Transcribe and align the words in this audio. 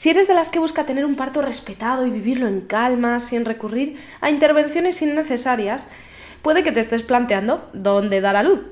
Si 0.00 0.08
eres 0.08 0.28
de 0.28 0.32
las 0.32 0.48
que 0.48 0.58
busca 0.58 0.86
tener 0.86 1.04
un 1.04 1.14
parto 1.14 1.42
respetado 1.42 2.06
y 2.06 2.10
vivirlo 2.10 2.48
en 2.48 2.62
calma, 2.62 3.20
sin 3.20 3.44
recurrir 3.44 4.00
a 4.22 4.30
intervenciones 4.30 5.02
innecesarias, 5.02 5.88
puede 6.40 6.62
que 6.62 6.72
te 6.72 6.80
estés 6.80 7.02
planteando 7.02 7.68
dónde 7.74 8.22
dar 8.22 8.34
a 8.34 8.42
luz. 8.42 8.62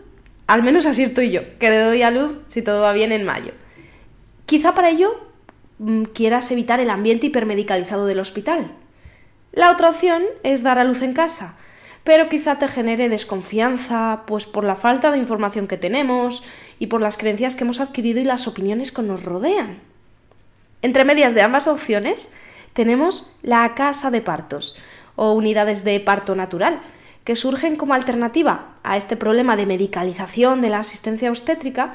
Al 0.46 0.62
menos 0.62 0.86
así 0.86 1.02
estoy 1.02 1.30
yo, 1.30 1.42
que 1.58 1.68
le 1.68 1.80
doy 1.80 2.00
a 2.00 2.10
luz 2.10 2.38
si 2.46 2.62
todo 2.62 2.80
va 2.80 2.94
bien 2.94 3.12
en 3.12 3.26
mayo. 3.26 3.52
Quizá 4.46 4.74
para 4.74 4.88
ello 4.88 5.20
mm, 5.76 6.04
quieras 6.14 6.50
evitar 6.50 6.80
el 6.80 6.88
ambiente 6.88 7.26
hipermedicalizado 7.26 8.06
del 8.06 8.20
hospital. 8.20 8.72
La 9.52 9.70
otra 9.70 9.90
opción 9.90 10.22
es 10.44 10.62
dar 10.62 10.78
a 10.78 10.84
luz 10.84 11.02
en 11.02 11.12
casa, 11.12 11.58
pero 12.04 12.30
quizá 12.30 12.56
te 12.56 12.68
genere 12.68 13.10
desconfianza, 13.10 14.22
pues 14.26 14.46
por 14.46 14.64
la 14.64 14.76
falta 14.76 15.10
de 15.10 15.18
información 15.18 15.68
que 15.68 15.76
tenemos 15.76 16.42
y 16.78 16.86
por 16.86 17.02
las 17.02 17.18
creencias 17.18 17.54
que 17.54 17.64
hemos 17.64 17.80
adquirido 17.80 18.18
y 18.18 18.24
las 18.24 18.48
opiniones 18.48 18.92
que 18.92 19.02
nos 19.02 19.24
rodean. 19.24 19.87
Entre 20.82 21.04
medias 21.04 21.34
de 21.34 21.42
ambas 21.42 21.66
opciones 21.66 22.32
tenemos 22.72 23.34
la 23.42 23.74
casa 23.74 24.10
de 24.10 24.20
partos 24.20 24.76
o 25.16 25.32
unidades 25.32 25.82
de 25.82 25.98
parto 25.98 26.36
natural, 26.36 26.80
que 27.24 27.36
surgen 27.36 27.76
como 27.76 27.94
alternativa 27.94 28.76
a 28.84 28.96
este 28.96 29.16
problema 29.16 29.56
de 29.56 29.66
medicalización 29.66 30.60
de 30.62 30.70
la 30.70 30.78
asistencia 30.78 31.30
obstétrica 31.30 31.94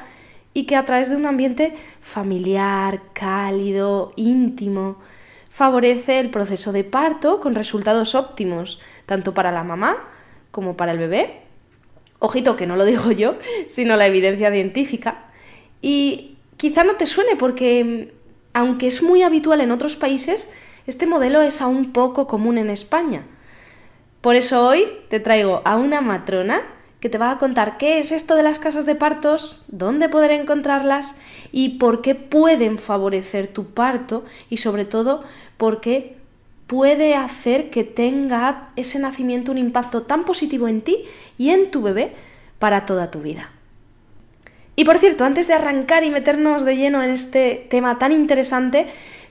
y 0.54 0.66
que 0.66 0.76
a 0.76 0.86
través 0.86 1.10
de 1.10 1.16
un 1.16 1.26
ambiente 1.26 1.74
familiar, 2.02 3.02
cálido, 3.14 4.14
íntimo, 4.16 4.98
favorece 5.50 6.20
el 6.20 6.30
proceso 6.30 6.72
de 6.72 6.84
parto 6.84 7.40
con 7.40 7.56
resultados 7.56 8.16
óptimos, 8.16 8.80
tanto 9.06 9.34
para 9.34 9.52
la 9.52 9.64
mamá 9.64 10.08
como 10.52 10.76
para 10.76 10.92
el 10.92 11.00
bebé. 11.00 11.42
Ojito 12.20 12.56
que 12.56 12.68
no 12.68 12.76
lo 12.76 12.86
digo 12.86 13.12
yo, 13.12 13.38
sino 13.68 13.96
la 13.96 14.08
evidencia 14.08 14.52
científica. 14.52 15.26
Y 15.82 16.38
quizá 16.58 16.84
no 16.84 16.96
te 16.96 17.06
suene 17.06 17.36
porque, 17.36 18.14
aunque 18.54 18.88
es 18.88 19.04
muy 19.04 19.24
habitual 19.24 19.62
en 19.62 19.72
otros 19.72 19.96
países, 19.96 20.52
este 20.88 21.06
modelo 21.06 21.42
es 21.42 21.62
aún 21.62 21.92
poco 21.92 22.28
común 22.28 22.58
en 22.58 22.70
España. 22.70 23.24
Por 24.22 24.36
eso 24.36 24.66
hoy 24.66 24.86
te 25.10 25.20
traigo 25.20 25.62
a 25.66 25.76
una 25.76 26.02
matrona 26.02 26.62
que 27.00 27.10
te 27.10 27.18
va 27.18 27.32
a 27.32 27.38
contar 27.38 27.78
qué 27.78 28.00
es 28.00 28.14
esto 28.14 28.36
de 28.36 28.44
las 28.44 28.60
casas 28.60 28.86
de 28.86 28.96
partos, 28.96 29.66
dónde 29.68 30.08
poder 30.08 30.32
encontrarlas 30.32 31.18
y 31.52 31.78
por 31.78 32.02
qué 32.02 32.16
pueden 32.16 32.78
favorecer 32.78 33.48
tu 33.48 33.66
parto 33.66 34.24
y 34.50 34.58
sobre 34.58 34.86
todo 34.86 35.24
por 35.58 35.82
qué 35.82 36.16
puede 36.68 37.16
hacer 37.16 37.70
que 37.70 37.84
tenga 37.84 38.72
ese 38.78 39.00
nacimiento 39.00 39.52
un 39.52 39.58
impacto 39.58 40.04
tan 40.04 40.24
positivo 40.24 40.70
en 40.70 40.82
ti 40.82 41.04
y 41.38 41.50
en 41.50 41.72
tu 41.72 41.82
bebé 41.82 42.14
para 42.60 42.86
toda 42.86 43.12
tu 43.12 43.20
vida. 43.20 43.50
Y 44.76 44.86
por 44.86 44.98
cierto, 44.98 45.24
antes 45.24 45.48
de 45.48 45.54
arrancar 45.54 46.04
y 46.04 46.10
meternos 46.10 46.66
de 46.66 46.76
lleno 46.76 47.04
en 47.04 47.12
este 47.12 47.68
tema 47.70 48.00
tan 48.00 48.12
interesante, 48.12 48.88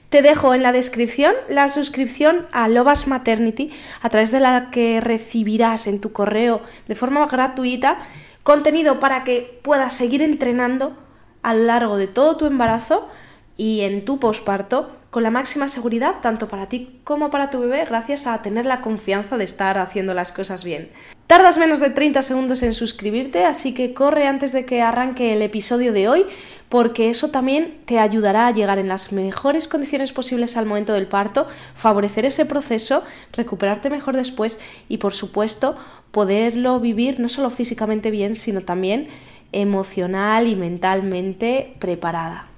te 0.09 0.23
dejo 0.23 0.55
en 0.55 0.63
la 0.63 0.73
descripción 0.73 1.35
la 1.49 1.69
suscripción 1.69 2.47
a 2.53 2.69
Lobas 2.69 3.09
Maternity, 3.09 3.71
a 4.03 4.09
través 4.09 4.31
de 4.31 4.41
la 4.41 4.71
que 4.71 5.01
recibirás 5.01 5.87
en 5.87 6.01
tu 6.01 6.13
correo 6.13 6.61
de 6.87 6.95
forma 6.95 7.27
gratuita 7.27 7.99
contenido 8.43 9.01
para 9.01 9.25
que 9.25 9.59
puedas 9.63 9.95
seguir 9.95 10.23
entrenando 10.23 10.97
a 11.43 11.55
lo 11.55 11.65
largo 11.65 11.97
de 11.97 12.09
todo 12.09 12.37
tu 12.37 12.47
embarazo 12.47 13.09
y 13.57 13.81
en 13.81 14.05
tu 14.05 14.21
posparto 14.21 14.95
con 15.11 15.23
la 15.23 15.31
máxima 15.31 15.69
seguridad 15.69 16.17
tanto 16.21 16.49
para 16.49 16.69
ti 16.69 17.01
como 17.05 17.31
para 17.31 17.51
tu 17.51 17.61
bebé 17.61 17.85
gracias 17.85 18.27
a 18.27 18.43
tener 18.43 18.67
la 18.67 18.81
confianza 18.81 19.37
de 19.37 19.45
estar 19.45 19.79
haciendo 19.79 20.15
las 20.15 20.31
cosas 20.31 20.63
bien. 20.65 20.91
Tardas 21.33 21.57
menos 21.57 21.81
de 21.81 21.89
30 21.89 22.21
segundos 22.21 22.63
en 22.63 22.75
suscribirte, 22.75 23.47
así 23.47 23.73
que 23.73 23.95
corre 23.95 24.27
antes 24.27 24.53
de 24.53 24.67
que 24.67 24.83
arranque 24.83 25.33
el 25.33 25.41
episodio 25.41 25.95
de 25.95 26.07
hoy 26.07 26.27
porque 26.69 27.09
eso 27.09 27.31
también 27.31 27.79
te 27.87 27.99
ayudará 27.99 28.49
a 28.49 28.51
llegar 28.51 28.79
en 28.79 28.87
las 28.87 29.15
mejores 29.15 29.67
condiciones 29.67 30.13
posibles 30.13 30.59
al 30.59 30.67
momento 30.67 30.93
del 30.93 31.07
parto, 31.07 31.47
favorecer 31.75 32.27
ese 32.27 32.45
proceso, 32.45 33.03
recuperarte 33.33 33.89
mejor 33.89 34.15
después 34.15 34.61
y 34.91 34.99
por 34.99 35.15
supuesto 35.15 35.75
poderlo 36.11 36.79
vivir 36.81 37.19
no 37.19 37.31
solo 37.31 37.49
físicamente 37.49 38.11
bien, 38.11 38.35
sino 38.35 38.61
también 38.61 39.09
emocional 39.53 40.47
y 40.47 40.55
mentalmente 40.55 41.77
preparada. 41.79 42.49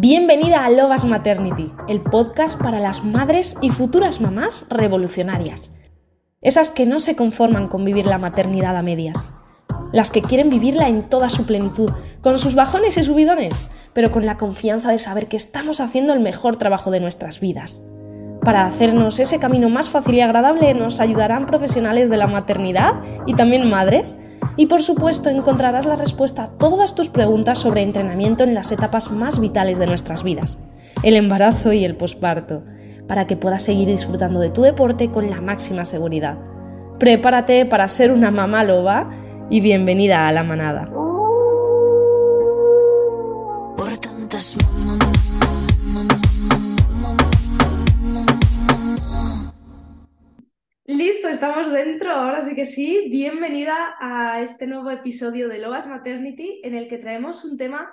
Bienvenida 0.00 0.64
a 0.64 0.70
Lobas 0.70 1.04
Maternity, 1.04 1.70
el 1.86 2.00
podcast 2.00 2.60
para 2.60 2.80
las 2.80 3.04
madres 3.04 3.56
y 3.62 3.70
futuras 3.70 4.20
mamás 4.20 4.66
revolucionarias. 4.68 5.70
Esas 6.44 6.70
que 6.70 6.86
no 6.86 7.00
se 7.00 7.16
conforman 7.16 7.66
con 7.66 7.84
vivir 7.84 8.06
la 8.06 8.18
maternidad 8.18 8.76
a 8.76 8.82
medias 8.82 9.16
las 9.94 10.10
que 10.10 10.22
quieren 10.22 10.50
vivirla 10.50 10.88
en 10.88 11.04
toda 11.04 11.30
su 11.30 11.46
plenitud, 11.46 11.88
con 12.20 12.36
sus 12.36 12.56
bajones 12.56 12.96
y 12.96 13.04
subidones, 13.04 13.68
pero 13.92 14.10
con 14.10 14.26
la 14.26 14.36
confianza 14.36 14.90
de 14.90 14.98
saber 14.98 15.28
que 15.28 15.36
estamos 15.36 15.80
haciendo 15.80 16.12
el 16.12 16.18
mejor 16.18 16.56
trabajo 16.56 16.90
de 16.90 16.98
nuestras 16.98 17.38
vidas. 17.38 17.80
Para 18.42 18.66
hacernos 18.66 19.20
ese 19.20 19.38
camino 19.38 19.68
más 19.68 19.90
fácil 19.90 20.16
y 20.16 20.20
agradable 20.20 20.74
nos 20.74 20.98
ayudarán 20.98 21.46
profesionales 21.46 22.10
de 22.10 22.16
la 22.16 22.26
maternidad 22.26 22.94
y 23.24 23.34
también 23.34 23.70
madres. 23.70 24.16
Y 24.56 24.66
por 24.66 24.82
supuesto 24.82 25.30
encontrarás 25.30 25.86
la 25.86 25.96
respuesta 25.96 26.42
a 26.42 26.50
todas 26.50 26.96
tus 26.96 27.08
preguntas 27.08 27.60
sobre 27.60 27.82
entrenamiento 27.82 28.42
en 28.42 28.54
las 28.54 28.72
etapas 28.72 29.12
más 29.12 29.38
vitales 29.38 29.78
de 29.78 29.86
nuestras 29.86 30.24
vidas, 30.24 30.58
el 31.04 31.14
embarazo 31.14 31.72
y 31.72 31.84
el 31.84 31.96
posparto, 31.96 32.64
para 33.06 33.26
que 33.26 33.36
puedas 33.36 33.62
seguir 33.62 33.88
disfrutando 33.88 34.40
de 34.40 34.50
tu 34.50 34.62
deporte 34.62 35.10
con 35.10 35.30
la 35.30 35.40
máxima 35.40 35.84
seguridad. 35.84 36.38
Prepárate 36.98 37.66
para 37.66 37.88
ser 37.88 38.12
una 38.12 38.30
mamá 38.30 38.64
loba 38.64 39.10
y 39.50 39.60
bienvenida 39.60 40.26
a 40.26 40.32
la 40.32 40.42
manada. 40.42 40.88
Listo, 50.86 51.28
estamos 51.28 51.70
dentro, 51.70 52.10
ahora 52.10 52.42
sí 52.42 52.54
que 52.54 52.66
sí. 52.66 53.08
Bienvenida 53.10 53.96
a 54.00 54.40
este 54.40 54.66
nuevo 54.66 54.90
episodio 54.90 55.48
de 55.48 55.58
Loas 55.58 55.86
Maternity 55.86 56.60
en 56.62 56.74
el 56.74 56.88
que 56.88 56.98
traemos 56.98 57.44
un 57.44 57.56
tema 57.56 57.92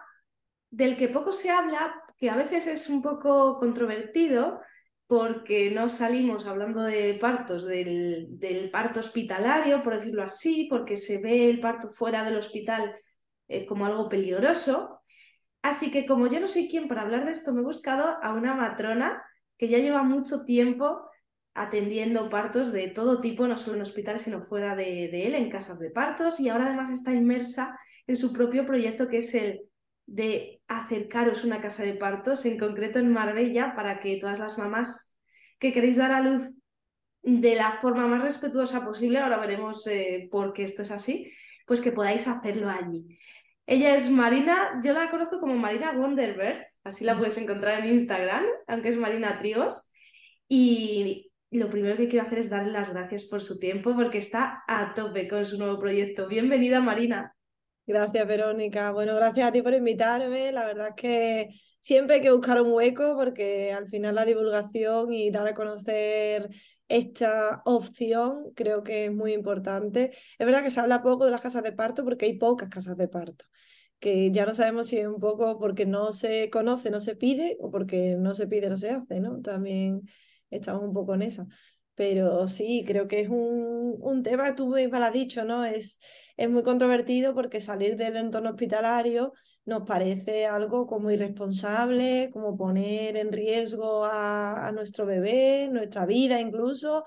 del 0.69 0.95
que 0.97 1.07
poco 1.07 1.31
se 1.31 1.49
habla, 1.49 1.93
que 2.17 2.29
a 2.29 2.35
veces 2.35 2.67
es 2.67 2.89
un 2.89 3.01
poco 3.01 3.59
controvertido, 3.59 4.61
porque 5.11 5.69
no 5.71 5.89
salimos 5.89 6.45
hablando 6.45 6.83
de 6.83 7.15
partos, 7.15 7.65
del, 7.65 8.69
parto 8.71 9.01
hospitalario, 9.01 9.83
por 9.83 9.95
decirlo 9.95 10.23
así, 10.23 10.67
porque 10.69 10.95
se 10.95 11.21
ve 11.21 11.49
el 11.49 11.59
parto 11.59 11.89
fuera 11.89 12.23
del 12.23 12.37
hospital 12.37 12.95
eh, 13.49 13.65
como 13.65 13.85
algo 13.85 14.07
peligroso. 14.07 15.01
Así 15.61 15.91
que 15.91 16.05
como 16.05 16.27
yo 16.27 16.39
no 16.39 16.47
soy 16.47 16.69
quien 16.69 16.87
para 16.87 17.01
hablar 17.01 17.25
de 17.25 17.33
esto, 17.33 17.51
me 17.51 17.59
he 17.59 17.65
buscado 17.65 18.23
a 18.23 18.33
una 18.33 18.53
matrona 18.53 19.21
que 19.57 19.67
ya 19.67 19.79
lleva 19.79 20.01
mucho 20.01 20.45
tiempo 20.45 21.01
atendiendo 21.53 22.29
partos 22.29 22.71
de 22.71 22.87
todo 22.87 23.19
tipo, 23.19 23.45
no 23.49 23.57
solo 23.57 23.75
en 23.75 23.81
hospital, 23.81 24.17
sino 24.17 24.45
fuera 24.45 24.77
de, 24.77 25.09
de 25.09 25.27
él, 25.27 25.35
en 25.35 25.49
casas 25.49 25.79
de 25.79 25.91
partos, 25.91 26.39
y 26.39 26.47
ahora 26.47 26.67
además 26.67 26.89
está 26.89 27.13
inmersa 27.13 27.77
en 28.07 28.15
su 28.15 28.31
propio 28.31 28.65
proyecto 28.65 29.09
que 29.09 29.17
es 29.17 29.35
el 29.35 29.59
de 30.05 30.60
acercaros 30.71 31.43
una 31.43 31.59
casa 31.59 31.83
de 31.83 31.93
partos, 31.93 32.45
en 32.45 32.57
concreto 32.57 32.99
en 32.99 33.11
Marbella, 33.11 33.73
para 33.75 33.99
que 33.99 34.17
todas 34.17 34.39
las 34.39 34.57
mamás 34.57 35.17
que 35.59 35.73
queréis 35.73 35.97
dar 35.97 36.11
a 36.11 36.21
luz 36.21 36.49
de 37.21 37.55
la 37.55 37.73
forma 37.73 38.07
más 38.07 38.23
respetuosa 38.23 38.83
posible, 38.85 39.19
ahora 39.19 39.37
veremos 39.37 39.85
eh, 39.87 40.29
por 40.31 40.53
qué 40.53 40.63
esto 40.63 40.81
es 40.81 40.91
así, 40.91 41.31
pues 41.67 41.81
que 41.81 41.91
podáis 41.91 42.27
hacerlo 42.27 42.69
allí. 42.69 43.17
Ella 43.67 43.93
es 43.95 44.09
Marina, 44.09 44.81
yo 44.83 44.93
la 44.93 45.09
conozco 45.09 45.39
como 45.39 45.55
Marina 45.55 45.91
Wonderbird, 45.91 46.61
así 46.83 47.03
la 47.03 47.17
puedes 47.17 47.37
encontrar 47.37 47.83
en 47.83 47.93
Instagram, 47.93 48.45
aunque 48.67 48.89
es 48.89 48.97
Marina 48.97 49.39
Trigos. 49.39 49.91
Y 50.47 51.31
lo 51.51 51.69
primero 51.69 51.97
que 51.97 52.07
quiero 52.07 52.25
hacer 52.25 52.39
es 52.39 52.49
darle 52.49 52.71
las 52.71 52.93
gracias 52.93 53.25
por 53.25 53.41
su 53.41 53.59
tiempo, 53.59 53.93
porque 53.95 54.17
está 54.17 54.63
a 54.67 54.93
tope 54.93 55.27
con 55.27 55.45
su 55.45 55.57
nuevo 55.57 55.79
proyecto. 55.79 56.27
Bienvenida, 56.27 56.79
Marina. 56.79 57.35
Gracias, 57.85 58.27
Verónica. 58.27 58.91
Bueno, 58.91 59.15
gracias 59.15 59.47
a 59.49 59.51
ti 59.51 59.61
por 59.61 59.73
invitarme. 59.73 60.51
La 60.51 60.65
verdad 60.65 60.89
es 60.89 60.95
que 60.95 61.49
siempre 61.81 62.15
hay 62.17 62.21
que 62.21 62.31
buscar 62.31 62.61
un 62.61 62.71
hueco 62.71 63.15
porque 63.17 63.73
al 63.73 63.89
final 63.89 64.15
la 64.15 64.25
divulgación 64.25 65.11
y 65.11 65.29
dar 65.31 65.47
a 65.47 65.53
conocer 65.53 66.49
esta 66.87 67.61
opción 67.65 68.51
creo 68.55 68.83
que 68.83 69.05
es 69.05 69.11
muy 69.13 69.33
importante. 69.33 70.11
Es 70.37 70.45
verdad 70.45 70.63
que 70.63 70.69
se 70.71 70.79
habla 70.79 71.01
poco 71.01 71.25
de 71.25 71.31
las 71.31 71.41
casas 71.41 71.63
de 71.63 71.71
parto 71.73 72.03
porque 72.05 72.25
hay 72.25 72.37
pocas 72.37 72.69
casas 72.69 72.97
de 72.97 73.07
parto, 73.07 73.45
que 73.99 74.31
ya 74.31 74.45
no 74.45 74.53
sabemos 74.53 74.87
si 74.87 74.97
es 74.99 75.07
un 75.07 75.19
poco 75.19 75.59
porque 75.59 75.85
no 75.85 76.11
se 76.11 76.49
conoce, 76.49 76.89
no 76.91 76.99
se 76.99 77.15
pide 77.15 77.57
o 77.59 77.71
porque 77.71 78.15
no 78.17 78.33
se 78.33 78.47
pide, 78.47 78.69
no 78.69 78.77
se 78.77 78.91
hace, 78.91 79.19
¿no? 79.19 79.41
También 79.41 80.01
estamos 80.49 80.83
un 80.83 80.93
poco 80.93 81.13
en 81.15 81.23
esa. 81.23 81.47
Pero 81.95 82.47
sí, 82.47 82.83
creo 82.85 83.07
que 83.07 83.21
es 83.21 83.29
un, 83.29 83.97
un 84.01 84.23
tema, 84.23 84.55
tú 84.55 84.69
lo 84.75 84.97
has 85.05 85.13
dicho, 85.13 85.43
¿no? 85.45 85.63
Es, 85.65 85.99
es 86.41 86.49
muy 86.49 86.63
controvertido 86.63 87.35
porque 87.35 87.61
salir 87.61 87.97
del 87.97 88.17
entorno 88.17 88.49
hospitalario 88.49 89.33
nos 89.63 89.83
parece 89.83 90.47
algo 90.47 90.87
como 90.87 91.11
irresponsable, 91.11 92.31
como 92.33 92.57
poner 92.57 93.15
en 93.15 93.31
riesgo 93.31 94.05
a, 94.05 94.71
nuestro 94.73 95.05
bebé, 95.05 95.69
nuestra 95.71 96.07
vida 96.07 96.41
incluso. 96.41 97.05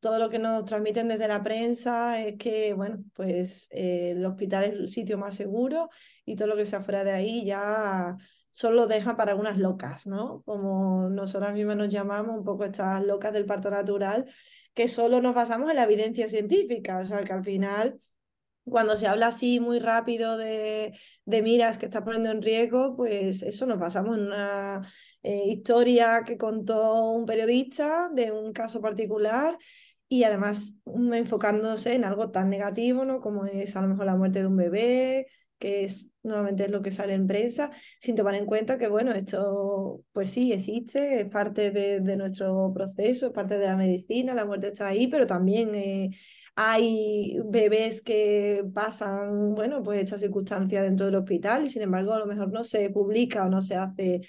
Todo 0.00 0.18
lo 0.18 0.28
que 0.28 0.40
nos 0.40 0.64
transmiten 0.64 1.06
desde 1.06 1.28
la 1.28 1.44
prensa 1.44 2.20
es 2.20 2.36
que, 2.36 2.74
bueno, 2.74 3.04
pues 3.12 3.68
eh, 3.70 4.10
el 4.16 4.26
hospital 4.26 4.64
es 4.64 4.72
el 4.72 4.88
sitio 4.88 5.16
más 5.16 5.36
seguro 5.36 5.88
y 6.24 6.34
todo 6.34 6.48
lo 6.48 6.56
que 6.56 6.64
sea 6.64 6.80
fuera 6.80 7.04
de 7.04 7.12
ahí 7.12 7.44
ya 7.44 8.16
solo 8.50 8.88
deja 8.88 9.16
para 9.16 9.36
unas 9.36 9.58
locas, 9.58 10.08
¿no? 10.08 10.42
Como 10.44 11.08
nosotras 11.08 11.54
mismas 11.54 11.76
nos 11.76 11.88
llamamos, 11.88 12.36
un 12.36 12.44
poco 12.44 12.64
estas 12.64 13.04
locas 13.04 13.32
del 13.32 13.46
parto 13.46 13.70
natural, 13.70 14.26
que 14.74 14.88
solo 14.88 15.22
nos 15.22 15.36
basamos 15.36 15.70
en 15.70 15.76
la 15.76 15.84
evidencia 15.84 16.28
científica, 16.28 16.98
o 16.98 17.06
sea, 17.06 17.20
que 17.20 17.32
al 17.32 17.44
final 17.44 17.96
cuando 18.64 18.96
se 18.96 19.06
habla 19.06 19.28
así 19.28 19.60
muy 19.60 19.78
rápido 19.78 20.36
de, 20.36 20.98
de 21.24 21.42
miras 21.42 21.78
que 21.78 21.86
está 21.86 22.04
poniendo 22.04 22.30
en 22.30 22.42
riesgo, 22.42 22.96
pues 22.96 23.42
eso 23.42 23.66
nos 23.66 23.78
basamos 23.78 24.16
en 24.16 24.26
una 24.26 24.88
eh, 25.22 25.42
historia 25.46 26.22
que 26.24 26.36
contó 26.38 27.10
un 27.10 27.26
periodista 27.26 28.08
de 28.14 28.32
un 28.32 28.52
caso 28.52 28.80
particular 28.80 29.58
y 30.08 30.24
además 30.24 30.74
enfocándose 30.86 31.94
en 31.94 32.04
algo 32.04 32.30
tan 32.30 32.50
negativo, 32.50 33.04
¿no? 33.04 33.20
Como 33.20 33.46
es 33.46 33.76
a 33.76 33.82
lo 33.82 33.88
mejor 33.88 34.06
la 34.06 34.16
muerte 34.16 34.40
de 34.40 34.46
un 34.46 34.56
bebé, 34.56 35.26
que 35.62 35.84
es 35.84 36.08
nuevamente 36.24 36.64
es 36.64 36.70
lo 36.72 36.82
que 36.82 36.90
sale 36.90 37.14
en 37.14 37.28
prensa, 37.28 37.70
sin 38.00 38.16
tomar 38.16 38.34
en 38.34 38.46
cuenta 38.46 38.78
que, 38.78 38.88
bueno, 38.88 39.12
esto 39.12 40.02
pues 40.12 40.30
sí 40.30 40.52
existe, 40.52 41.20
es 41.20 41.28
parte 41.28 41.70
de, 41.70 42.00
nuestro 42.16 42.72
proceso, 42.74 43.26
es 43.26 43.32
parte 43.32 43.58
de 43.58 43.66
la 43.68 43.76
medicina, 43.76 44.34
la 44.34 44.44
muerte 44.44 44.68
está 44.68 44.88
ahí, 44.88 45.06
pero 45.06 45.24
también 45.26 45.72
eh, 45.76 46.10
hay 46.56 47.38
bebés 47.44 48.02
que 48.02 48.64
pasan, 48.74 49.54
bueno, 49.54 49.82
pues 49.84 50.02
esta 50.02 50.18
circunstancia 50.18 50.82
dentro 50.82 51.06
del 51.06 51.14
hospital 51.16 51.64
y 51.64 51.70
sin 51.70 51.82
embargo 51.82 52.12
a 52.12 52.18
lo 52.18 52.26
mejor 52.26 52.52
no 52.52 52.64
se 52.64 52.90
publica 52.90 53.44
o 53.46 53.48
no 53.48 53.62
se 53.62 53.76
hace 53.76 54.22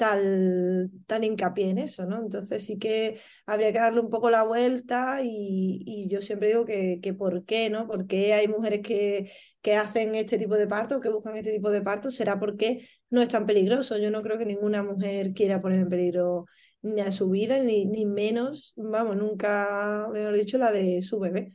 tal, 0.00 0.90
tan 1.06 1.24
hincapié 1.24 1.68
en 1.68 1.78
eso, 1.78 2.06
¿no? 2.06 2.16
Entonces 2.22 2.64
sí 2.64 2.78
que 2.78 3.20
habría 3.44 3.70
que 3.72 3.78
darle 3.78 4.00
un 4.00 4.08
poco 4.08 4.30
la 4.30 4.44
vuelta 4.44 5.20
y, 5.22 5.82
y 5.86 6.08
yo 6.08 6.22
siempre 6.22 6.48
digo 6.48 6.64
que, 6.64 7.00
que, 7.02 7.12
por 7.12 7.44
qué, 7.44 7.68
¿no? 7.68 7.86
¿Por 7.86 8.06
qué 8.06 8.32
hay 8.32 8.48
mujeres 8.48 8.80
que, 8.82 9.30
que 9.60 9.76
hacen 9.76 10.14
este 10.14 10.38
tipo 10.38 10.56
de 10.56 10.66
parto, 10.66 11.00
que 11.00 11.10
buscan 11.10 11.36
este 11.36 11.52
tipo 11.52 11.70
de 11.70 11.82
parto? 11.82 12.10
¿Será 12.10 12.40
porque 12.40 12.88
no 13.10 13.20
es 13.20 13.28
tan 13.28 13.44
peligroso? 13.46 13.98
Yo 13.98 14.10
no 14.10 14.22
creo 14.22 14.38
que 14.38 14.46
ninguna 14.46 14.82
mujer 14.82 15.34
quiera 15.34 15.60
poner 15.60 15.80
en 15.80 15.90
peligro 15.90 16.46
ni 16.80 17.02
a 17.02 17.12
su 17.12 17.28
vida, 17.28 17.58
ni, 17.58 17.84
ni 17.84 18.06
menos, 18.06 18.72
vamos, 18.76 19.16
nunca, 19.16 20.08
mejor 20.12 20.34
dicho, 20.34 20.56
la 20.56 20.72
de 20.72 21.02
su 21.02 21.20
bebé. 21.20 21.52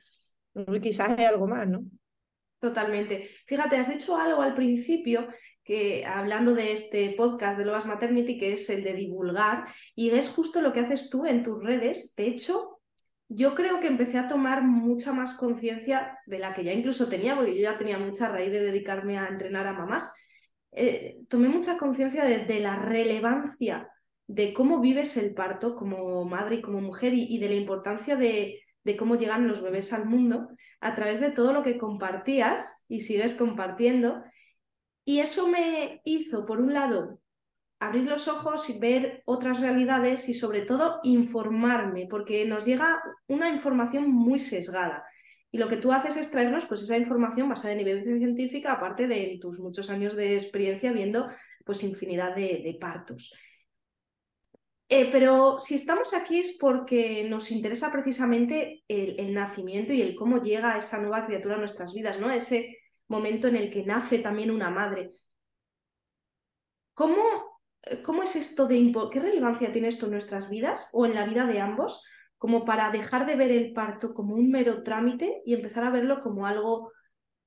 Quizás 0.82 1.10
hay 1.18 1.26
algo 1.26 1.48
más, 1.48 1.68
¿no? 1.68 1.84
Totalmente. 2.60 3.30
Fíjate, 3.48 3.78
has 3.78 3.90
dicho 3.90 4.16
algo 4.16 4.42
al 4.42 4.54
principio 4.54 5.28
que 5.66 6.06
hablando 6.06 6.54
de 6.54 6.72
este 6.72 7.10
podcast 7.18 7.58
de 7.58 7.66
Loas 7.66 7.88
Maternity, 7.88 8.38
que 8.38 8.54
es 8.54 8.70
el 8.70 8.84
de 8.84 8.94
divulgar, 8.94 9.66
y 9.96 10.12
es 10.12 10.30
justo 10.30 10.62
lo 10.62 10.72
que 10.72 10.82
haces 10.82 11.10
tú 11.10 11.26
en 11.26 11.42
tus 11.42 11.62
redes. 11.62 12.14
De 12.16 12.28
hecho, 12.28 12.80
yo 13.28 13.56
creo 13.56 13.80
que 13.80 13.88
empecé 13.88 14.20
a 14.20 14.28
tomar 14.28 14.62
mucha 14.62 15.12
más 15.12 15.34
conciencia 15.34 16.20
de 16.28 16.38
la 16.38 16.54
que 16.54 16.64
ya 16.64 16.72
incluso 16.72 17.10
tenía, 17.10 17.36
porque 17.36 17.56
yo 17.56 17.64
ya 17.64 17.78
tenía 17.78 17.98
mucha 17.98 18.30
raíz 18.30 18.52
de 18.52 18.62
dedicarme 18.62 19.18
a 19.18 19.28
entrenar 19.28 19.66
a 19.66 19.74
mamás. 19.74 20.14
Eh, 20.72 21.18
tomé 21.30 21.48
mucha 21.50 21.80
conciencia 21.80 22.26
de, 22.26 22.60
la 22.60 22.76
relevancia 22.76 23.90
de 24.28 24.54
cómo 24.54 24.82
vives 24.82 25.18
el 25.18 25.34
parto 25.34 25.76
como 25.76 26.26
madre 26.26 26.58
y 26.58 26.62
como 26.62 26.80
mujer 26.80 27.14
y, 27.16 27.40
de 27.40 27.50
la 27.50 27.56
importancia 27.56 28.16
de 28.16 28.62
cómo 29.00 29.16
llegan 29.16 29.48
los 29.48 29.64
bebés 29.64 29.94
al 29.94 30.06
mundo 30.06 30.50
a 30.80 30.94
través 30.94 31.20
de 31.20 31.32
todo 31.32 31.54
lo 31.54 31.64
que 31.64 31.80
compartías 31.80 32.86
y 32.88 33.00
sigues 33.00 33.34
compartiendo 33.34 34.22
y 35.06 35.20
eso 35.20 35.48
me 35.48 36.02
hizo, 36.04 36.46
por 36.48 36.60
un 36.60 36.74
lado, 36.74 37.22
abrir 37.80 38.06
los 38.06 38.28
ojos 38.28 38.70
y 38.70 38.80
ver 38.80 39.22
otras 39.26 39.60
realidades 39.60 40.28
y 40.30 40.34
sobre 40.34 40.62
todo 40.62 41.00
informarme, 41.04 42.08
porque 42.10 42.44
nos 42.46 42.66
llega 42.66 43.02
una 43.28 43.50
información 43.50 44.10
muy 44.10 44.40
sesgada. 44.40 45.06
Y 45.52 45.60
lo 45.60 45.68
que 45.70 45.78
tú 45.78 45.92
haces 45.92 46.18
es 46.18 46.32
traernos 46.32 46.66
pues, 46.66 46.82
esa 46.82 46.98
información 46.98 47.48
basada 47.48 47.74
en 47.74 47.82
evidencia 47.82 48.18
científica, 48.18 48.74
aparte 48.74 49.08
de 49.08 49.38
tus 49.40 49.60
muchos 49.60 49.92
años 49.92 50.16
de 50.16 50.34
experiencia 50.34 50.92
viendo 50.92 51.28
pues, 51.64 51.84
infinidad 51.84 52.36
de, 52.36 52.76
partos. 52.82 53.34
Eh, 54.90 55.10
pero 55.12 55.60
si 55.60 55.76
estamos 55.76 56.14
aquí 56.14 56.40
es 56.40 56.58
porque 56.60 57.28
nos 57.30 57.52
interesa 57.52 57.92
precisamente 57.92 58.84
el, 58.88 59.20
el, 59.20 59.34
nacimiento 59.34 59.94
y 59.94 60.02
el 60.02 60.16
cómo 60.16 60.42
llega 60.42 60.78
esa 60.78 61.00
nueva 61.00 61.26
criatura 61.26 61.56
a 61.56 61.60
nuestras 61.60 61.94
vidas, 61.94 62.20
¿no? 62.20 62.32
Ese, 62.32 62.78
momento 63.08 63.48
en 63.48 63.56
el 63.56 63.70
que 63.70 63.84
nace 63.84 64.20
también 64.20 64.52
una 64.52 64.70
madre. 64.70 65.12
¿Cómo, 66.94 67.62
cómo 68.04 68.24
es 68.24 68.36
esto 68.36 68.68
de 68.68 68.92
qué 69.12 69.20
relevancia 69.20 69.72
tiene 69.72 69.90
esto 69.90 70.06
en 70.06 70.14
nuestras 70.14 70.50
vidas 70.50 70.90
o 70.94 71.06
en 71.06 71.14
la 71.14 71.26
vida 71.26 71.46
de 71.46 71.60
ambos 71.60 72.04
como 72.38 72.66
para 72.66 72.92
dejar 72.92 73.26
de 73.26 73.36
ver 73.36 73.52
el 73.52 73.74
parto 73.74 74.14
como 74.14 74.36
un 74.36 74.50
mero 74.50 74.84
trámite 74.84 75.42
y 75.46 75.54
empezar 75.54 75.84
a 75.84 75.90
verlo 75.90 76.20
como 76.20 76.46
algo 76.46 76.92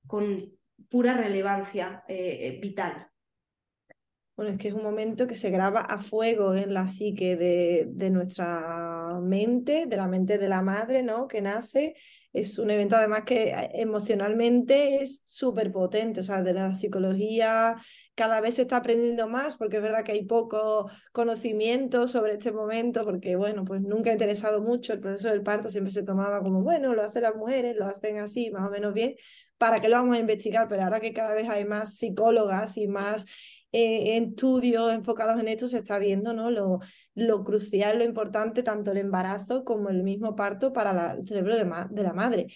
con 0.07 0.53
pura 0.89 1.15
relevancia 1.15 2.05
eh, 2.09 2.39
eh 2.41 2.59
vital? 2.61 3.09
Bueno, 4.39 4.53
es 4.53 4.59
que 4.59 4.69
es 4.69 4.75
un 4.75 4.85
momento 4.85 5.27
que 5.27 5.35
se 5.35 5.51
graba 5.51 5.81
a 5.81 5.99
fuego 5.99 6.55
en 6.55 6.73
la 6.73 6.87
psique 6.87 7.35
de, 7.35 7.87
de 7.89 8.11
nuestra 8.11 9.19
mente, 9.21 9.87
de 9.87 9.97
la 9.97 10.07
mente 10.07 10.39
de 10.39 10.47
la 10.47 10.63
madre, 10.63 11.03
¿no? 11.03 11.27
Que 11.27 11.43
nace. 11.43 11.97
Es 12.33 12.57
un 12.61 12.71
evento 12.71 12.95
además 12.95 13.25
que 13.25 13.49
eh, 13.51 13.71
emocionalmente 13.75 15.03
es 15.03 15.25
súper 15.27 15.73
potente, 15.73 16.21
o 16.21 16.23
sea, 16.23 16.45
de 16.45 16.53
la 16.53 16.77
psicología 16.77 17.75
cada 18.15 18.41
vez 18.41 18.55
se 18.55 18.63
está 18.63 18.77
aprendiendo 18.77 19.27
más 19.29 19.57
porque 19.57 19.79
es 19.79 19.83
verdad 19.83 20.05
que 20.05 20.13
hay 20.13 20.25
poco 20.25 20.89
conocimiento 21.13 22.07
sobre 22.07 22.35
este 22.35 22.53
momento 22.53 23.03
porque, 23.05 23.35
bueno, 23.35 23.65
pues 23.65 23.81
nunca 23.83 24.11
ha 24.11 24.13
interesado 24.13 24.61
mucho 24.61 24.93
el 24.93 25.01
proceso 25.01 25.31
del 25.31 25.43
parto, 25.43 25.69
siempre 25.69 25.93
se 25.93 26.05
tomaba 26.05 26.43
como, 26.43 26.63
bueno, 26.63 26.95
lo 26.95 27.03
hacen 27.03 27.23
las 27.23 27.35
mujeres, 27.35 27.77
lo 27.77 27.87
hacen 27.87 28.19
así, 28.19 28.51
más 28.51 28.69
o 28.69 28.71
menos 28.71 28.95
bien, 28.95 29.15
¿para 29.57 29.81
qué 29.81 29.89
lo 29.89 29.97
vamos 29.97 30.17
a 30.17 30.21
investigar? 30.21 30.69
Pero 30.69 30.83
ahora 30.83 31.01
que 31.01 31.13
cada 31.13 31.35
vez 31.35 31.49
hay 31.49 31.65
más 31.65 31.97
psicólogas 31.97 32.77
y 32.77 32.87
más 32.89 33.27
eh, 33.73 34.17
estudios 34.19 34.93
enfocados 34.93 35.39
en 35.41 35.49
esto 35.49 35.69
se 35.69 35.79
está 35.79 35.99
viendo 35.99 36.33
¿no? 36.33 36.51
lo, 36.51 36.81
lo 37.15 37.45
crucial, 37.45 37.99
lo 37.99 38.05
importante, 38.05 38.63
tanto 38.63 38.93
el 38.93 38.99
embarazo 38.99 39.65
como 39.65 39.91
el 39.91 40.03
mismo 40.03 40.35
parto 40.35 40.73
para 40.73 41.13
el 41.13 41.27
cerebro 41.27 41.57
de 41.57 42.03
la 42.03 42.13
madre 42.13 42.47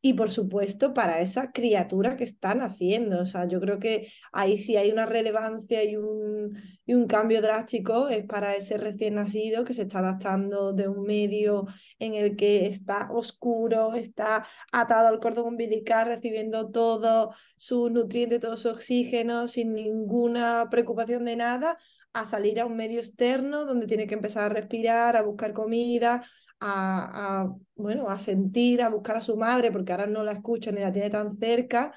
y 0.00 0.14
por 0.14 0.30
supuesto 0.30 0.94
para 0.94 1.20
esa 1.20 1.50
criatura 1.52 2.16
que 2.16 2.24
están 2.24 2.60
haciendo. 2.60 3.20
O 3.20 3.26
sea, 3.26 3.48
yo 3.48 3.60
creo 3.60 3.78
que 3.78 4.08
ahí 4.32 4.56
sí 4.56 4.76
hay 4.76 4.90
una 4.92 5.06
relevancia 5.06 5.82
y 5.84 5.96
un, 5.96 6.56
y 6.86 6.94
un 6.94 7.06
cambio 7.06 7.42
drástico 7.42 8.08
es 8.08 8.24
para 8.24 8.54
ese 8.54 8.78
recién 8.78 9.14
nacido 9.14 9.64
que 9.64 9.74
se 9.74 9.82
está 9.82 9.98
adaptando 9.98 10.72
de 10.72 10.88
un 10.88 11.02
medio 11.04 11.66
en 11.98 12.14
el 12.14 12.36
que 12.36 12.66
está 12.66 13.10
oscuro, 13.12 13.94
está 13.94 14.46
atado 14.72 15.08
al 15.08 15.20
cordón 15.20 15.48
umbilical, 15.48 16.06
recibiendo 16.06 16.70
todo 16.70 17.34
su 17.56 17.90
nutriente, 17.90 18.38
todo 18.38 18.56
su 18.56 18.68
oxígeno, 18.68 19.48
sin 19.48 19.74
ninguna 19.74 20.68
preocupación 20.70 21.24
de 21.24 21.36
nada 21.36 21.78
a 22.12 22.24
salir 22.24 22.60
a 22.60 22.66
un 22.66 22.76
medio 22.76 23.00
externo 23.00 23.64
donde 23.64 23.86
tiene 23.86 24.06
que 24.06 24.14
empezar 24.14 24.50
a 24.50 24.54
respirar, 24.54 25.16
a 25.16 25.22
buscar 25.22 25.52
comida, 25.52 26.24
a, 26.60 27.52
bueno, 27.76 28.08
a 28.08 28.18
sentir, 28.18 28.82
a 28.82 28.88
buscar 28.88 29.16
a 29.16 29.22
su 29.22 29.36
madre, 29.36 29.72
porque 29.72 29.92
ahora 29.92 30.06
no 30.06 30.24
la 30.24 30.32
escucha 30.32 30.72
ni 30.72 30.80
la 30.80 30.92
tiene 30.92 31.10
tan 31.10 31.38
cerca. 31.38 31.92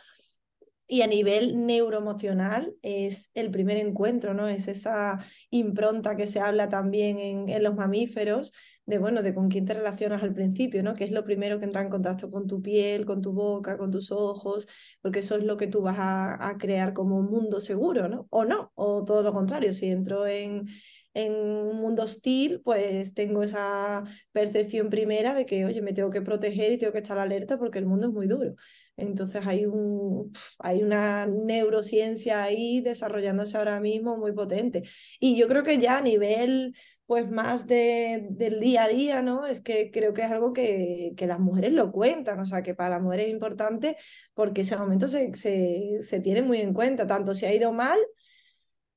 Y 0.87 1.03
a 1.03 1.07
nivel 1.07 1.65
neuroemocional 1.65 2.75
es 2.81 3.31
el 3.33 3.49
primer 3.49 3.77
encuentro, 3.77 4.33
¿no? 4.33 4.49
Es 4.49 4.67
esa 4.67 5.19
impronta 5.49 6.17
que 6.17 6.27
se 6.27 6.41
habla 6.41 6.67
también 6.67 7.17
en, 7.17 7.47
en 7.47 7.63
los 7.63 7.75
mamíferos, 7.75 8.51
de 8.85 8.97
bueno, 8.97 9.23
de 9.23 9.33
con 9.33 9.47
quién 9.47 9.65
te 9.65 9.73
relacionas 9.73 10.21
al 10.21 10.33
principio, 10.33 10.83
¿no? 10.83 10.93
Que 10.93 11.05
es 11.05 11.11
lo 11.11 11.23
primero 11.23 11.59
que 11.59 11.65
entra 11.65 11.81
en 11.81 11.89
contacto 11.89 12.29
con 12.29 12.45
tu 12.45 12.61
piel, 12.61 13.05
con 13.05 13.21
tu 13.21 13.31
boca, 13.31 13.77
con 13.77 13.89
tus 13.89 14.11
ojos, 14.11 14.67
porque 15.01 15.19
eso 15.19 15.37
es 15.37 15.43
lo 15.45 15.55
que 15.55 15.67
tú 15.67 15.81
vas 15.81 15.95
a, 15.97 16.57
crear 16.59 16.93
como 16.93 17.17
un 17.17 17.31
mundo 17.31 17.61
seguro, 17.61 18.09
¿no? 18.09 18.27
O 18.29 18.43
no, 18.43 18.71
o 18.75 19.05
todo 19.05 19.23
lo 19.23 19.31
contrario, 19.31 19.71
si 19.71 19.89
entro 19.89 20.27
en, 20.27 20.67
en 21.13 21.33
un 21.33 21.77
mundo 21.77 22.03
hostil, 22.03 22.61
pues 22.63 23.13
tengo 23.13 23.43
esa 23.43 24.03
percepción 24.31 24.89
primera 24.89 25.33
de 25.33 25.45
que, 25.45 25.65
oye, 25.65 25.81
me 25.81 25.93
tengo 25.93 26.09
que 26.09 26.21
proteger 26.21 26.71
y 26.71 26.77
tengo 26.77 26.93
que 26.93 26.99
estar 26.99 27.17
alerta 27.17 27.57
porque 27.57 27.79
el 27.79 27.85
mundo 27.85 28.07
es 28.07 28.13
muy 28.13 28.27
duro. 28.27 28.55
Entonces 28.97 29.45
hay, 29.47 29.65
un, 29.65 30.31
hay 30.59 30.83
una 30.83 31.25
neurociencia 31.27 32.43
ahí 32.43 32.81
desarrollándose 32.81 33.57
ahora 33.57 33.79
mismo 33.79 34.17
muy 34.17 34.31
potente. 34.33 34.83
Y 35.19 35.35
yo 35.35 35.47
creo 35.47 35.63
que 35.63 35.77
ya 35.77 35.97
a 35.97 36.01
nivel 36.01 36.75
pues 37.05 37.29
más 37.29 37.67
de, 37.67 38.27
del 38.29 38.61
día 38.61 38.83
a 38.83 38.87
día, 38.87 39.21
¿no? 39.21 39.45
Es 39.45 39.59
que 39.59 39.91
creo 39.91 40.13
que 40.13 40.21
es 40.21 40.31
algo 40.31 40.53
que, 40.53 41.11
que 41.17 41.27
las 41.27 41.39
mujeres 41.41 41.73
lo 41.73 41.91
cuentan, 41.91 42.39
o 42.39 42.45
sea, 42.45 42.63
que 42.63 42.73
para 42.73 42.91
las 42.91 43.01
mujeres 43.01 43.25
es 43.25 43.31
importante 43.33 43.97
porque 44.33 44.61
ese 44.61 44.77
momento 44.77 45.09
se, 45.09 45.33
se, 45.35 45.97
se 46.01 46.19
tiene 46.21 46.41
muy 46.41 46.61
en 46.61 46.73
cuenta, 46.73 47.07
tanto 47.07 47.33
si 47.33 47.45
ha 47.45 47.53
ido 47.53 47.73
mal, 47.73 47.99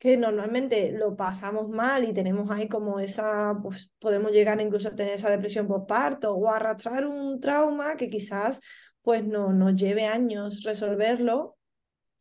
que 0.05 0.19
normalmente 0.19 0.93
lo 0.93 1.17
pasamos 1.17 1.71
mal 1.71 2.05
y 2.05 2.13
tenemos 2.13 2.51
ahí 2.51 2.69
como 2.69 3.01
esa, 3.01 3.59
pues 3.63 3.91
podemos 3.99 4.33
llegar 4.33 4.61
incluso 4.61 4.89
a 4.89 4.95
tener 4.95 5.15
esa 5.15 5.31
depresión 5.31 5.67
postparto 5.67 6.35
o 6.35 6.51
arrastrar 6.51 7.07
un 7.07 7.41
trauma 7.41 7.97
que 7.97 8.11
quizás 8.11 8.61
pues 9.01 9.25
no 9.25 9.55
nos 9.55 9.75
lleve 9.77 10.05
años 10.05 10.63
resolverlo 10.63 11.57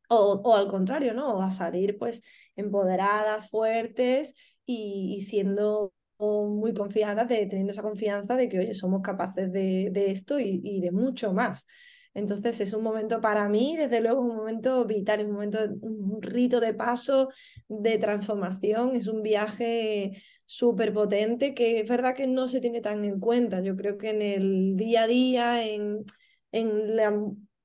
o, 0.08 0.42
o 0.46 0.56
al 0.56 0.68
contrario, 0.68 1.14
¿no? 1.14 1.42
A 1.42 1.52
salir 1.52 1.98
pues 1.98 2.24
empoderadas, 2.56 3.50
fuertes 3.50 4.34
y, 4.66 5.22
siendo 5.24 5.94
muy 6.20 6.74
confiadas, 6.74 7.28
de, 7.28 7.48
teniendo 7.48 7.74
esa 7.74 7.82
confianza 7.82 8.38
de 8.38 8.48
que, 8.48 8.60
oye, 8.60 8.74
somos 8.74 9.02
capaces 9.02 9.52
de, 9.52 9.90
de 9.92 10.12
esto 10.12 10.40
y, 10.40 10.80
de 10.80 10.92
mucho 10.94 11.34
más. 11.34 11.66
Entonces 12.14 12.60
es 12.62 12.74
un 12.74 12.84
momento 12.84 13.22
para 13.22 13.50
mí, 13.50 13.76
desde 13.78 14.02
luego, 14.02 14.22
un 14.22 14.36
momento 14.36 14.86
vital, 14.86 15.22
es 15.22 15.26
un 15.26 15.34
momento, 15.34 15.60
un 15.82 16.22
rito 16.22 16.60
de 16.60 16.74
paso, 16.74 17.30
de 17.68 17.98
transformación, 17.98 18.96
es 18.96 19.08
un 19.08 19.24
viaje 19.24 20.22
súper 20.46 20.94
potente 20.94 21.54
que 21.54 21.80
es 21.80 21.90
verdad 21.90 22.16
que 22.16 22.28
no 22.28 22.48
se 22.48 22.62
tiene 22.62 22.82
tan 22.82 23.04
en 23.04 23.20
cuenta. 23.20 23.62
Yo 23.62 23.76
creo 23.76 23.98
que 23.98 24.12
en 24.12 24.22
el 24.22 24.76
día 24.76 25.04
a 25.04 25.08
día, 25.08 25.66
en, 25.68 26.04
en 26.52 26.96
la 26.96 27.14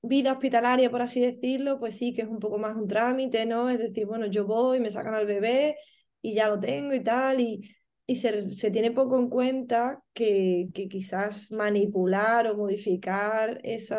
vida 0.02 0.32
hospitalaria, 0.32 0.90
por 0.90 1.02
así 1.02 1.20
decirlo, 1.20 1.78
pues 1.78 1.96
sí 1.96 2.12
que 2.14 2.22
es 2.22 2.28
un 2.28 2.38
poco 2.38 2.58
más 2.58 2.76
un 2.76 2.88
trámite, 2.88 3.46
¿no? 3.46 3.68
Es 3.70 3.78
decir, 3.78 4.06
bueno, 4.06 4.26
yo 4.26 4.46
voy, 4.46 4.80
me 4.80 4.90
sacan 4.90 5.14
al 5.14 5.26
bebé 5.26 5.76
y 6.22 6.34
ya 6.34 6.48
lo 6.48 6.58
tengo 6.60 6.94
y 6.94 7.00
tal, 7.00 7.40
y, 7.40 7.68
y 8.10 8.16
se, 8.16 8.48
se, 8.52 8.70
tiene 8.70 8.90
poco 8.90 9.18
en 9.18 9.28
cuenta 9.28 10.02
que, 10.14 10.70
que, 10.72 10.88
quizás 10.88 11.52
manipular 11.52 12.46
o 12.46 12.56
modificar 12.56 13.60
ese 13.62 13.96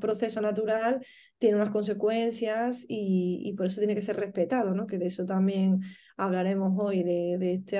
proceso 0.00 0.40
natural 0.40 1.04
tiene 1.36 1.56
unas 1.56 1.70
consecuencias 1.70 2.86
y, 2.88 3.42
y, 3.44 3.52
por 3.52 3.66
eso 3.66 3.80
tiene 3.82 3.94
que 3.94 4.00
ser 4.00 4.16
respetado, 4.16 4.74
¿no? 4.74 4.86
Que 4.86 4.96
de 4.96 5.08
eso 5.08 5.26
también 5.26 5.82
hablaremos 6.16 6.72
hoy, 6.82 7.02
de, 7.02 7.36
de 7.38 7.52
este 7.52 7.78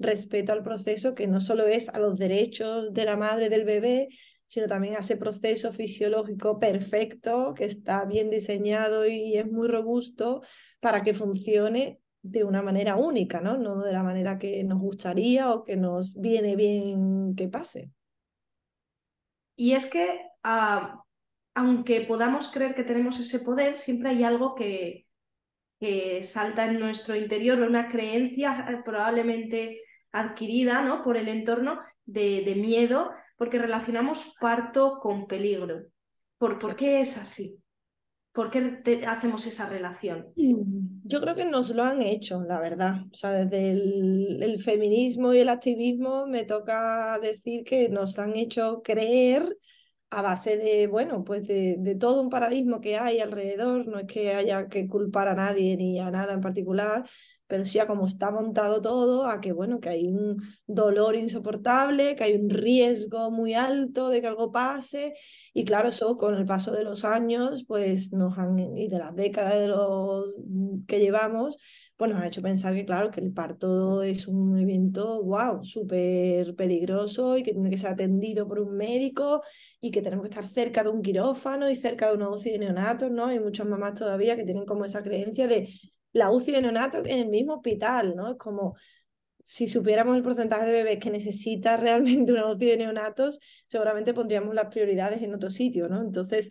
respeto 0.00 0.52
al 0.52 0.64
proceso, 0.64 1.14
que 1.14 1.28
no 1.28 1.40
solo 1.40 1.64
es 1.64 1.90
a 1.90 2.00
los 2.00 2.18
derechos 2.18 2.92
de 2.92 3.04
la 3.04 3.16
madre 3.16 3.48
del 3.48 3.64
bebé, 3.64 4.08
sino 4.46 4.66
también 4.66 4.96
a 4.96 4.98
ese 4.98 5.16
proceso 5.16 5.72
fisiológico 5.72 6.58
perfecto 6.58 7.54
que 7.56 7.66
está 7.66 8.04
bien 8.04 8.30
diseñado 8.30 9.06
y 9.06 9.36
es 9.36 9.46
muy 9.46 9.68
robusto 9.68 10.42
para 10.80 11.04
que 11.04 11.14
funcione 11.14 12.00
de 12.22 12.44
una 12.44 12.62
manera 12.62 12.96
única, 12.96 13.40
¿no? 13.40 13.56
No 13.56 13.82
de 13.82 13.92
la 13.92 14.02
manera 14.02 14.38
que 14.38 14.62
nos 14.64 14.78
gustaría 14.78 15.52
o 15.52 15.64
que 15.64 15.76
nos 15.76 16.20
viene 16.20 16.56
bien 16.56 17.34
que 17.34 17.48
pase. 17.48 17.90
Y 19.56 19.72
es 19.72 19.86
que, 19.86 20.20
uh, 20.44 20.98
aunque 21.54 22.02
podamos 22.02 22.48
creer 22.50 22.74
que 22.74 22.84
tenemos 22.84 23.18
ese 23.18 23.40
poder, 23.40 23.74
siempre 23.74 24.10
hay 24.10 24.24
algo 24.24 24.54
que, 24.54 25.06
que 25.78 26.22
salta 26.24 26.66
en 26.66 26.78
nuestro 26.78 27.16
interior, 27.16 27.60
una 27.60 27.88
creencia 27.88 28.66
eh, 28.70 28.82
probablemente 28.84 29.82
adquirida 30.12 30.82
¿no? 30.82 31.02
por 31.02 31.16
el 31.16 31.28
entorno 31.28 31.80
de, 32.04 32.42
de 32.42 32.54
miedo 32.54 33.10
porque 33.36 33.58
relacionamos 33.58 34.36
parto 34.38 34.98
con 35.00 35.26
peligro. 35.26 35.86
¿Por, 36.36 36.58
¿por 36.58 36.76
qué 36.76 37.00
es 37.00 37.16
así? 37.16 37.62
¿Por 38.32 38.50
qué 38.50 39.02
hacemos 39.08 39.44
esa 39.46 39.68
relación? 39.68 40.28
Mm, 40.36 41.00
yo 41.04 41.20
creo 41.20 41.34
que 41.34 41.44
nos 41.44 41.74
lo 41.74 41.82
han 41.82 42.00
hecho, 42.00 42.42
la 42.42 42.60
verdad. 42.60 43.02
O 43.10 43.14
sea, 43.14 43.30
desde 43.30 43.72
el, 43.72 44.62
feminismo 44.62 45.34
y 45.34 45.40
el 45.40 45.48
activismo 45.48 46.26
me 46.26 46.44
toca 46.44 47.18
decir 47.18 47.64
que 47.64 47.88
nos 47.88 48.18
han 48.18 48.36
hecho 48.36 48.82
creer 48.82 49.56
a 50.10 50.22
base 50.22 50.56
de, 50.56 50.86
bueno, 50.86 51.24
pues 51.24 51.46
de, 51.46 51.96
todo 51.98 52.20
un 52.20 52.30
paradigma 52.30 52.80
que 52.80 52.96
hay 52.98 53.18
alrededor. 53.18 53.86
No 53.88 53.98
es 53.98 54.06
que 54.06 54.32
haya 54.34 54.68
que 54.68 54.86
culpar 54.86 55.26
a 55.26 55.34
nadie 55.34 55.76
ni 55.76 55.98
a 55.98 56.10
nada 56.10 56.32
en 56.32 56.40
particular, 56.40 57.04
pero 57.50 57.66
sí 57.66 57.78
a 57.80 57.86
cómo 57.86 58.06
está 58.06 58.30
montado 58.30 58.80
todo, 58.80 59.26
a 59.26 59.40
que 59.40 59.52
bueno, 59.52 59.80
que 59.80 59.90
hay 59.90 60.06
un 60.06 60.36
dolor 60.66 61.16
insoportable, 61.16 62.14
que 62.14 62.24
hay 62.24 62.34
un 62.34 62.48
riesgo 62.48 63.30
muy 63.30 63.54
alto 63.54 64.08
de 64.08 64.20
que 64.20 64.28
algo 64.28 64.52
pase, 64.52 65.14
y 65.52 65.64
claro, 65.64 65.88
eso 65.88 66.16
con 66.16 66.36
el 66.36 66.46
paso 66.46 66.70
de 66.72 66.84
los 66.84 67.04
años, 67.04 67.64
pues 67.66 68.12
nos 68.12 68.38
han, 68.38 68.58
y 68.76 68.88
de 68.88 68.98
las 68.98 69.14
décadas 69.16 69.54
de 69.58 69.68
los 69.68 70.40
que 70.86 71.00
llevamos, 71.00 71.58
pues 71.96 72.12
nos 72.12 72.22
ha 72.22 72.28
hecho 72.28 72.40
pensar 72.40 72.74
que 72.74 72.86
claro, 72.86 73.10
que 73.10 73.20
el 73.20 73.32
parto 73.32 74.02
es 74.02 74.26
un 74.26 74.56
evento, 74.58 75.22
wow, 75.22 75.62
súper 75.64 76.54
peligroso 76.54 77.36
y 77.36 77.42
que 77.42 77.52
tiene 77.52 77.68
que 77.68 77.76
ser 77.76 77.90
atendido 77.90 78.48
por 78.48 78.60
un 78.60 78.74
médico 78.76 79.42
y 79.80 79.90
que 79.90 80.00
tenemos 80.00 80.22
que 80.22 80.30
estar 80.30 80.46
cerca 80.46 80.82
de 80.82 80.88
un 80.88 81.02
quirófano 81.02 81.68
y 81.68 81.76
cerca 81.76 82.10
de 82.10 82.20
de 82.42 82.58
neonatos, 82.58 83.10
¿no? 83.10 83.26
Hay 83.26 83.40
muchas 83.40 83.66
mamás 83.66 83.94
todavía 83.94 84.36
que 84.36 84.44
tienen 84.44 84.64
como 84.64 84.84
esa 84.84 85.02
creencia 85.02 85.46
de 85.46 85.68
la 86.12 86.30
UCI 86.30 86.52
de 86.52 86.62
neonato 86.62 86.98
en 86.98 87.20
el 87.20 87.28
mismo 87.28 87.54
hospital, 87.54 88.14
¿no? 88.16 88.30
Es 88.32 88.36
como 88.36 88.76
si 89.44 89.68
supiéramos 89.68 90.16
el 90.16 90.22
porcentaje 90.22 90.66
de 90.66 90.72
bebés 90.72 90.98
que 90.98 91.10
necesita 91.10 91.76
realmente 91.78 92.32
una 92.32 92.50
UCI 92.50 92.66
de 92.66 92.76
neonatos, 92.78 93.40
seguramente 93.66 94.14
pondríamos 94.14 94.54
las 94.54 94.66
prioridades 94.66 95.22
en 95.22 95.34
otro 95.34 95.50
sitio, 95.50 95.88
¿no? 95.88 96.00
Entonces, 96.00 96.50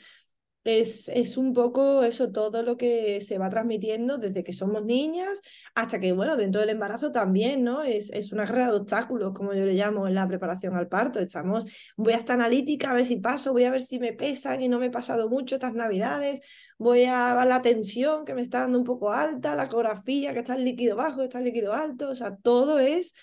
es, 0.63 1.10
es, 1.10 1.38
un 1.38 1.54
poco 1.54 2.04
eso, 2.04 2.32
todo 2.32 2.63
lo 2.63 2.78
que 2.78 3.22
se 3.22 3.38
va 3.38 3.50
transmitiendo 3.50 4.18
desde 4.18 4.44
que 4.44 4.54
somos 4.54 4.84
niñas 4.84 5.42
hasta 5.74 6.00
que, 6.00 6.12
bueno, 6.12 6.38
dentro 6.38 6.62
del 6.62 6.72
embarazo 6.72 7.12
también, 7.12 7.63
¿no? 7.63 7.82
Es, 7.84 8.12
es 8.12 8.32
una 8.32 8.46
guerra 8.46 8.68
de 8.72 8.78
obstáculos, 8.78 9.34
como 9.34 9.54
yo 9.54 9.66
le 9.66 9.74
llamo 9.74 10.08
en 10.08 10.16
la 10.16 10.28
preparación 10.28 10.75
al 10.75 10.88
parto. 10.88 11.20
Estamos, 11.20 11.66
voy 11.96 12.13
a 12.13 12.18
estar 12.18 12.36
analítica, 12.36 12.92
a 12.92 12.94
ver 12.94 13.06
si 13.06 13.18
paso, 13.18 13.54
voy 13.54 13.63
a 13.63 13.72
ver 13.72 13.84
si 13.84 14.00
me 14.00 14.13
pesan 14.13 14.62
y 14.62 14.68
no 14.68 14.80
me 14.80 14.88
he 14.88 14.92
pasado 14.92 15.30
mucho 15.30 15.56
estas 15.56 15.74
navidades, 15.74 16.42
voy 16.78 17.06
a 17.06 17.46
la 17.46 17.62
tensión 17.62 18.25
que 18.25 18.34
me 18.34 18.42
está 18.42 18.60
dando 18.60 18.78
un 18.78 18.84
poco 18.84 19.12
alta, 19.12 19.56
la 19.56 19.66
ecografía 19.66 20.34
que 20.34 20.39
está 20.39 20.56
el 20.56 20.66
líquido 20.66 20.96
bajo, 20.96 21.20
que 21.20 21.25
está 21.25 21.39
el 21.39 21.46
líquido 21.46 21.74
alto, 21.74 22.10
o 22.10 22.16
sea, 22.16 22.36
todo 22.36 22.80
es 22.80 23.13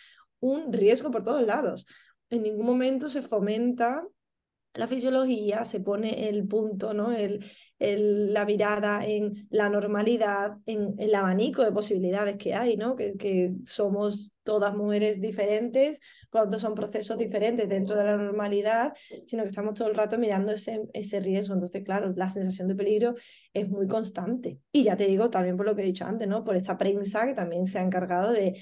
un 0.40 0.73
riesgo 0.73 1.11
por 1.11 1.23
todos 1.23 1.43
lados. 1.43 1.87
En 2.31 2.43
ningún 2.43 2.66
momento 2.66 3.09
se 3.09 3.23
fomenta 3.23 4.05
la 4.76 4.87
fisiología, 4.87 5.64
se 5.64 5.80
pone 5.80 6.28
el 6.28 6.47
punto, 6.47 6.95
¿no? 6.95 7.12
El, 7.12 7.45
la 7.78 8.45
mirada 8.47 9.04
en 9.04 9.47
la 9.50 9.68
normalidad, 9.68 10.59
en, 10.66 10.95
el 10.99 11.14
abanico 11.14 11.62
de 11.62 11.73
posibilidades 11.73 12.37
que 12.37 12.54
hay, 12.54 12.76
¿no? 12.76 12.95
Que, 12.95 13.52
somos 13.64 14.30
todas 14.42 14.75
mujeres 14.75 15.21
diferentes, 15.21 16.00
cuando 16.30 16.59
son 16.59 16.75
procesos 16.75 17.18
diferentes 17.18 17.68
dentro 17.68 17.97
de 17.97 18.04
la 18.04 18.16
normalidad, 18.16 18.95
sino 19.26 19.42
que 19.42 19.49
estamos 19.49 19.75
todo 19.75 19.88
el 19.88 19.95
rato 19.95 20.18
mirando 20.18 20.52
ese, 20.52 20.83
ese 20.92 21.18
riesgo. 21.21 21.54
Entonces, 21.54 21.83
claro, 21.83 22.12
la 22.14 22.28
sensación 22.28 22.68
de 22.68 22.76
peligro 22.76 23.14
es 23.52 23.68
muy 23.68 23.88
constante. 23.88 24.61
Y 24.71 24.85
ya 24.85 24.97
te 24.97 25.06
digo, 25.06 25.30
también 25.30 25.56
por 25.56 25.66
lo 25.66 25.75
que 25.75 25.83
he 25.83 25.87
dicho 25.87 26.04
antes, 26.04 26.28
¿no? 26.28 26.45
Por 26.45 26.54
esta 26.54 26.78
prensa 26.78 27.26
que 27.26 27.35
también 27.35 27.66
se 27.66 27.80
ha 27.80 27.83
encargado 27.83 28.30
de, 28.33 28.54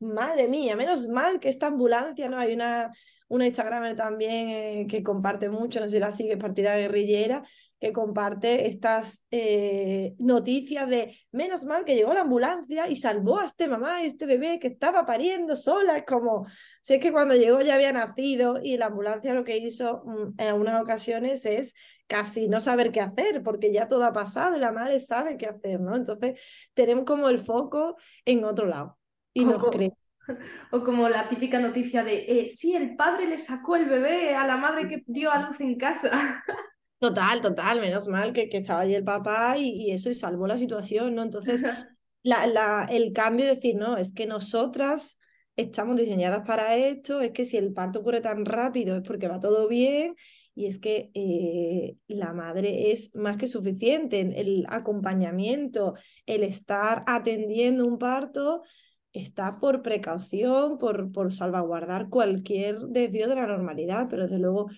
madre 0.00 0.48
mía, 0.48 0.76
menos 0.76 1.08
mal 1.08 1.40
que 1.40 1.48
esta 1.48 1.66
ambulancia, 1.66 2.28
¿no? 2.28 2.38
Hay 2.38 2.52
una 2.54 2.90
una 3.30 3.46
Instagramer 3.46 3.94
también 3.94 4.48
eh, 4.50 4.86
que 4.88 5.04
comparte 5.04 5.48
mucho, 5.48 5.78
no 5.78 5.86
sé 5.86 5.92
si 5.92 6.00
la 6.00 6.10
sigue, 6.10 6.36
partida 6.36 6.76
guerrillera, 6.76 7.44
que 7.78 7.92
comparte 7.92 8.66
estas 8.66 9.24
eh, 9.30 10.14
noticias 10.18 10.88
de 10.88 11.16
menos 11.30 11.64
mal 11.64 11.84
que 11.84 11.94
llegó 11.94 12.12
la 12.12 12.22
ambulancia 12.22 12.88
y 12.88 12.96
salvó 12.96 13.38
a 13.38 13.46
este 13.46 13.68
mamá 13.68 14.02
y 14.02 14.06
este 14.06 14.26
bebé 14.26 14.58
que 14.58 14.66
estaba 14.66 15.06
pariendo 15.06 15.54
sola. 15.54 15.96
Es 15.96 16.04
como, 16.04 16.46
si 16.82 16.94
es 16.94 17.00
que 17.00 17.12
cuando 17.12 17.36
llegó 17.36 17.60
ya 17.60 17.76
había 17.76 17.92
nacido 17.92 18.58
y 18.60 18.76
la 18.76 18.86
ambulancia 18.86 19.32
lo 19.32 19.44
que 19.44 19.58
hizo 19.58 20.02
mm, 20.04 20.34
en 20.36 20.48
algunas 20.48 20.82
ocasiones 20.82 21.46
es 21.46 21.74
casi 22.08 22.48
no 22.48 22.60
saber 22.60 22.90
qué 22.90 23.00
hacer, 23.00 23.44
porque 23.44 23.72
ya 23.72 23.86
todo 23.86 24.04
ha 24.04 24.12
pasado 24.12 24.56
y 24.56 24.60
la 24.60 24.72
madre 24.72 24.98
sabe 24.98 25.36
qué 25.36 25.46
hacer, 25.46 25.80
¿no? 25.80 25.94
Entonces 25.94 26.40
tenemos 26.74 27.04
como 27.04 27.28
el 27.28 27.38
foco 27.38 27.96
en 28.24 28.44
otro 28.44 28.66
lado 28.66 28.98
y 29.32 29.44
nos 29.44 29.62
creemos 29.70 29.99
o 30.70 30.82
como 30.82 31.08
la 31.08 31.28
típica 31.28 31.58
noticia 31.58 32.02
de, 32.02 32.24
eh, 32.28 32.48
sí, 32.48 32.74
el 32.74 32.96
padre 32.96 33.26
le 33.26 33.38
sacó 33.38 33.76
el 33.76 33.86
bebé 33.86 34.34
a 34.34 34.46
la 34.46 34.56
madre 34.56 34.88
que 34.88 35.02
dio 35.06 35.30
a 35.30 35.46
luz 35.46 35.60
en 35.60 35.76
casa. 35.76 36.10
Total, 36.98 37.40
total, 37.40 37.80
menos 37.80 38.08
mal 38.08 38.34
que, 38.34 38.50
que 38.50 38.58
estaba 38.58 38.80
allí 38.80 38.94
el 38.94 39.04
papá 39.04 39.54
y, 39.56 39.70
y, 39.70 39.92
eso 39.92 40.10
y 40.10 40.14
salvó 40.14 40.46
la 40.46 40.58
situación, 40.58 41.14
¿no? 41.14 41.22
Entonces, 41.22 41.62
la, 42.22 42.46
la, 42.46 42.86
el 42.90 43.14
cambio 43.14 43.46
de 43.46 43.54
decir, 43.54 43.76
no, 43.76 43.96
es 43.96 44.12
que 44.12 44.26
nosotras 44.26 45.18
estamos 45.56 45.96
diseñadas 45.96 46.42
para 46.46 46.76
esto, 46.76 47.20
es 47.20 47.32
que 47.32 47.44
si 47.44 47.56
el 47.56 47.72
parto 47.72 48.00
ocurre 48.00 48.20
tan 48.20 48.44
rápido 48.44 48.96
es 48.96 49.02
porque 49.02 49.28
va 49.28 49.40
todo 49.40 49.68
bien 49.68 50.14
y 50.54 50.66
es 50.66 50.78
que 50.78 51.10
eh, 51.14 51.96
la 52.08 52.32
madre 52.32 52.92
es 52.92 53.14
más 53.14 53.36
que 53.36 53.48
suficiente, 53.48 54.20
el 54.20 54.66
acompañamiento, 54.68 55.94
el 56.26 56.42
estar 56.42 57.02
atendiendo 57.06 57.86
un 57.86 57.98
parto 57.98 58.62
está 59.12 59.58
por 59.58 59.82
precaución, 59.82 60.78
por, 60.78 61.12
por 61.12 61.32
salvaguardar 61.32 62.08
cualquier 62.08 62.78
desvío 62.88 63.28
de 63.28 63.34
la 63.34 63.46
normalidad, 63.46 64.06
pero 64.08 64.24
desde 64.24 64.38
luego 64.38 64.68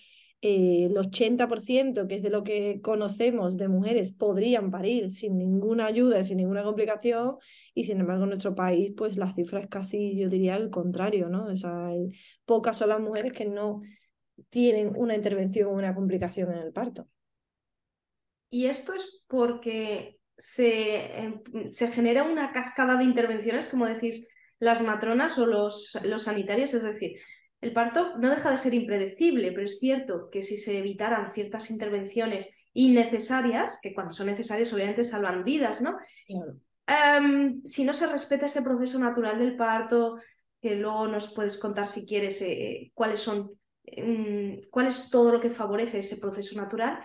eh, 0.40 0.86
el 0.86 0.96
80%, 0.96 2.08
que 2.08 2.16
es 2.16 2.22
de 2.22 2.30
lo 2.30 2.42
que 2.42 2.80
conocemos 2.82 3.56
de 3.56 3.68
mujeres, 3.68 4.12
podrían 4.12 4.70
parir 4.70 5.12
sin 5.12 5.38
ninguna 5.38 5.86
ayuda, 5.86 6.24
sin 6.24 6.38
ninguna 6.38 6.64
complicación, 6.64 7.36
y 7.74 7.84
sin 7.84 8.00
embargo 8.00 8.24
en 8.24 8.30
nuestro 8.30 8.54
país, 8.54 8.92
pues 8.96 9.16
la 9.16 9.32
cifra 9.34 9.60
es 9.60 9.68
casi, 9.68 10.16
yo 10.16 10.28
diría, 10.28 10.56
el 10.56 10.70
contrario, 10.70 11.28
¿no? 11.28 11.44
O 11.46 11.54
sea, 11.54 11.90
pocas 12.44 12.76
son 12.76 12.88
las 12.88 13.00
mujeres 13.00 13.32
que 13.32 13.44
no 13.46 13.82
tienen 14.50 14.92
una 14.96 15.14
intervención 15.14 15.68
o 15.68 15.72
una 15.72 15.94
complicación 15.94 16.50
en 16.52 16.58
el 16.58 16.72
parto. 16.72 17.06
Y 18.50 18.66
esto 18.66 18.92
es 18.94 19.22
porque 19.28 20.18
se, 20.42 21.18
em, 21.18 21.40
se, 21.70 21.86
genera 21.92 22.24
una 22.24 22.50
cascada 22.50 22.96
de 22.96 23.04
intervenciones, 23.04 23.68
como 23.68 23.86
decís 23.86 24.28
las 24.58 24.82
matronas 24.82 25.38
o 25.38 25.46
los, 25.46 25.96
los 26.02 26.24
sanitarios, 26.24 26.74
es 26.74 26.82
decir, 26.82 27.12
el 27.60 27.72
parto 27.72 28.18
no 28.18 28.28
deja 28.28 28.50
de 28.50 28.56
ser 28.56 28.74
impredecible, 28.74 29.52
pero 29.52 29.62
es 29.62 29.78
cierto 29.78 30.30
que 30.32 30.42
si 30.42 30.56
se 30.56 30.78
evitaran 30.78 31.30
ciertas 31.30 31.70
intervenciones 31.70 32.50
innecesarias, 32.72 33.78
que 33.80 33.94
cuando 33.94 34.12
son 34.12 34.26
necesarias 34.26 34.72
obviamente 34.72 35.04
salvan 35.04 35.44
vidas, 35.44 35.80
¿no? 35.80 35.96
Um, 36.28 37.62
si 37.64 37.84
no 37.84 37.92
se 37.92 38.08
respeta 38.08 38.46
ese 38.46 38.62
proceso 38.62 38.98
natural 38.98 39.38
del 39.38 39.56
parto, 39.56 40.18
que 40.60 40.74
luego 40.74 41.06
nos 41.06 41.32
puedes 41.32 41.56
contar 41.56 41.86
si 41.86 42.04
quieres 42.04 42.42
eh, 42.42 42.90
cuáles 42.94 43.20
son, 43.20 43.52
um, 43.96 44.60
cuál 44.72 44.88
es 44.88 45.08
todo 45.08 45.30
lo 45.30 45.38
que 45.38 45.50
favorece 45.50 46.00
ese 46.00 46.16
proceso 46.16 46.60
natural, 46.60 46.98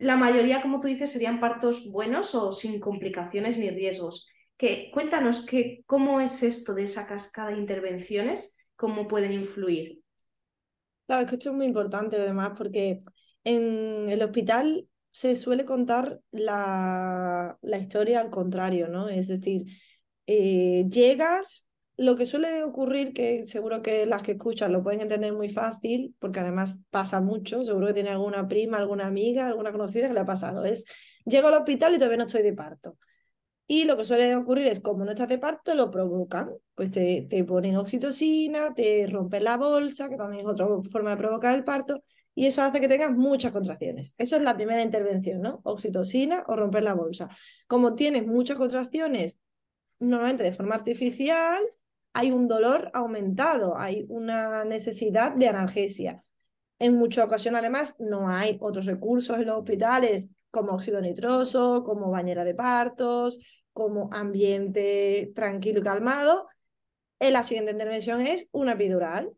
la 0.00 0.16
mayoría, 0.16 0.62
como 0.62 0.80
tú 0.80 0.88
dices, 0.88 1.12
serían 1.12 1.40
partos 1.40 1.90
buenos 1.92 2.34
o 2.34 2.52
sin 2.52 2.80
complicaciones 2.80 3.58
ni 3.58 3.68
riesgos. 3.68 4.28
Que, 4.56 4.90
cuéntanos 4.92 5.44
que, 5.44 5.82
cómo 5.86 6.20
es 6.22 6.42
esto 6.42 6.72
de 6.74 6.84
esa 6.84 7.06
cascada 7.06 7.50
de 7.50 7.58
intervenciones, 7.58 8.56
cómo 8.76 9.06
pueden 9.06 9.32
influir. 9.32 10.00
Claro, 11.06 11.22
es 11.22 11.28
que 11.28 11.36
esto 11.36 11.50
es 11.50 11.56
muy 11.56 11.66
importante 11.66 12.16
además 12.16 12.52
porque 12.56 13.02
en 13.44 14.08
el 14.08 14.22
hospital 14.22 14.88
se 15.10 15.36
suele 15.36 15.66
contar 15.66 16.20
la, 16.30 17.58
la 17.60 17.78
historia 17.78 18.20
al 18.20 18.30
contrario, 18.30 18.88
¿no? 18.88 19.08
Es 19.08 19.28
decir, 19.28 19.66
eh, 20.26 20.86
llegas, 20.88 21.68
lo 22.00 22.16
que 22.16 22.24
suele 22.24 22.62
ocurrir, 22.62 23.12
que 23.12 23.46
seguro 23.46 23.82
que 23.82 24.06
las 24.06 24.22
que 24.22 24.32
escuchan 24.32 24.72
lo 24.72 24.82
pueden 24.82 25.02
entender 25.02 25.34
muy 25.34 25.50
fácil, 25.50 26.16
porque 26.18 26.40
además 26.40 26.80
pasa 26.88 27.20
mucho, 27.20 27.60
seguro 27.60 27.88
que 27.88 27.92
tiene 27.92 28.08
alguna 28.08 28.48
prima, 28.48 28.78
alguna 28.78 29.06
amiga, 29.06 29.48
alguna 29.48 29.70
conocida 29.70 30.08
que 30.08 30.14
le 30.14 30.20
ha 30.20 30.24
pasado, 30.24 30.64
es, 30.64 30.86
llego 31.26 31.48
al 31.48 31.54
hospital 31.54 31.92
y 31.94 31.98
todavía 31.98 32.16
no 32.16 32.24
estoy 32.24 32.40
de 32.42 32.54
parto. 32.54 32.96
Y 33.66 33.84
lo 33.84 33.98
que 33.98 34.06
suele 34.06 34.34
ocurrir 34.34 34.68
es, 34.68 34.80
como 34.80 35.04
no 35.04 35.10
estás 35.10 35.28
de 35.28 35.38
parto, 35.38 35.74
lo 35.74 35.90
provocan. 35.90 36.50
Pues 36.74 36.90
te, 36.90 37.26
te 37.28 37.44
ponen 37.44 37.76
oxitocina, 37.76 38.72
te 38.74 39.06
rompen 39.06 39.44
la 39.44 39.58
bolsa, 39.58 40.08
que 40.08 40.16
también 40.16 40.46
es 40.46 40.50
otra 40.50 40.66
forma 40.90 41.10
de 41.10 41.16
provocar 41.18 41.54
el 41.54 41.64
parto, 41.64 42.02
y 42.34 42.46
eso 42.46 42.62
hace 42.62 42.80
que 42.80 42.88
tengas 42.88 43.12
muchas 43.12 43.52
contracciones. 43.52 44.14
Eso 44.16 44.36
es 44.36 44.42
la 44.42 44.56
primera 44.56 44.82
intervención, 44.82 45.42
¿no? 45.42 45.60
Oxitocina 45.64 46.44
o 46.48 46.56
romper 46.56 46.82
la 46.82 46.94
bolsa. 46.94 47.28
Como 47.66 47.94
tienes 47.94 48.26
muchas 48.26 48.56
contracciones, 48.56 49.38
normalmente 49.98 50.44
de 50.44 50.54
forma 50.54 50.76
artificial, 50.76 51.62
hay 52.12 52.32
un 52.32 52.48
dolor 52.48 52.90
aumentado, 52.94 53.78
hay 53.78 54.06
una 54.08 54.64
necesidad 54.64 55.32
de 55.34 55.48
analgesia. 55.48 56.24
En 56.78 56.96
muchas 56.96 57.26
ocasiones, 57.26 57.60
además, 57.60 57.94
no 57.98 58.28
hay 58.28 58.56
otros 58.60 58.86
recursos 58.86 59.38
en 59.38 59.46
los 59.46 59.58
hospitales 59.58 60.28
como 60.50 60.72
óxido 60.72 61.00
nitroso, 61.00 61.82
como 61.84 62.10
bañera 62.10 62.44
de 62.44 62.54
partos, 62.54 63.38
como 63.72 64.08
ambiente 64.12 65.32
tranquilo 65.34 65.80
y 65.80 65.82
calmado. 65.82 66.48
En 67.18 67.34
la 67.34 67.44
siguiente 67.44 67.72
intervención 67.72 68.20
es 68.26 68.48
una 68.50 68.72
epidural. 68.72 69.30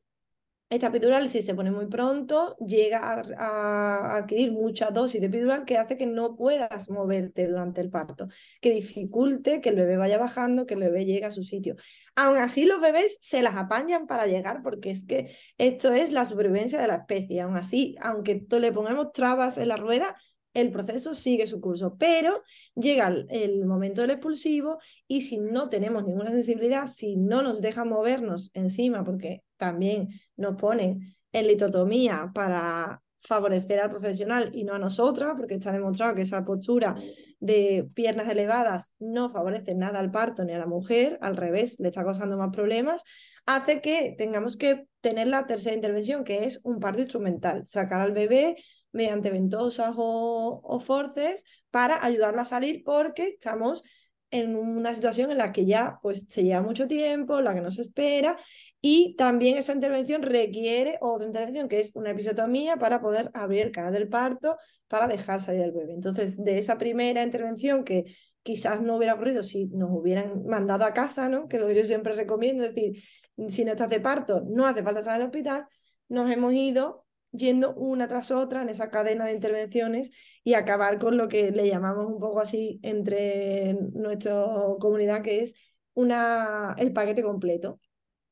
Esta 0.73 0.87
epidural, 0.87 1.29
si 1.29 1.43
se 1.43 1.55
pone 1.55 1.71
muy 1.71 1.85
pronto, 1.85 2.57
llega 2.57 3.23
a, 3.37 4.17
adquirir 4.17 4.53
mucha 4.53 4.91
dosis 4.91 5.21
de 5.21 5.27
epidural 5.27 5.67
que 5.67 5.77
hace 5.77 5.99
que 5.99 6.07
no 6.07 6.35
puedas 6.35 6.89
moverte 6.89 7.47
durante 7.47 7.83
el 7.83 7.91
parto, 7.91 8.29
que 8.59 8.71
dificulte 8.71 9.61
que 9.61 9.69
el 9.69 9.77
bebé 9.77 9.99
vaya 9.99 10.17
bajando, 10.17 10.65
que 10.65 10.73
el 10.73 10.81
bebé 10.81 11.05
llegue 11.05 11.27
a 11.27 11.31
su 11.31 11.43
sitio. 11.43 11.77
Aún 12.15 12.39
así, 12.39 12.65
los 12.65 12.81
bebés 12.81 13.19
se 13.21 13.43
las 13.43 13.55
apañan 13.57 14.07
para 14.07 14.27
llegar 14.27 14.63
porque 14.63 14.91
es 14.91 15.05
que 15.05 15.37
esto 15.59 15.93
es 15.93 16.11
la 16.11 16.25
supervivencia 16.25 16.81
de 16.81 16.89
la 16.89 16.95
especie. 16.95 17.43
Aún 17.43 17.59
así, 17.59 17.95
aunque 18.01 18.43
le 18.49 18.73
pongamos 18.73 19.13
trabas 19.13 19.59
en 19.59 19.69
la 19.69 19.77
rueda, 19.77 20.17
el 20.55 20.71
proceso 20.71 21.15
sigue 21.15 21.47
su 21.47 21.61
curso, 21.61 21.97
pero 21.99 22.43
llega 22.75 23.09
el, 23.31 23.65
momento 23.65 24.03
del 24.03 24.11
expulsivo 24.11 24.79
y 25.07 25.23
si 25.23 25.39
no 25.39 25.69
tenemos 25.69 26.05
ninguna 26.05 26.31
sensibilidad, 26.31 26.87
si 26.87 27.17
no 27.17 27.43
nos 27.43 27.61
dejan 27.61 27.89
movernos 27.89 28.51
encima, 28.55 29.05
porque 29.05 29.43
también 29.57 30.09
nos 30.37 30.57
ponen 30.57 31.17
en 31.33 31.47
litotomía 31.47 32.31
para 32.35 33.03
favorecer 33.23 33.79
al 33.79 33.91
profesional 33.91 34.51
y 34.53 34.65
no 34.65 34.75
a 34.75 34.79
nosotras, 34.79 35.35
porque 35.37 35.55
está 35.55 35.73
demostrado 35.73 36.15
que 36.15 36.23
esa 36.23 36.45
postura 36.45 36.97
de 37.39 37.89
piernas 37.95 38.29
elevadas 38.29 38.93
no 38.99 39.31
favorece 39.31 39.75
nada 39.75 40.01
al 40.01 40.11
parto 40.11 40.45
ni 40.45 40.53
a 40.53 40.59
la 40.59 40.67
mujer, 40.67 41.19
al 41.23 41.37
revés, 41.37 41.79
le 41.79 41.89
está 41.89 42.05
causando 42.05 42.37
más 42.37 42.51
problemas, 42.51 43.03
hace 43.47 43.81
que 43.81 44.15
tengamos 44.19 44.57
que 44.57 44.87
tener 45.01 45.29
la 45.29 45.47
tercera 45.47 45.75
intervención, 45.75 46.25
que 46.25 46.45
es 46.45 46.61
un 46.65 46.81
parto 46.81 47.01
instrumental, 47.01 47.65
sacar 47.67 48.01
al 48.01 48.13
bebé 48.13 48.57
mediante 48.93 49.31
ventosas 49.31 49.95
o, 49.97 50.81
forces 50.85 51.45
para 51.71 52.05
ayudarla 52.05 52.43
a 52.43 52.45
salir 52.47 52.83
porque 52.85 53.29
estamos 53.29 53.83
en 54.31 54.57
una 54.57 54.95
situación 54.95 55.31
en 55.31 55.39
la 55.39 55.53
que 55.53 55.67
ya 55.67 55.99
pues 56.03 56.25
se 56.29 56.43
lleva 56.43 56.63
mucho 56.63 56.87
tiempo, 56.87 57.41
la 57.43 57.55
que 57.55 57.61
no 57.61 57.71
se 57.71 57.83
espera 57.83 58.39
y 58.81 59.15
también 59.17 59.59
esa 59.59 59.75
intervención 59.75 60.23
requiere 60.23 60.97
otra 61.03 61.27
intervención 61.27 61.69
que 61.69 61.81
es 61.81 61.93
una 61.95 62.11
episiotomía 62.11 62.77
para 62.79 63.01
poder 63.03 63.31
abrir 63.35 63.67
el 63.67 63.73
canal 63.73 63.93
del 63.93 64.09
parto 64.09 64.57
para 64.89 65.07
dejar 65.07 65.43
salir 65.43 65.63
al 65.63 65.73
bebé. 65.73 65.93
Entonces, 65.93 66.43
de 66.43 66.59
esa 66.59 66.79
primera 66.79 67.23
intervención 67.23 67.85
que 67.85 68.05
quizás 68.43 68.81
no 68.81 68.97
hubiera 68.97 69.15
ocurrido 69.15 69.43
si 69.43 69.67
nos 69.67 69.91
hubieran 69.91 70.45
mandado 70.47 70.85
a 70.85 70.93
casa, 70.93 71.29
¿no? 71.29 71.47
que 71.47 71.59
lo 71.59 71.67
que 71.67 71.77
yo 71.77 71.85
siempre 71.85 72.15
recomiendo, 72.15 72.65
es 72.65 72.75
decir, 72.75 73.03
si 73.49 73.65
no 73.65 73.73
estás 73.73 73.89
de 73.89 74.01
parto, 74.01 74.43
no 74.47 74.67
hace 74.67 74.83
falta 74.83 75.01
estar 75.01 75.17
en 75.17 75.23
el 75.23 75.29
hospital, 75.29 75.67
nos 76.09 76.31
hemos 76.31 76.53
ido 76.53 77.05
yendo 77.33 77.75
una 77.75 78.09
tras 78.09 78.31
otra 78.31 78.63
en 78.63 78.69
esa 78.69 78.91
cadena 78.91 79.25
de 79.25 79.33
intervenciones 79.33 80.13
y 80.45 80.55
acabar 80.55 80.99
con 80.99 81.17
lo 81.17 81.29
que 81.29 81.51
le 81.51 81.69
llamamos 81.69 82.07
un 82.07 82.21
poco 82.21 82.41
así 82.41 82.79
entre 82.83 83.75
nuestra 83.95 84.45
comunidad, 84.79 85.23
que 85.23 85.43
es 85.43 85.55
una, 85.95 86.75
el 86.79 86.93
paquete 86.93 87.23
completo. 87.23 87.81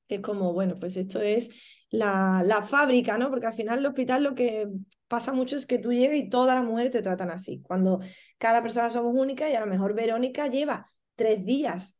Es 0.08 0.20
como, 0.20 0.52
bueno, 0.52 0.78
pues 0.78 0.96
esto 0.96 1.20
es 1.20 1.50
la, 1.90 2.42
la 2.44 2.62
fábrica, 2.62 3.16
¿no? 3.16 3.30
Porque 3.30 3.46
al 3.46 3.54
final 3.54 3.78
el 3.78 3.86
hospital 3.86 4.22
lo 4.24 4.34
que 4.34 4.68
pasa 5.08 5.32
mucho 5.32 5.56
es 5.56 5.66
que 5.66 5.78
tú 5.78 5.92
llegas 5.92 6.16
y 6.16 6.28
todas 6.28 6.56
las 6.56 6.64
mujeres 6.64 6.92
te 6.92 7.02
tratan 7.02 7.30
así. 7.30 7.60
Cuando 7.62 8.00
cada 8.38 8.62
persona 8.62 8.90
somos 8.90 9.14
únicas 9.14 9.50
y 9.50 9.54
a 9.54 9.60
lo 9.60 9.66
mejor 9.66 9.94
Verónica 9.94 10.48
lleva 10.48 10.90
tres 11.14 11.44
días 11.44 11.96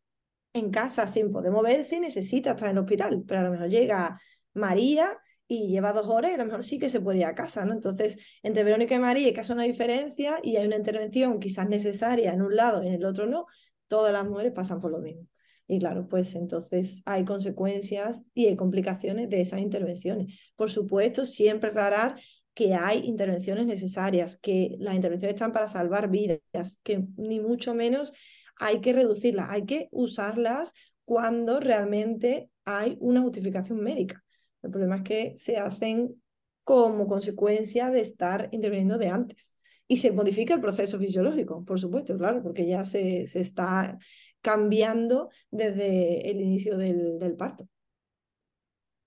en 0.53 0.71
casa 0.71 1.07
sin 1.07 1.31
poder 1.31 1.53
moverse 1.53 1.97
y 1.97 2.01
necesita 2.01 2.51
estar 2.51 2.71
en 2.71 2.77
el 2.77 2.83
hospital, 2.83 3.23
pero 3.27 3.41
a 3.41 3.45
lo 3.45 3.51
mejor 3.53 3.69
llega 3.69 4.19
María 4.55 5.17
y 5.51 5.67
lleva 5.67 5.93
dos 5.93 6.07
horas 6.07 6.33
a 6.33 6.37
lo 6.37 6.45
mejor 6.45 6.63
sí 6.63 6.79
que 6.79 6.89
se 6.89 7.01
puede 7.01 7.19
ir 7.19 7.25
a 7.25 7.35
casa, 7.35 7.65
¿no? 7.65 7.73
Entonces, 7.73 8.19
entre 8.45 8.63
Verónica 8.63 8.95
y 8.95 9.01
María 9.01 9.35
que 9.35 9.41
hacer 9.41 9.57
una 9.57 9.65
diferencia 9.65 10.39
y 10.45 10.55
hay 10.55 10.65
una 10.65 10.77
intervención 10.77 11.41
quizás 11.41 11.69
necesaria 11.69 12.33
en 12.33 12.43
un 12.43 12.55
lado 12.55 12.85
y 12.85 12.87
en 12.87 12.95
el 12.95 13.05
otro 13.05 13.27
no, 13.27 13.47
todas 13.89 14.13
las 14.13 14.25
mujeres 14.25 14.53
pasan 14.53 14.81
por 14.81 14.93
lo 14.93 15.01
mismo. 15.01 15.27
Y 15.67 15.81
claro, 15.81 16.07
pues 16.09 16.37
entonces 16.37 17.03
hay 17.05 17.25
consecuencias 17.25 18.23
y 18.33 18.47
hay 18.47 18.55
complicaciones 18.55 19.29
de 19.29 19.41
esas 19.41 19.61
intervenciones. 19.61 20.39
Por 20.55 20.71
supuesto, 20.71 21.25
siempre 21.25 21.71
aclarar 21.71 22.21
que 22.55 22.75
hay 22.75 23.01
intervenciones 23.01 23.67
necesarias, 23.67 24.37
que 24.37 24.77
las 24.79 24.95
intervenciones 24.95 25.35
están 25.35 25.51
para 25.51 25.67
salvar 25.67 26.11
vidas, 26.11 26.79
que 26.85 27.09
ni 27.17 27.41
mucho 27.41 27.75
menos 27.75 28.13
hay 28.57 28.81
que 28.81 28.93
reducirlas, 28.93 29.49
hay 29.51 29.65
que 29.67 29.89
usarlas 29.91 30.75
cuando 31.05 31.59
realmente 31.59 32.51
hay 32.65 32.97
una 33.01 33.21
justificación 33.21 33.81
médica. 33.81 34.23
El 34.63 34.71
problema 34.71 34.97
es 34.97 35.03
que 35.03 35.35
se 35.39 35.57
hacen 35.57 36.21
como 36.65 37.07
consecuencia 37.07 37.91
de 37.91 38.01
estar 38.01 38.49
interviniendo 38.53 38.99
de 38.99 39.09
antes. 39.09 39.57
Y 39.89 39.97
se 39.97 40.13
modifica 40.13 40.55
el 40.55 40.61
proceso 40.61 40.99
fisiológico, 40.99 41.65
por 41.65 41.81
supuesto, 41.81 42.17
claro, 42.17 42.43
porque 42.43 42.67
ya 42.67 42.85
se, 42.85 43.27
se 43.27 43.41
está 43.41 43.99
cambiando 44.41 45.31
desde 45.51 46.31
el 46.31 46.41
inicio 46.41 46.77
del, 46.77 47.19
del 47.19 47.35
parto. 47.35 47.67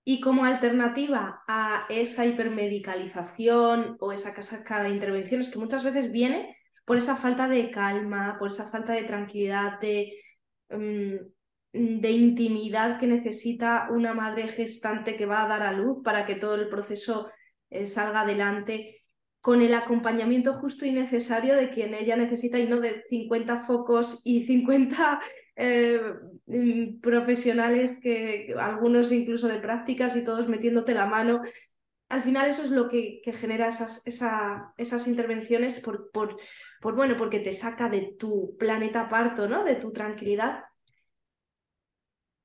Y 0.04 0.20
como 0.20 0.44
alternativa 0.44 1.42
a 1.48 1.86
esa 1.88 2.26
hipermedicalización 2.26 3.96
o 3.98 4.12
esa 4.12 4.34
cascada 4.34 4.82
de 4.82 4.90
intervenciones 4.90 5.50
que 5.50 5.58
muchas 5.58 5.82
veces 5.82 6.12
viene 6.12 6.54
por 6.84 6.98
esa 6.98 7.16
falta 7.16 7.48
de 7.48 7.70
calma, 7.70 8.36
por 8.38 8.48
esa 8.48 8.70
falta 8.70 8.92
de 8.92 9.04
tranquilidad, 9.04 9.80
de, 9.80 10.20
mm, 10.68 11.14
de 11.74 12.10
intimidad 12.12 13.00
que 13.00 13.08
necesita 13.08 13.88
una 13.90 14.14
madre 14.14 14.46
gestante 14.46 15.16
que 15.16 15.26
va 15.26 15.42
a 15.42 15.48
dar 15.48 15.62
a 15.62 15.72
luz 15.72 16.04
para 16.04 16.24
que 16.24 16.36
todo 16.36 16.54
el 16.54 16.68
proceso 16.68 17.30
eh, 17.68 17.86
salga 17.86 18.20
adelante 18.20 19.02
con 19.40 19.60
el 19.60 19.74
acompañamiento 19.74 20.54
justo 20.54 20.86
y 20.86 20.92
necesario 20.92 21.56
de 21.56 21.70
quien 21.70 21.92
ella 21.94 22.16
necesita 22.16 22.60
y 22.60 22.68
no 22.68 22.80
de 22.80 23.02
50 23.08 23.58
focos 23.58 24.22
y 24.24 24.46
50 24.46 25.20
eh, 25.56 26.00
mm, 26.46 27.00
profesionales 27.00 27.98
que 28.00 28.54
algunos 28.56 29.10
incluso 29.10 29.48
de 29.48 29.58
prácticas 29.58 30.14
y 30.16 30.24
todos 30.24 30.48
metiéndote 30.48 30.94
la 30.94 31.06
mano. 31.06 31.42
Al 32.08 32.22
final 32.22 32.48
eso 32.48 32.62
es 32.62 32.70
lo 32.70 32.88
que, 32.88 33.20
genera 33.24 33.66
esas, 33.66 34.06
esas 34.06 35.08
intervenciones 35.08 35.80
por, 35.80 36.12
por, 36.12 36.36
por, 36.80 36.94
bueno, 36.94 37.16
porque 37.16 37.40
te 37.40 37.52
saca 37.52 37.88
de 37.88 38.14
tu 38.16 38.56
planeta 38.58 39.08
parto, 39.08 39.48
¿no? 39.48 39.64
de 39.64 39.74
tu 39.74 39.92
tranquilidad 39.92 40.62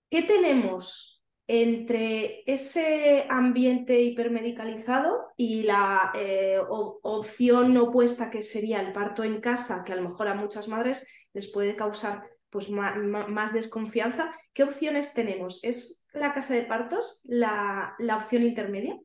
¿Qué 0.10 0.24
tenemos 0.24 1.24
entre 1.48 2.43
ese 2.45 3.26
ambiente 3.30 4.02
hipermedicalizado 4.02 5.30
y 5.36 5.63
la 5.63 6.12
eh, 6.15 6.60
opción 6.69 7.76
opuesta 7.78 8.30
que 8.30 8.43
sería 8.43 8.82
el 8.82 8.93
parto 8.93 9.24
en 9.24 9.41
casa, 9.41 9.84
que 9.84 9.93
a 9.93 9.95
lo 9.95 10.10
mejor 10.10 10.28
a 10.28 10.36
muchas 10.36 10.67
madres 10.67 11.08
les 11.34 11.52
puede 11.52 11.76
causar 11.76 12.24
pues, 12.50 12.69
más, 12.69 13.54
desconfianza? 13.54 14.32
¿Qué 14.54 14.63
opciones 14.63 15.13
tenemos? 15.13 15.63
¿Es 15.63 16.06
la 16.13 16.34
casa 16.34 16.54
de 16.54 16.63
partos 16.63 17.22
la, 17.24 17.95
la 17.98 18.17
opción 18.17 18.43
intermedia? 18.43 18.95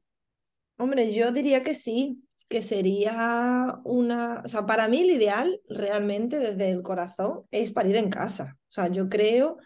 Hombre, 0.76 1.12
yo 1.12 1.32
diría 1.32 1.62
que 1.62 1.74
sí, 1.74 2.24
que 2.48 2.62
sería 2.62 3.80
una, 3.84 4.42
o 4.44 4.48
sea, 4.48 4.66
para 4.66 4.88
mí 4.88 5.00
el 5.00 5.10
ideal 5.10 5.60
realmente 5.68 6.38
desde 6.38 6.70
el 6.70 6.82
corazón 6.82 7.44
es 7.50 7.72
parir 7.72 7.96
en 7.96 8.10
casa. 8.10 8.58
O 8.68 8.72
sea, 8.72 8.88
yo 8.88 9.08
creo 9.08 9.56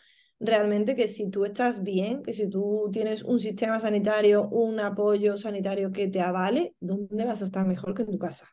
realmente 0.41 0.95
que 0.95 1.09
si 1.09 1.31
tú 1.31 1.45
estás 1.45 1.83
bien, 1.83 2.23
que 2.23 2.33
si 2.33 2.49
tú 2.49 2.89
tienes 2.93 3.23
un 3.25 3.41
sistema 3.41 3.81
sanitario, 3.81 4.49
un 4.49 4.81
apoyo 4.81 5.37
sanitario 5.37 5.93
que 5.93 6.09
te 6.09 6.21
avale, 6.21 6.75
¿dónde 6.81 7.25
vas 7.25 7.43
a 7.43 7.47
estar 7.47 7.67
mejor 7.67 7.95
que 7.95 8.03
en 8.03 8.11
tu 8.11 8.19
casa? 8.19 8.47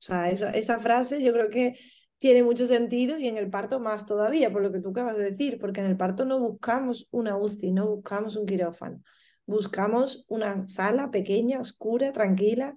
O 0.00 0.02
sea, 0.02 0.30
esa, 0.30 0.50
esa 0.52 0.80
frase 0.80 1.22
yo 1.22 1.32
creo 1.32 1.50
que 1.50 1.76
tiene 2.18 2.42
mucho 2.42 2.66
sentido 2.66 3.18
y 3.18 3.28
en 3.28 3.38
el 3.38 3.48
parto 3.50 3.80
más 3.80 4.04
todavía, 4.06 4.52
por 4.52 4.62
lo 4.62 4.70
que 4.72 4.80
tú 4.80 4.90
acabas 4.90 5.16
de 5.16 5.30
decir, 5.30 5.58
porque 5.58 5.80
en 5.80 5.86
el 5.86 5.96
parto 5.96 6.24
no 6.24 6.38
buscamos 6.38 7.08
una 7.10 7.36
UCI, 7.36 7.72
no 7.72 7.86
buscamos 7.88 8.36
un 8.36 8.46
quirófano, 8.46 9.02
buscamos 9.46 10.26
una 10.28 10.64
sala 10.64 11.10
pequeña, 11.10 11.60
oscura, 11.60 12.12
tranquila 12.12 12.74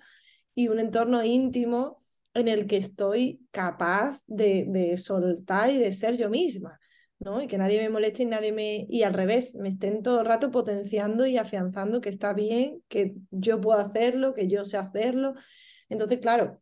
y 0.56 0.70
un 0.70 0.80
entorno 0.80 1.24
íntimo 1.24 2.02
en 2.34 2.48
el 2.48 2.68
que 2.68 2.78
estoy 2.78 3.46
capaz 3.52 4.22
de, 4.28 4.66
de 4.70 4.98
soltar 4.98 5.70
y 5.70 5.78
de 5.78 5.92
ser 5.92 6.18
yo 6.18 6.30
misma. 6.30 6.80
¿No? 7.24 7.42
Y 7.42 7.48
que 7.48 7.58
nadie 7.58 7.80
me 7.82 7.90
moleste 7.90 8.24
y 8.24 8.26
nadie 8.26 8.52
me. 8.52 8.86
Y 8.90 9.04
al 9.04 9.14
revés, 9.14 9.56
me 9.56 9.70
estén 9.70 10.04
todo 10.04 10.22
el 10.22 10.26
rato 10.26 10.52
potenciando 10.52 11.26
y 11.26 11.38
afianzando 11.38 12.02
que 12.02 12.10
está 12.10 12.34
bien, 12.34 12.84
que 12.88 13.16
yo 13.32 13.62
puedo 13.62 13.80
hacerlo, 13.80 14.34
que 14.34 14.48
yo 14.48 14.66
sé 14.66 14.78
hacerlo. 14.78 15.34
Entonces, 15.90 16.20
claro, 16.20 16.62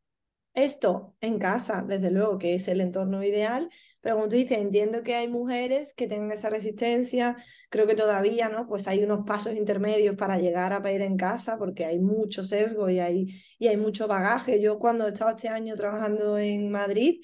esto 0.53 1.15
en 1.21 1.39
casa, 1.39 1.83
desde 1.87 2.11
luego 2.11 2.37
que 2.37 2.55
es 2.55 2.67
el 2.67 2.81
entorno 2.81 3.23
ideal, 3.23 3.69
pero 4.01 4.15
como 4.15 4.27
tú 4.27 4.35
dices, 4.35 4.57
entiendo 4.57 5.03
que 5.03 5.15
hay 5.15 5.27
mujeres 5.29 5.93
que 5.93 6.07
tengan 6.07 6.31
esa 6.31 6.49
resistencia, 6.49 7.37
creo 7.69 7.87
que 7.87 7.95
todavía, 7.95 8.49
¿no? 8.49 8.67
Pues 8.67 8.87
hay 8.87 9.03
unos 9.03 9.25
pasos 9.25 9.53
intermedios 9.55 10.15
para 10.15 10.39
llegar 10.39 10.73
a 10.73 10.81
parir 10.83 11.01
en 11.03 11.17
casa, 11.17 11.57
porque 11.57 11.85
hay 11.85 11.99
mucho 11.99 12.43
sesgo 12.43 12.89
y 12.89 12.99
hay, 12.99 13.27
y 13.59 13.67
hay 13.67 13.77
mucho 13.77 14.07
bagaje. 14.07 14.61
Yo 14.61 14.77
cuando 14.79 15.05
he 15.05 15.09
estado 15.09 15.31
este 15.31 15.49
año 15.49 15.75
trabajando 15.75 16.37
en 16.37 16.69
Madrid, 16.71 17.21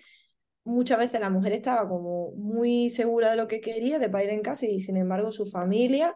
muchas 0.67 0.99
veces 0.99 1.19
la 1.21 1.30
mujer 1.30 1.53
estaba 1.53 1.88
como 1.88 2.32
muy 2.36 2.89
segura 2.89 3.32
de 3.32 3.38
lo 3.38 3.47
que 3.47 3.62
quería, 3.62 3.99
de 3.99 4.10
parir 4.10 4.30
en 4.30 4.41
casa, 4.41 4.65
y 4.67 4.80
sin 4.80 4.97
embargo 4.97 5.32
su 5.32 5.45
familia 5.45 6.15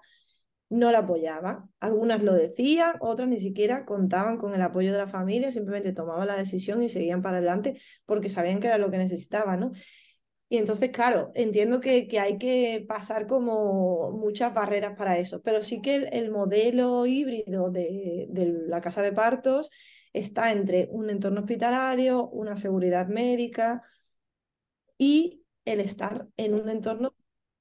no 0.70 0.92
la 0.92 1.00
apoyaba. 1.00 1.70
Algunas 1.80 2.24
lo 2.24 2.34
decían, 2.34 2.96
otras 3.00 3.28
ni 3.30 3.40
siquiera 3.40 3.86
contaban 3.86 4.38
con 4.38 4.54
el 4.54 4.62
apoyo 4.62 4.92
de 4.92 4.98
la 4.98 5.08
familia, 5.08 5.52
simplemente 5.52 5.94
tomaban 5.94 6.28
la 6.28 6.36
decisión 6.36 6.84
y 6.84 6.90
seguían 6.90 7.22
para 7.22 7.38
adelante 7.38 7.80
porque 8.06 8.30
sabían 8.30 8.60
que 8.60 8.68
era 8.68 8.78
lo 8.78 8.92
que 8.92 8.98
necesitaban, 8.98 9.60
¿no? 9.60 9.72
Y 10.50 10.58
entonces, 10.58 10.92
claro, 10.92 11.32
entiendo 11.34 11.80
que, 11.80 12.08
que 12.08 12.20
hay 12.20 12.38
que 12.38 12.86
pasar 12.88 13.26
como 13.26 14.12
muchas 14.12 14.54
barreras 14.54 14.96
para 14.98 15.18
eso, 15.18 15.42
pero 15.42 15.64
sí 15.64 15.82
que 15.82 15.96
el, 15.96 16.30
modelo 16.30 17.06
híbrido 17.06 17.72
de, 17.72 18.28
de 18.30 18.46
la 18.68 18.82
casa 18.82 19.02
de 19.02 19.14
partos 19.14 19.72
está 20.14 20.52
entre 20.52 20.90
un 20.92 21.10
entorno 21.10 21.42
hospitalario, 21.42 22.28
una 22.30 22.58
seguridad 22.58 23.08
médica 23.08 23.82
y 25.02 25.44
el 25.66 25.80
estar 25.80 26.28
en 26.38 26.54
un 26.54 26.70
entorno 26.70 27.16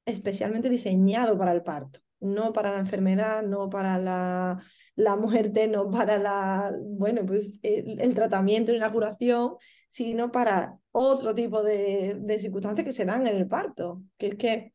especialmente 0.05 0.69
diseñado 0.69 1.39
para 1.39 1.53
el 1.53 1.63
parto 1.63 2.01
no 2.21 2.53
para 2.53 2.73
la 2.73 2.81
enfermedad, 2.81 3.43
no 3.43 3.71
para 3.71 3.99
la, 3.99 4.63
la 4.95 5.17
muerte, 5.17 5.69
no 5.69 5.91
para 5.91 6.19
la, 6.19 6.73
bueno, 6.79 7.25
pues 7.27 7.59
el, 7.63 8.15
tratamiento 8.15 8.73
y 8.73 8.79
la 8.79 8.93
curación, 8.93 9.57
sino 9.89 10.31
para 10.31 10.79
otro 10.93 11.35
tipo 11.35 11.63
de, 11.63 12.17
de, 12.21 12.39
circunstancias 12.39 12.85
que 12.85 12.93
se 12.93 13.05
dan 13.05 13.27
en 13.27 13.37
el 13.37 13.49
parto. 13.49 14.03
Que 14.19 14.29
es 14.29 14.35
que, 14.37 14.73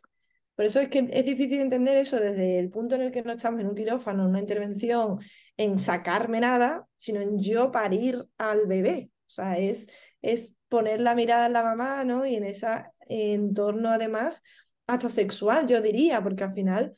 por 0.56 0.65
eso 0.65 0.80
es 0.80 0.89
que 0.89 1.08
es 1.12 1.25
difícil 1.25 1.60
entender 1.60 1.97
eso 1.97 2.19
desde 2.19 2.60
el 2.60 2.69
punto 2.69 2.95
en 2.95 3.01
el 3.01 3.12
que 3.12 3.21
no 3.23 3.34
estamos 3.34 3.60
en 3.60 3.67
un 3.67 3.75
quirófano, 3.75 4.23
en 4.23 4.30
una 4.30 4.39
intervención, 4.39 5.19
en 5.58 5.78
sacarme 5.78 6.39
nada, 6.39 6.88
sino 6.95 7.21
en 7.21 7.39
yo 7.39 7.71
parir 7.71 8.25
al 8.38 8.65
bebé. 8.65 9.12
O 9.28 9.30
sea, 9.30 9.60
es, 9.60 9.88
es 10.21 10.55
poner 10.69 11.01
la 11.01 11.15
mirada 11.15 11.47
en 11.47 11.54
la 11.54 11.63
mamá, 11.63 12.04
¿no? 12.04 12.25
Y 12.25 12.36
en 12.36 12.43
ese 12.45 12.67
entorno, 13.08 13.89
además, 13.89 14.43
hasta 14.88 15.10
sexual, 15.10 15.67
yo 15.67 15.82
diría, 15.82 16.21
porque 16.23 16.43
al 16.43 16.54
final 16.54 16.95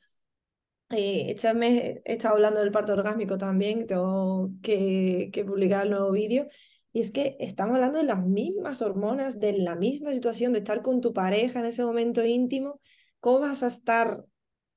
eh, 0.90 1.26
este 1.30 1.54
mes 1.54 2.02
he 2.06 2.14
estado 2.14 2.36
hablando 2.36 2.62
del 2.62 2.72
parto 2.72 2.94
orgásmico 2.94 3.38
también, 3.38 3.88
tengo 3.88 4.52
que, 4.62 5.30
que 5.34 5.44
publicar 5.44 5.86
el 5.86 5.92
nuevo 5.92 6.12
vídeo. 6.12 6.48
Y 6.94 7.02
es 7.02 7.12
que 7.12 7.38
estamos 7.40 7.76
hablando 7.76 8.00
de 8.00 8.06
las 8.06 8.26
mismas 8.26 8.82
hormonas, 8.82 9.40
de 9.40 9.54
la 9.54 9.76
misma 9.76 10.14
situación, 10.14 10.54
de 10.54 10.60
estar 10.60 10.82
con 10.82 11.02
tu 11.02 11.14
pareja 11.14 11.60
en 11.60 11.66
ese 11.66 11.84
momento 11.84 12.26
íntimo. 12.26 12.80
¿Cómo 13.20 13.40
vas 13.42 13.64
a 13.64 13.68
estar 13.68 14.26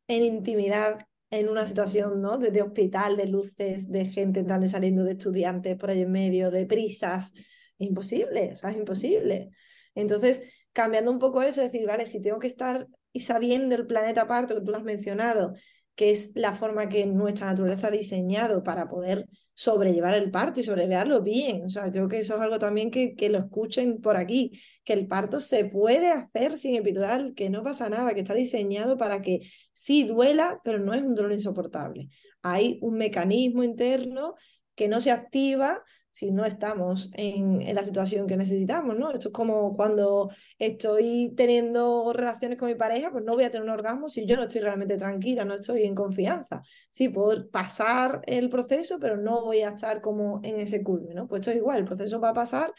en 0.09 0.25
intimidad 0.25 1.07
en 1.31 1.49
una 1.49 1.67
situación 1.67 2.21
¿no? 2.21 2.37
de, 2.39 2.61
hospital, 2.61 3.17
de 3.17 3.27
luces, 3.27 3.89
de 3.89 4.05
gente 4.07 4.41
entrando 4.41 4.67
y 4.67 4.69
saliendo, 4.69 5.05
de 5.05 5.13
estudiantes 5.13 5.77
por 5.77 5.91
ahí 5.91 6.03
en 6.03 6.13
medio, 6.13 6.51
de 6.51 6.67
prisas? 6.67 7.33
Imposible, 7.81 8.53
es 8.53 8.77
imposible. 8.77 9.51
Entonces, 9.95 10.43
cambiando 10.73 11.11
un 11.11 11.19
poco 11.19 11.43
eso, 11.43 11.63
decir, 11.63 11.87
vale, 11.87 12.07
si 12.07 12.21
tengo 12.21 12.39
que 12.39 12.47
estar 12.47 12.87
y 13.13 13.21
sabiendo 13.21 13.75
el 13.75 13.87
planeta 13.87 14.29
parto, 14.29 14.55
que 14.55 14.61
tú 14.61 14.71
lo 14.71 14.77
has 14.77 14.85
mencionado, 14.85 15.55
que 15.95 16.11
es 16.11 16.33
la 16.35 16.53
forma 16.53 16.91
que 16.91 17.07
nuestra 17.07 17.47
naturaleza 17.47 17.89
ha 17.89 17.91
diseñado 17.91 18.63
para 18.63 18.89
poder 18.89 19.27
sobrellevar 19.55 20.15
el 20.15 20.31
parto 20.31 20.61
y 20.61 20.63
sobrellevarlo 20.63 21.23
bien. 21.23 21.65
O 21.65 21.71
sea, 21.71 21.91
creo 21.91 22.07
que 22.07 22.19
eso 22.19 22.35
es 22.37 22.41
algo 22.43 22.59
también 22.59 22.91
que, 22.91 23.15
que 23.15 23.31
lo 23.31 23.39
escuchen 23.39 24.01
por 24.03 24.17
aquí, 24.17 24.53
que 24.85 24.93
el 24.93 25.07
parto 25.09 25.41
se 25.41 25.65
puede 25.65 26.11
hacer 26.13 26.59
sin 26.59 26.77
epidural, 26.77 27.35
que 27.35 27.49
no 27.49 27.63
pasa 27.63 27.89
nada, 27.89 28.13
que 28.13 28.21
está 28.21 28.35
diseñado 28.35 28.99
para 28.99 29.23
que 29.23 29.41
sí 29.73 30.05
duela, 30.05 30.61
pero 30.65 30.79
no 30.79 30.93
es 30.93 31.03
un 31.03 31.15
dolor 31.15 31.33
insoportable. 31.33 32.09
Hay 32.43 32.79
un 32.83 32.99
mecanismo 32.99 33.65
interno 33.65 34.35
que 34.75 34.89
no 34.89 35.01
se 35.01 35.11
activa 35.11 35.83
si 36.21 36.31
no 36.31 36.45
estamos 36.45 37.11
en, 37.15 37.75
la 37.75 37.83
situación 37.83 38.27
que 38.27 38.37
necesitamos, 38.37 38.99
¿no? 38.99 39.11
Esto 39.11 39.29
es 39.29 39.33
como 39.33 39.73
cuando 39.75 40.31
estoy 40.59 41.33
teniendo 41.35 42.13
relaciones 42.13 42.59
con 42.59 42.69
mi 42.69 42.75
pareja, 42.75 43.11
pues 43.11 43.25
no 43.25 43.33
voy 43.33 43.45
a 43.45 43.51
tener 43.51 43.65
un 43.65 43.71
orgasmo 43.71 44.07
si 44.07 44.27
yo 44.27 44.37
no 44.37 44.43
estoy 44.43 44.61
realmente 44.61 44.99
tranquila, 44.99 45.47
no 45.47 45.55
estoy 45.55 45.85
en 45.85 45.95
confianza. 45.95 46.61
Sí, 46.91 47.09
puedo 47.09 47.49
pasar 47.49 48.21
el 48.27 48.51
proceso, 48.51 48.99
pero 49.01 49.17
no 49.17 49.47
voy 49.47 49.63
a 49.63 49.71
estar 49.71 50.03
como 50.03 50.41
en 50.45 50.61
ese 50.61 50.83
culme, 50.83 51.15
¿no? 51.15 51.27
Pues 51.27 51.41
esto 51.41 51.53
es 51.53 51.57
igual, 51.57 51.79
el 51.79 51.85
proceso 51.87 52.21
va 52.21 52.29
a 52.31 52.35
pasar, 52.35 52.71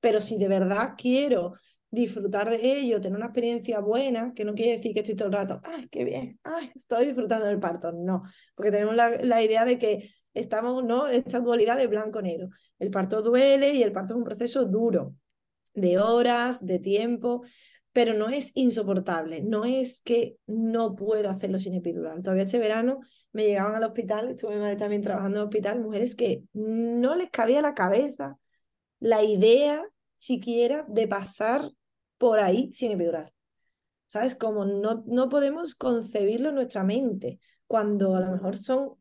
pero 0.00 0.20
si 0.20 0.36
de 0.36 0.48
verdad 0.48 0.94
quiero 0.98 1.52
disfrutar 1.92 2.50
de 2.50 2.80
ello, 2.80 3.00
tener 3.00 3.16
una 3.16 3.26
experiencia 3.26 3.78
buena, 3.78 4.32
que 4.34 4.44
no 4.44 4.54
quiere 4.54 4.78
decir 4.78 4.92
que 4.92 5.00
estoy 5.00 5.14
todo 5.14 5.28
el 5.28 5.34
rato, 5.34 5.60
ay, 5.62 5.86
qué 5.88 6.04
bien, 6.04 6.40
ay, 6.42 6.72
estoy 6.74 7.06
disfrutando 7.06 7.46
del 7.46 7.60
parto, 7.60 7.92
no, 7.92 8.24
porque 8.56 8.72
tenemos 8.72 8.96
la, 8.96 9.10
la 9.22 9.40
idea 9.40 9.64
de 9.64 9.78
que 9.78 10.10
estamos, 10.34 10.84
¿no? 10.84 11.08
Esta 11.08 11.40
dualidad 11.40 11.76
de 11.76 11.86
blanco-negro. 11.86 12.48
El 12.78 12.90
parto 12.90 13.22
duele 13.22 13.74
y 13.74 13.82
el 13.82 13.92
parto 13.92 14.14
es 14.14 14.18
un 14.18 14.24
proceso 14.24 14.64
duro, 14.64 15.14
de 15.74 15.98
horas, 15.98 16.64
de 16.64 16.78
tiempo, 16.78 17.42
pero 17.92 18.14
no 18.14 18.28
es 18.28 18.52
insoportable, 18.54 19.42
no 19.42 19.64
es 19.64 20.00
que 20.02 20.36
no 20.46 20.94
puedo 20.94 21.30
hacerlo 21.30 21.58
sin 21.58 21.74
epidural. 21.74 22.22
Todavía 22.22 22.44
este 22.44 22.58
verano 22.58 23.00
me 23.32 23.46
llegaban 23.46 23.74
al 23.74 23.84
hospital, 23.84 24.28
estuve 24.28 24.76
también 24.76 25.02
trabajando 25.02 25.38
en 25.38 25.42
el 25.42 25.48
hospital, 25.48 25.80
mujeres 25.80 26.14
que 26.14 26.44
no 26.52 27.16
les 27.16 27.30
cabía 27.30 27.62
la 27.62 27.74
cabeza 27.74 28.38
la 29.00 29.22
idea 29.22 29.82
siquiera 30.16 30.84
de 30.88 31.06
pasar 31.06 31.70
por 32.18 32.40
ahí 32.40 32.70
sin 32.72 32.92
epidural. 32.92 33.32
¿Sabes? 34.06 34.34
Como 34.34 34.64
no, 34.64 35.04
no 35.06 35.28
podemos 35.28 35.74
concebirlo 35.74 36.48
en 36.48 36.54
nuestra 36.54 36.82
mente, 36.82 37.40
cuando 37.66 38.16
a 38.16 38.20
lo 38.20 38.32
mejor 38.32 38.56
son 38.56 38.94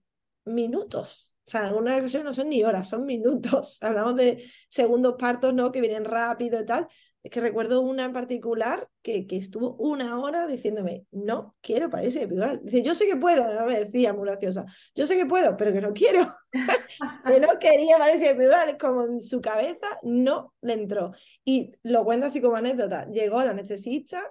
minutos. 0.48 1.34
O 1.46 1.50
sea, 1.50 1.68
algunas 1.68 1.98
ocasiones 1.98 2.26
no 2.26 2.34
son 2.34 2.50
ni 2.50 2.64
horas, 2.64 2.90
son 2.90 3.06
minutos. 3.06 3.78
Hablamos 3.82 4.16
de 4.16 4.44
segundos 4.70 5.16
partos, 5.18 5.54
¿no? 5.54 5.72
Que 5.72 5.82
vienen 5.82 6.06
rápido 6.06 6.60
y 6.60 6.66
tal. 6.66 6.88
Es 7.24 7.32
que 7.32 7.42
recuerdo 7.42 7.82
una 7.82 8.06
en 8.06 8.14
particular 8.14 8.88
que, 9.02 9.28
que 9.28 9.38
estuvo 9.38 9.76
una 9.76 10.20
hora 10.20 10.48
diciéndome, 10.48 11.06
no 11.12 11.56
quiero 11.62 11.90
parirse 11.90 12.24
epidural. 12.24 12.62
Dice, 12.64 12.82
yo 12.82 12.94
sé 12.94 13.06
que 13.06 13.18
puedo, 13.18 13.66
me 13.66 13.80
decía 13.80 14.14
muy 14.14 14.28
graciosa, 14.28 14.66
yo 14.96 15.06
sé 15.06 15.18
que 15.18 15.26
puedo, 15.26 15.58
pero 15.58 15.74
que 15.74 15.82
no 15.82 15.94
quiero. 15.94 16.34
que 17.26 17.40
no 17.40 17.60
quería 17.60 17.98
parirse 17.98 18.30
epidural, 18.30 18.78
como 18.78 19.06
en 19.06 19.20
su 19.20 19.42
cabeza 19.42 19.88
no 20.04 20.54
le 20.62 20.74
entró. 20.74 21.12
Y 21.44 21.74
lo 21.84 22.06
cuenta 22.06 22.28
así 22.28 22.40
como 22.40 22.56
anécdota. 22.56 23.08
Llegó 23.10 23.44
la 23.44 23.52
anestesista, 23.52 24.24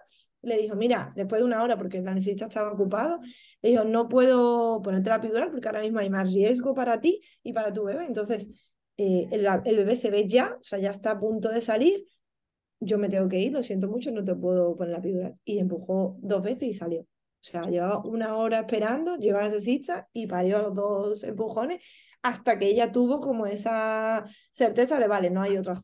le 0.47 0.59
dijo, 0.59 0.77
mira, 0.77 1.13
después 1.17 1.41
de 1.41 1.47
una 1.47 1.63
hora, 1.63 1.77
porque 1.77 2.01
la 2.01 2.13
anestesista 2.13 2.47
estaba 2.47 2.73
ocupado, 2.73 3.21
le 3.63 3.71
dijo, 3.71 3.85
no 3.85 4.09
puedo 4.09 4.81
ponerte 4.83 5.11
la 5.11 5.17
epidural 5.17 5.51
porque 5.51 5.69
ahora 5.69 5.83
mismo 5.83 5.99
hay 5.99 6.11
más 6.11 6.33
riesgo 6.33 6.75
para 6.75 7.01
ti 7.01 7.21
y 7.43 7.53
para 7.53 7.73
tu 7.73 7.85
bebé. 7.85 8.05
Entonces, 8.07 8.49
eh, 8.97 9.29
el, 9.31 9.47
el, 9.65 9.77
bebé 9.77 9.97
se 9.97 10.11
ve 10.11 10.27
ya, 10.29 10.57
o 10.61 10.63
sea, 10.63 10.79
ya 10.79 10.91
está 10.91 11.13
a 11.13 11.21
punto 11.21 11.51
de 11.51 11.61
salir, 11.61 12.07
yo 12.81 12.99
me 12.99 13.09
tengo 13.09 13.29
que 13.29 13.41
ir, 13.41 13.53
lo 13.53 13.63
siento 13.63 13.89
mucho, 13.89 14.11
no 14.11 14.25
te 14.25 14.35
puedo 14.35 14.77
poner 14.77 14.93
la 14.93 14.99
epidural. 14.99 15.39
Y 15.45 15.59
empujó 15.59 16.17
dos 16.21 16.43
veces 16.43 16.69
y 16.69 16.75
salió. 16.75 17.01
O 17.03 17.49
sea, 17.49 17.63
llevaba 17.63 18.01
una 18.05 18.37
hora 18.37 18.61
esperando, 18.61 19.17
llegó 19.17 19.39
la 19.39 19.47
anestesista 19.47 20.09
y 20.13 20.27
parió 20.27 20.63
los 20.63 20.75
dos 20.75 21.25
empujones 21.25 21.81
hasta 22.23 22.59
que 22.59 22.67
ella 22.67 22.91
tuvo 22.93 23.21
como 23.21 23.47
esa 23.47 24.25
certeza 24.53 24.99
de, 24.99 25.07
vale, 25.09 25.31
no 25.31 25.43
hay 25.43 25.57
otra. 25.57 25.81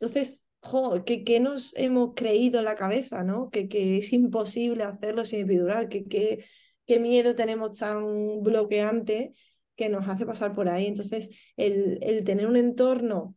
Entonces, 0.00 0.48
jo, 0.62 1.04
que, 1.04 1.40
nos 1.40 1.74
hemos 1.76 2.14
creído 2.14 2.58
en 2.58 2.64
la 2.66 2.74
cabeza, 2.74 3.24
¿no? 3.24 3.50
Que, 3.50 3.68
que 3.68 3.98
es 3.98 4.12
imposible 4.12 4.84
hacerlo 4.84 5.24
sin 5.24 5.40
epidural, 5.40 5.88
que, 5.88 6.06
que, 6.06 6.44
qué 6.86 7.00
miedo 7.00 7.34
tenemos 7.34 7.78
tan 7.78 8.42
bloqueante 8.42 9.32
que 9.76 9.88
nos 9.88 10.08
hace 10.08 10.26
pasar 10.26 10.54
por 10.54 10.68
ahí. 10.68 10.86
Entonces, 10.86 11.30
el, 11.56 11.98
el 12.02 12.24
tener 12.24 12.46
un 12.46 12.56
entorno 12.56 13.36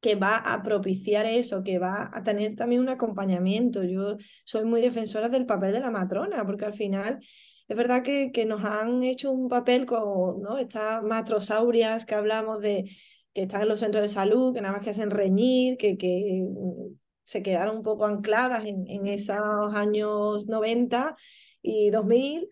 que 0.00 0.14
va 0.14 0.36
a 0.36 0.62
propiciar 0.62 1.26
eso, 1.26 1.62
que 1.64 1.78
va 1.78 2.10
a 2.12 2.22
tener 2.22 2.54
también 2.56 2.80
un 2.80 2.88
acompañamiento. 2.88 3.84
Yo 3.84 4.16
soy 4.44 4.64
muy 4.64 4.80
defensora 4.80 5.28
del 5.28 5.46
papel 5.46 5.72
de 5.72 5.80
la 5.80 5.90
matrona, 5.90 6.46
porque 6.46 6.66
al 6.66 6.74
final 6.74 7.20
es 7.68 7.76
verdad 7.76 8.02
que, 8.02 8.30
que 8.32 8.46
nos 8.46 8.64
han 8.64 9.02
hecho 9.02 9.30
un 9.32 9.48
papel 9.48 9.86
con 9.86 10.40
¿no? 10.40 10.58
estas 10.58 11.02
matrosaurias 11.02 12.06
que 12.06 12.14
hablamos 12.14 12.60
de 12.60 12.90
que 13.38 13.44
están 13.44 13.62
en 13.62 13.68
los 13.68 13.78
centros 13.78 14.02
de 14.02 14.08
salud, 14.08 14.52
que 14.52 14.60
nada 14.60 14.74
más 14.74 14.82
que 14.82 14.90
hacen 14.90 15.10
reñir, 15.10 15.76
que, 15.76 15.96
que 15.96 16.42
mm, 16.44 16.96
se 17.22 17.40
quedaron 17.40 17.76
un 17.76 17.82
poco 17.84 18.04
ancladas 18.04 18.64
en, 18.64 18.84
en 18.88 19.06
esos 19.06 19.38
años 19.74 20.48
90 20.48 21.14
y 21.62 21.90
2000 21.90 22.48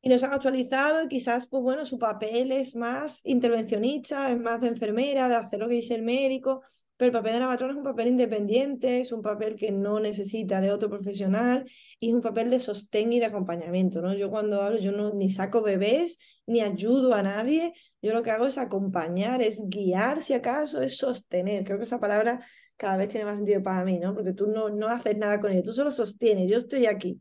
y 0.00 0.08
nos 0.08 0.22
han 0.22 0.32
actualizado 0.32 1.02
y 1.02 1.08
quizás, 1.08 1.48
pues 1.48 1.60
bueno, 1.64 1.84
su 1.84 1.98
papel 1.98 2.52
es 2.52 2.76
más 2.76 3.20
intervencionista, 3.24 4.30
es 4.30 4.38
más 4.38 4.60
de 4.60 4.68
enfermera, 4.68 5.28
de 5.28 5.34
hacer 5.34 5.58
lo 5.58 5.66
que 5.66 5.74
dice 5.74 5.96
el 5.96 6.02
médico, 6.02 6.62
el 7.06 7.12
papel 7.12 7.34
de 7.34 7.40
la 7.40 7.46
matrona 7.46 7.72
es 7.72 7.78
un 7.78 7.84
papel 7.84 8.08
independiente, 8.08 9.00
es 9.00 9.12
un 9.12 9.22
papel 9.22 9.56
que 9.56 9.72
no 9.72 10.00
necesita 10.00 10.60
de 10.60 10.70
otro 10.70 10.88
profesional 10.88 11.64
y 11.98 12.08
es 12.08 12.14
un 12.14 12.20
papel 12.20 12.50
de 12.50 12.60
sostén 12.60 13.12
y 13.12 13.20
de 13.20 13.26
acompañamiento, 13.26 14.02
¿no? 14.02 14.14
Yo 14.14 14.30
cuando 14.30 14.62
hablo, 14.62 14.78
yo 14.78 14.92
no 14.92 15.12
ni 15.12 15.30
saco 15.30 15.62
bebés, 15.62 16.18
ni 16.46 16.60
ayudo 16.60 17.14
a 17.14 17.22
nadie, 17.22 17.72
yo 18.00 18.12
lo 18.12 18.22
que 18.22 18.30
hago 18.30 18.46
es 18.46 18.58
acompañar, 18.58 19.42
es 19.42 19.62
guiar 19.68 20.22
si 20.22 20.34
acaso, 20.34 20.82
es 20.82 20.96
sostener. 20.98 21.64
Creo 21.64 21.78
que 21.78 21.84
esa 21.84 22.00
palabra 22.00 22.40
cada 22.76 22.96
vez 22.96 23.08
tiene 23.08 23.26
más 23.26 23.36
sentido 23.36 23.62
para 23.62 23.84
mí, 23.84 23.98
¿no? 23.98 24.14
Porque 24.14 24.32
tú 24.32 24.46
no, 24.46 24.68
no 24.70 24.88
haces 24.88 25.16
nada 25.16 25.40
con 25.40 25.52
ella, 25.52 25.62
tú 25.62 25.72
solo 25.72 25.90
sostienes, 25.90 26.50
yo 26.50 26.58
estoy 26.58 26.86
aquí 26.86 27.20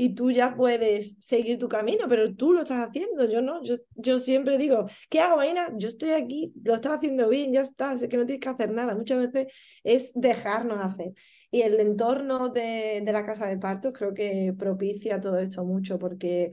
y 0.00 0.14
tú 0.14 0.30
ya 0.30 0.54
puedes 0.54 1.16
seguir 1.18 1.58
tu 1.58 1.68
camino, 1.68 2.06
pero 2.08 2.32
tú 2.36 2.52
lo 2.52 2.62
estás 2.62 2.88
haciendo, 2.88 3.28
yo 3.28 3.42
no, 3.42 3.64
yo, 3.64 3.78
yo 3.96 4.20
siempre 4.20 4.56
digo, 4.56 4.86
¿qué 5.10 5.20
hago, 5.20 5.36
Marina? 5.36 5.72
Yo 5.76 5.88
estoy 5.88 6.10
aquí, 6.12 6.52
lo 6.64 6.76
estás 6.76 6.98
haciendo 6.98 7.28
bien, 7.28 7.52
ya 7.52 7.62
está, 7.62 7.94
es 7.94 8.06
que 8.08 8.16
no 8.16 8.24
tienes 8.24 8.40
que 8.40 8.48
hacer 8.48 8.70
nada, 8.70 8.94
muchas 8.94 9.18
veces 9.18 9.52
es 9.82 10.12
dejarnos 10.14 10.78
hacer. 10.78 11.14
Y 11.50 11.62
el 11.62 11.80
entorno 11.80 12.48
de, 12.50 13.02
de 13.04 13.12
la 13.12 13.24
casa 13.24 13.48
de 13.48 13.58
partos 13.58 13.92
creo 13.92 14.14
que 14.14 14.54
propicia 14.56 15.20
todo 15.20 15.38
esto 15.38 15.64
mucho 15.64 15.98
porque 15.98 16.52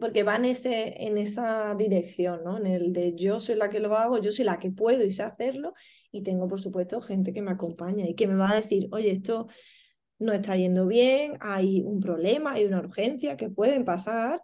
porque 0.00 0.22
va 0.22 0.36
en, 0.36 0.44
ese, 0.44 1.06
en 1.06 1.18
esa 1.18 1.74
dirección, 1.74 2.44
¿no? 2.44 2.56
En 2.58 2.66
el 2.66 2.92
de 2.92 3.14
yo 3.16 3.40
soy 3.40 3.56
la 3.56 3.68
que 3.68 3.80
lo 3.80 3.96
hago, 3.96 4.20
yo 4.20 4.30
soy 4.30 4.44
la 4.44 4.58
que 4.58 4.70
puedo 4.70 5.04
y 5.04 5.10
sé 5.10 5.24
hacerlo, 5.24 5.74
y 6.12 6.22
tengo, 6.22 6.46
por 6.46 6.60
supuesto, 6.60 7.00
gente 7.00 7.32
que 7.32 7.42
me 7.42 7.50
acompaña 7.50 8.06
y 8.08 8.14
que 8.14 8.28
me 8.28 8.36
va 8.36 8.50
a 8.50 8.60
decir, 8.60 8.88
oye, 8.92 9.10
esto 9.10 9.48
no 10.18 10.32
está 10.32 10.56
yendo 10.56 10.86
bien, 10.86 11.34
hay 11.40 11.82
un 11.82 12.00
problema, 12.00 12.52
hay 12.54 12.64
una 12.64 12.80
urgencia 12.80 13.36
que 13.36 13.50
pueden 13.50 13.84
pasar 13.84 14.42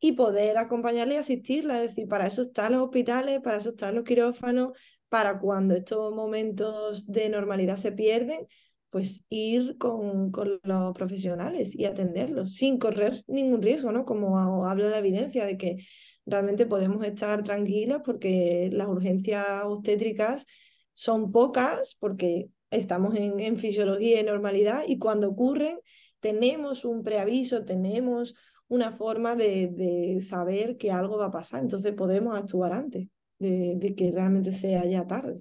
y 0.00 0.12
poder 0.12 0.58
acompañarle 0.58 1.14
y 1.14 1.18
asistirla. 1.18 1.82
Es 1.82 1.90
decir, 1.90 2.08
para 2.08 2.26
eso 2.26 2.42
están 2.42 2.72
los 2.72 2.82
hospitales, 2.82 3.40
para 3.40 3.58
eso 3.58 3.70
están 3.70 3.94
los 3.96 4.04
quirófanos, 4.04 4.72
para 5.08 5.38
cuando 5.40 5.74
estos 5.74 6.14
momentos 6.14 7.06
de 7.06 7.28
normalidad 7.28 7.76
se 7.76 7.92
pierden, 7.92 8.46
pues 8.90 9.24
ir 9.28 9.76
con, 9.78 10.30
con 10.30 10.60
los 10.62 10.94
profesionales 10.94 11.74
y 11.74 11.84
atenderlos 11.84 12.54
sin 12.54 12.78
correr 12.78 13.22
ningún 13.26 13.62
riesgo, 13.62 13.92
¿no? 13.92 14.04
Como 14.04 14.66
habla 14.66 14.88
la 14.88 14.98
evidencia 14.98 15.44
de 15.46 15.58
que 15.58 15.76
realmente 16.26 16.66
podemos 16.66 17.04
estar 17.04 17.42
tranquilas 17.42 18.02
porque 18.04 18.70
las 18.72 18.88
urgencias 18.88 19.46
obstétricas 19.64 20.46
son 20.94 21.32
pocas, 21.32 21.96
porque 22.00 22.48
estamos 22.70 23.14
en, 23.16 23.40
en 23.40 23.58
fisiología 23.58 24.20
y 24.20 24.24
normalidad 24.24 24.82
y 24.86 24.98
cuando 24.98 25.28
ocurren 25.28 25.78
tenemos 26.20 26.84
un 26.84 27.02
preaviso, 27.02 27.64
tenemos 27.64 28.34
una 28.68 28.92
forma 28.92 29.34
de, 29.34 29.68
de, 29.72 30.20
saber 30.20 30.76
que 30.76 30.90
algo 30.90 31.16
va 31.16 31.26
a 31.26 31.30
pasar, 31.30 31.62
entonces 31.62 31.92
podemos 31.92 32.36
actuar 32.36 32.72
antes 32.72 33.08
de, 33.38 33.74
de, 33.76 33.94
que 33.94 34.10
realmente 34.10 34.52
sea 34.52 34.84
ya 34.84 35.06
tarde. 35.06 35.40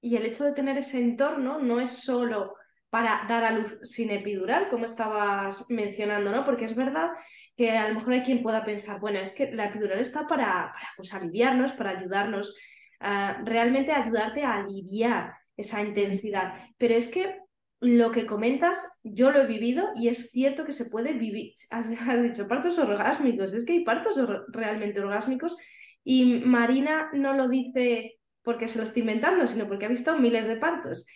Y 0.00 0.16
el 0.16 0.26
hecho 0.26 0.44
de 0.44 0.52
tener 0.52 0.78
ese 0.78 1.00
entorno 1.00 1.60
no 1.60 1.80
es 1.80 1.90
solo 1.90 2.54
para 2.90 3.24
dar 3.28 3.44
a 3.44 3.52
luz 3.52 3.78
sin 3.82 4.10
epidural, 4.10 4.68
como 4.68 4.84
estabas 4.86 5.70
mencionando, 5.70 6.30
¿no? 6.30 6.44
Porque 6.44 6.64
es 6.64 6.74
verdad 6.74 7.10
que 7.56 7.72
a 7.72 7.88
lo 7.88 7.94
mejor 7.94 8.14
hay 8.14 8.22
quien 8.22 8.42
pueda 8.42 8.64
pensar, 8.64 9.00
bueno, 9.00 9.18
es 9.18 9.32
que 9.32 9.52
la 9.52 9.66
epidural 9.66 9.98
está 9.98 10.26
para, 10.26 10.72
para 10.72 10.88
pues, 10.96 11.12
aliviarnos, 11.12 11.72
para 11.72 11.90
ayudarnos, 11.90 12.56
uh, 13.00 13.44
realmente 13.44 13.92
ayudarte 13.92 14.42
a 14.42 14.54
aliviar 14.54 15.37
esa 15.58 15.82
intensidad. 15.82 16.54
Pero 16.78 16.94
es 16.94 17.08
que 17.08 17.36
lo 17.80 18.10
que 18.10 18.26
comentas, 18.26 18.98
yo 19.02 19.30
lo 19.30 19.42
he 19.42 19.46
vivido 19.46 19.90
y 19.94 20.08
es 20.08 20.30
cierto 20.30 20.64
que 20.64 20.72
se 20.72 20.86
puede 20.86 21.12
vivir. 21.12 21.52
Has, 21.70 21.88
dicho 22.22 22.48
partos 22.48 22.78
orgásmicos, 22.78 23.52
es 23.52 23.64
que 23.64 23.74
hay 23.74 23.84
partos 23.84 24.18
realmente 24.48 25.00
orgásmicos 25.00 25.58
y 26.02 26.40
Marina 26.40 27.10
no 27.12 27.34
lo 27.34 27.48
dice 27.48 28.18
porque 28.42 28.68
se 28.68 28.78
lo 28.78 28.84
está 28.84 28.98
inventando, 29.00 29.46
sino 29.46 29.68
porque 29.68 29.84
ha 29.84 29.90
visto 29.90 30.18
miles 30.18 30.46
de 30.46 30.56
partos. 30.56 31.06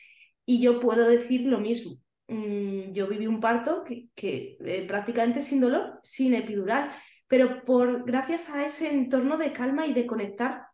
Y 0.44 0.60
yo 0.60 0.80
puedo 0.80 1.08
decir 1.08 1.46
lo 1.46 1.58
mismo. 1.60 1.96
Mm, 2.28 2.92
yo 2.92 3.06
viví 3.08 3.26
un 3.26 3.40
parto 3.40 3.84
que, 3.84 4.08
que 4.14 4.58
eh, 4.60 4.84
prácticamente 4.86 5.40
sin 5.40 5.60
dolor, 5.60 6.00
sin 6.02 6.34
epidural, 6.34 6.90
pero 7.26 7.64
por 7.64 8.04
gracias 8.04 8.50
a 8.50 8.64
ese 8.64 8.90
entorno 8.90 9.38
de 9.38 9.52
calma 9.52 9.86
y 9.86 9.94
de 9.94 10.06
conectar 10.06 10.66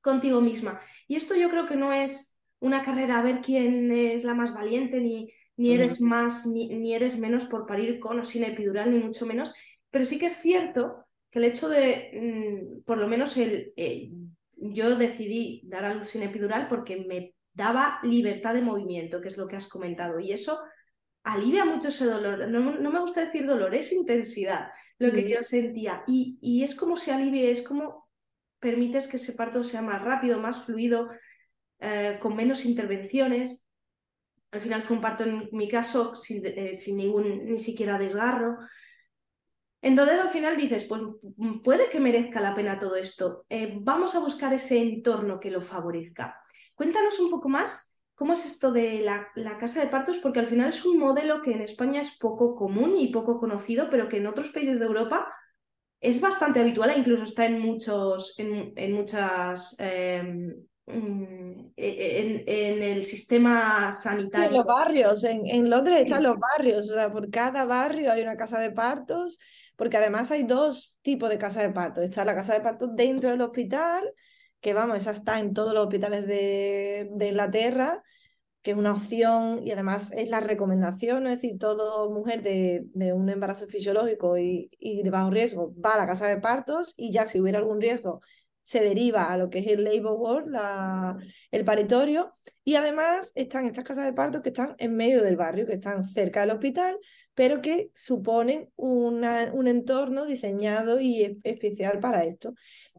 contigo 0.00 0.40
misma. 0.40 0.80
Y 1.08 1.16
esto 1.16 1.34
yo 1.34 1.48
creo 1.48 1.66
que 1.66 1.76
no 1.76 1.92
es 1.92 2.31
una 2.62 2.82
carrera 2.82 3.18
a 3.18 3.22
ver 3.22 3.40
quién 3.40 3.90
es 3.90 4.22
la 4.24 4.34
más 4.34 4.54
valiente, 4.54 5.00
ni, 5.00 5.32
ni 5.56 5.74
eres 5.74 6.00
más, 6.00 6.46
ni, 6.46 6.68
ni, 6.68 6.94
eres 6.94 7.18
menos 7.18 7.46
por 7.46 7.66
parir 7.66 7.98
con 7.98 8.20
o 8.20 8.24
sin 8.24 8.44
epidural, 8.44 8.90
ni 8.90 8.98
mucho 8.98 9.26
menos. 9.26 9.52
Pero 9.90 10.04
sí 10.04 10.18
que 10.18 10.26
es 10.26 10.36
cierto 10.36 11.04
que 11.28 11.40
el 11.40 11.46
hecho 11.46 11.68
de, 11.68 12.10
mm, 12.14 12.82
por 12.84 12.98
lo 12.98 13.08
menos 13.08 13.36
el, 13.36 13.72
eh, 13.76 14.10
yo 14.56 14.96
decidí 14.96 15.62
dar 15.64 15.84
a 15.84 15.94
luz 15.94 16.06
sin 16.06 16.22
epidural 16.22 16.68
porque 16.68 16.96
me 16.96 17.34
daba 17.52 17.98
libertad 18.04 18.54
de 18.54 18.62
movimiento, 18.62 19.20
que 19.20 19.28
es 19.28 19.36
lo 19.36 19.48
que 19.48 19.56
has 19.56 19.68
comentado, 19.68 20.20
y 20.20 20.30
eso 20.30 20.60
alivia 21.24 21.64
mucho 21.64 21.88
ese 21.88 22.04
dolor. 22.06 22.48
No, 22.48 22.60
no 22.78 22.90
me 22.90 23.00
gusta 23.00 23.24
decir 23.24 23.44
dolor, 23.44 23.74
es 23.74 23.92
intensidad 23.92 24.68
lo 24.98 25.10
que 25.10 25.28
yo 25.28 25.42
sentía. 25.42 26.04
Y, 26.06 26.38
y 26.40 26.62
es 26.62 26.76
como 26.76 26.96
se 26.96 27.10
alivia, 27.10 27.50
es 27.50 27.62
como 27.64 28.08
permites 28.60 29.08
que 29.08 29.16
ese 29.16 29.32
parto 29.32 29.64
sea 29.64 29.82
más 29.82 30.00
rápido, 30.00 30.38
más 30.38 30.64
fluido, 30.64 31.10
eh, 31.82 32.16
con 32.20 32.36
menos 32.36 32.64
intervenciones. 32.64 33.64
Al 34.52 34.60
final 34.60 34.82
fue 34.82 34.96
un 34.96 35.02
parto, 35.02 35.24
en 35.24 35.48
mi 35.50 35.68
caso, 35.68 36.14
sin, 36.14 36.46
eh, 36.46 36.74
sin 36.74 36.96
ningún, 36.96 37.44
ni 37.46 37.58
siquiera 37.58 37.98
desgarro. 37.98 38.56
Entonces 39.80 40.20
al 40.20 40.30
final 40.30 40.56
dices, 40.56 40.84
pues 40.84 41.02
puede 41.64 41.88
que 41.88 41.98
merezca 41.98 42.40
la 42.40 42.54
pena 42.54 42.78
todo 42.78 42.94
esto. 42.94 43.46
Eh, 43.48 43.78
vamos 43.80 44.14
a 44.14 44.20
buscar 44.20 44.54
ese 44.54 44.78
entorno 44.80 45.40
que 45.40 45.50
lo 45.50 45.60
favorezca. 45.60 46.38
Cuéntanos 46.76 47.18
un 47.18 47.30
poco 47.30 47.48
más 47.48 48.00
cómo 48.14 48.34
es 48.34 48.46
esto 48.46 48.70
de 48.70 49.00
la, 49.00 49.26
la, 49.34 49.58
casa 49.58 49.80
de 49.82 49.90
partos, 49.90 50.18
porque 50.18 50.38
al 50.38 50.46
final 50.46 50.68
es 50.68 50.84
un 50.84 50.98
modelo 50.98 51.42
que 51.42 51.50
en 51.50 51.62
España 51.62 52.00
es 52.00 52.16
poco 52.16 52.54
común 52.54 52.96
y 52.96 53.10
poco 53.10 53.40
conocido, 53.40 53.90
pero 53.90 54.08
que 54.08 54.18
en 54.18 54.28
otros 54.28 54.50
países 54.50 54.78
de 54.78 54.86
Europa 54.86 55.26
es 56.00 56.20
bastante 56.20 56.60
habitual 56.60 56.90
e 56.90 56.98
incluso 56.98 57.24
está 57.24 57.46
en 57.46 57.58
muchos, 57.58 58.38
en, 58.38 58.72
en 58.76 58.92
muchas 58.92 59.74
em, 59.80 60.54
en, 60.92 61.72
en, 61.76 62.82
el 62.82 63.04
sistema 63.04 63.90
sanitario. 63.92 64.48
En 64.48 64.54
los 64.54 64.64
barrios, 64.64 65.24
en, 65.24 65.46
en 65.46 65.70
Londres 65.70 66.00
están 66.00 66.22
los 66.22 66.36
barrios, 66.38 66.90
o 66.90 66.94
sea, 66.94 67.12
por 67.12 67.30
cada 67.30 67.64
barrio 67.64 68.12
hay 68.12 68.22
una 68.22 68.36
casa 68.36 68.58
de 68.60 68.70
partos, 68.70 69.38
porque 69.76 69.96
además 69.96 70.30
hay 70.30 70.44
dos 70.44 70.98
tipos 71.02 71.30
de 71.30 71.38
casa 71.38 71.62
de 71.62 71.70
partos. 71.70 72.04
Está 72.04 72.24
la 72.24 72.34
casa 72.34 72.54
de 72.54 72.60
partos 72.60 72.90
dentro 72.94 73.30
del 73.30 73.40
hospital, 73.40 74.12
que 74.60 74.74
vamos, 74.74 74.96
esa 74.96 75.10
está 75.10 75.40
en 75.40 75.54
todos 75.54 75.74
los 75.74 75.84
hospitales 75.84 76.26
de, 76.26 77.08
de 77.12 77.28
Inglaterra, 77.28 78.02
que 78.62 78.70
es 78.70 78.76
una 78.76 78.92
opción 78.92 79.60
y 79.66 79.72
además 79.72 80.12
es 80.12 80.28
la 80.28 80.38
recomendación, 80.38 81.26
es 81.26 81.40
decir, 81.40 81.58
toda 81.58 82.08
mujer 82.08 82.42
de, 82.42 82.84
de 82.94 83.12
un 83.12 83.28
embarazo 83.28 83.66
fisiológico 83.66 84.38
y, 84.38 84.70
y 84.78 85.02
de 85.02 85.10
bajo 85.10 85.30
riesgo 85.30 85.74
va 85.84 85.94
a 85.94 85.98
la 85.98 86.06
casa 86.06 86.28
de 86.28 86.36
partos 86.40 86.94
y 86.96 87.12
ya 87.12 87.26
si 87.26 87.40
hubiera 87.40 87.58
algún 87.58 87.80
riesgo 87.80 88.20
se 88.62 88.80
deriva 88.80 89.32
a 89.32 89.36
lo 89.36 89.50
que 89.50 89.60
es 89.60 89.66
el 89.66 89.84
labor 89.84 90.14
ward, 90.18 90.46
la, 90.48 91.16
el 91.50 91.64
paritorio, 91.64 92.34
y 92.64 92.76
además 92.76 93.32
están 93.34 93.66
estas 93.66 93.84
casas 93.84 94.04
de 94.04 94.12
parto 94.12 94.40
que 94.40 94.50
están 94.50 94.74
en 94.78 94.96
medio 94.96 95.22
del 95.22 95.36
barrio, 95.36 95.66
que 95.66 95.74
están 95.74 96.04
cerca 96.04 96.42
del 96.42 96.50
hospital, 96.50 96.96
pero 97.34 97.60
que 97.60 97.90
suponen 97.94 98.70
una, 98.76 99.50
un 99.52 99.66
entorno 99.66 100.24
diseñado 100.26 101.00
y 101.00 101.40
especial 101.42 101.98
para 101.98 102.24
esto. 102.24 102.54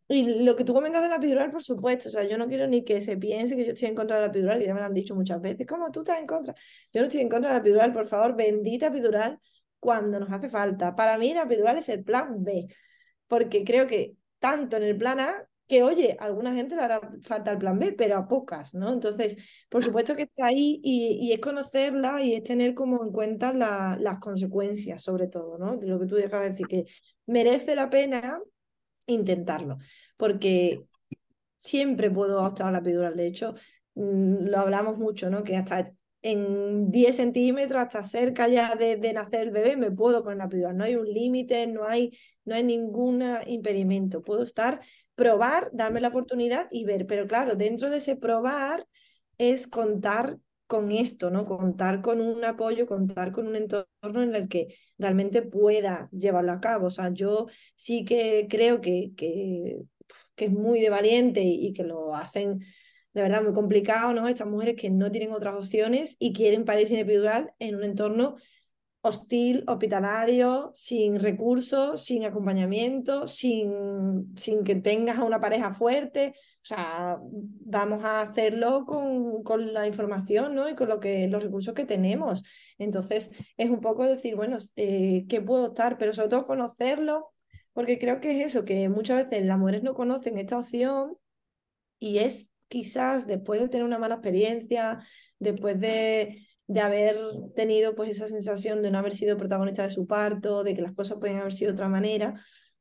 Y 0.08 0.44
lo 0.44 0.56
que 0.56 0.66
tú 0.66 0.74
comentas 0.74 1.02
de 1.02 1.10
la 1.10 1.16
epidural, 1.16 1.50
por 1.50 1.64
supuesto, 1.64 2.10
o 2.10 2.12
sea, 2.12 2.24
yo 2.24 2.38
no 2.38 2.48
quiero 2.48 2.68
ni 2.68 2.84
que 2.84 3.02
se 3.02 3.16
piense 3.18 3.56
que 3.56 3.66
yo 3.66 3.72
estoy 3.72 3.90
en 3.90 3.96
contra 3.96 4.18
de 4.18 4.24
la 4.24 4.28
epidural, 4.28 4.60
que 4.60 4.66
ya 4.66 4.74
me 4.74 4.82
lo 4.82 4.86
han 4.86 4.94
dicho 4.94 5.16
muchas 5.16 5.40
veces, 5.40 5.66
¿cómo 5.66 5.92
tú 5.92 6.02
estás 6.02 6.20
en 6.20 6.28
contra? 6.28 6.54
Yo 6.92 7.02
no 7.02 7.08
estoy 7.08 7.22
en 7.22 7.30
contra 7.30 7.50
de 7.50 7.56
la 7.56 7.60
epidural, 7.62 7.94
por 7.94 8.08
favor, 8.08 8.36
bendita 8.36 8.88
epidural 8.88 9.40
cuando 9.80 10.20
nos 10.20 10.30
hace 10.32 10.50
falta. 10.50 10.96
Para 10.96 11.18
mí 11.18 11.34
la 11.34 11.44
epidural 11.44 11.78
es 11.78 11.88
el 11.90 12.04
plan 12.04 12.44
B, 12.44 12.68
porque 13.28 13.64
creo 13.64 13.88
que 13.88 14.16
tanto 14.40 14.76
en 14.78 14.84
el 14.84 14.98
plan 14.98 15.20
A 15.22 15.48
que 15.68 15.84
oye, 15.84 16.16
a 16.20 16.26
alguna 16.26 16.54
gente 16.54 16.76
le 16.76 16.82
hará 16.82 17.02
falta 17.24 17.52
el 17.52 17.58
plan 17.58 17.80
B, 17.80 17.94
pero 17.94 18.18
a 18.18 18.28
pocas, 18.28 18.74
¿no? 18.74 18.92
Entonces, 18.94 19.38
por 19.70 19.84
supuesto 19.84 20.16
que 20.16 20.24
está 20.24 20.48
ahí 20.48 20.80
y, 20.84 21.20
y 21.22 21.34
es 21.34 21.40
conocerla 21.40 22.22
y 22.22 22.34
es 22.36 22.44
tener 22.44 22.74
como 22.74 23.04
en 23.04 23.12
cuenta 23.12 23.54
la, 23.54 23.98
las 24.00 24.20
consecuencias, 24.20 25.04
sobre 25.04 25.28
todo, 25.28 25.58
¿no? 25.58 25.78
De 25.78 25.88
lo 25.88 26.00
que 26.00 26.06
tú 26.08 26.18
acabas 26.18 26.46
de 26.46 26.52
decir, 26.52 26.68
que 26.68 26.86
merece 27.26 27.76
la 27.76 27.90
pena 27.90 28.40
intentarlo, 29.08 29.78
porque 30.18 30.86
siempre 31.58 32.12
puedo 32.12 32.44
optar 32.44 32.68
a 32.68 32.72
la 32.72 32.80
epidural, 32.80 33.16
de 33.16 33.28
hecho, 33.28 33.56
mm, 33.96 34.48
lo 34.48 34.60
hablamos 34.60 34.98
mucho, 34.98 35.30
¿no? 35.30 35.44
Que 35.44 35.58
hasta 35.58 35.92
en 36.24 36.90
10 36.90 37.18
centímetros 37.18 37.82
hasta 37.82 38.04
cerca 38.04 38.48
ya 38.48 38.76
de, 38.76 39.14
nacer 39.14 39.42
el 39.44 39.52
bebé, 39.52 39.78
me 39.78 39.92
puedo 39.92 40.24
poner 40.24 40.38
la 40.40 40.46
epidural. 40.46 40.78
No 40.78 40.86
hay 40.86 40.96
un 40.96 41.06
límite, 41.08 41.68
no 41.68 41.86
hay, 41.86 42.18
no 42.46 42.56
hay 42.56 42.64
ningún 42.64 43.24
impedimento. 43.46 44.24
Puedo 44.24 44.44
estar, 44.44 44.80
probar, 45.16 45.70
darme 45.74 46.02
la 46.02 46.08
oportunidad 46.08 46.68
y 46.72 46.86
ver. 46.86 47.06
Pero 47.08 47.28
claro, 47.28 47.56
dentro 47.56 47.90
de 47.90 47.98
ese 47.98 48.16
probar 48.16 48.88
es 49.38 49.68
contar 49.68 50.40
con 50.66 50.92
esto, 50.94 51.30
¿no? 51.30 51.46
Contar 51.46 52.02
con 52.02 52.22
un 52.22 52.44
apoyo, 52.46 52.86
contar 52.88 53.32
con 53.34 53.48
un 53.48 53.58
entorno 53.58 54.24
en 54.24 54.34
el 54.34 54.48
que 54.48 54.76
realmente 54.98 55.42
pueda 55.42 56.10
llevarlo 56.12 56.54
a 56.54 56.62
cabo. 56.62 56.88
O 56.88 56.90
sea, 56.90 57.12
yo 57.14 57.48
sí 57.76 58.06
que 58.06 58.48
creo 58.50 58.80
que, 58.80 59.12
que, 59.18 59.82
que 60.36 60.46
es 60.46 60.52
muy 60.52 60.80
de 60.80 60.90
valiente 60.90 61.42
y 61.44 61.74
que 61.74 61.84
lo 61.84 62.16
hacen 62.16 62.62
de 63.14 63.22
verdad 63.22 63.44
muy 63.44 63.54
complicado, 63.54 64.14
¿no? 64.14 64.28
Estas 64.28 64.48
mujeres 64.48 64.76
que 64.76 64.90
no 64.90 65.12
tienen 65.12 65.32
otras 65.32 65.56
opciones 65.56 66.16
y 66.20 66.34
quieren 66.34 66.66
parir 66.66 66.88
sin 66.88 67.00
epidural 67.00 67.54
en 67.60 67.76
un 67.76 67.84
entorno 67.84 68.36
hostil, 69.06 69.66
hospitalario, 69.68 70.72
sin 70.76 71.20
recursos, 71.20 72.02
sin 72.02 72.24
acompañamiento, 72.24 73.28
sin, 73.28 74.34
sin 74.38 74.64
que 74.64 74.76
tengas 74.76 75.18
a 75.18 75.26
una 75.26 75.42
pareja 75.42 75.74
fuerte. 75.74 76.34
O 76.62 76.66
sea, 76.66 77.20
vamos 77.22 78.06
a 78.06 78.22
hacerlo 78.22 78.86
con, 78.86 79.44
con 79.44 79.74
la 79.74 79.88
información 79.88 80.56
¿no? 80.56 80.70
y 80.70 80.76
con 80.76 80.88
lo 80.88 81.02
que, 81.02 81.28
los 81.28 81.44
recursos 81.44 81.74
que 81.74 81.86
tenemos. 81.86 82.46
Entonces, 82.78 83.32
es 83.58 83.70
un 83.70 83.82
poco 83.82 84.06
decir, 84.06 84.38
bueno, 84.38 84.56
eh, 84.78 85.26
¿qué 85.28 85.42
puedo 85.42 85.68
estar? 85.68 85.98
Pero 85.98 86.14
sobre 86.14 86.30
todo 86.30 86.46
conocerlo, 86.46 87.34
porque 87.74 88.00
creo 88.00 88.22
que 88.22 88.40
es 88.40 88.46
eso, 88.46 88.64
que 88.64 88.88
muchas 88.88 89.26
veces 89.26 89.46
las 89.46 89.60
mujeres 89.60 89.84
no 89.84 89.96
conocen 89.96 90.38
esta 90.38 90.58
opción 90.58 91.18
y 92.00 92.20
es 92.20 92.53
quizás 92.74 93.28
después 93.28 93.62
de 93.62 93.70
tener 93.70 93.86
una 93.86 94.00
mala 94.00 94.16
experiencia, 94.16 95.00
después 95.38 95.80
de, 95.80 96.40
de 96.66 96.80
haber 96.80 97.16
tenido 97.56 97.94
pues 97.94 98.10
esa 98.10 98.28
sensación 98.28 98.82
de 98.82 98.90
no 98.90 98.98
haber 98.98 99.14
sido 99.14 99.38
protagonista 99.38 99.84
de 99.84 99.92
su 99.92 100.08
parto, 100.08 100.64
de 100.64 100.74
que 100.74 100.82
las 100.82 100.94
cosas 100.94 101.20
pueden 101.20 101.38
haber 101.38 101.54
sido 101.54 101.70
de 101.70 101.76
otra 101.76 101.88
manera, 101.88 102.34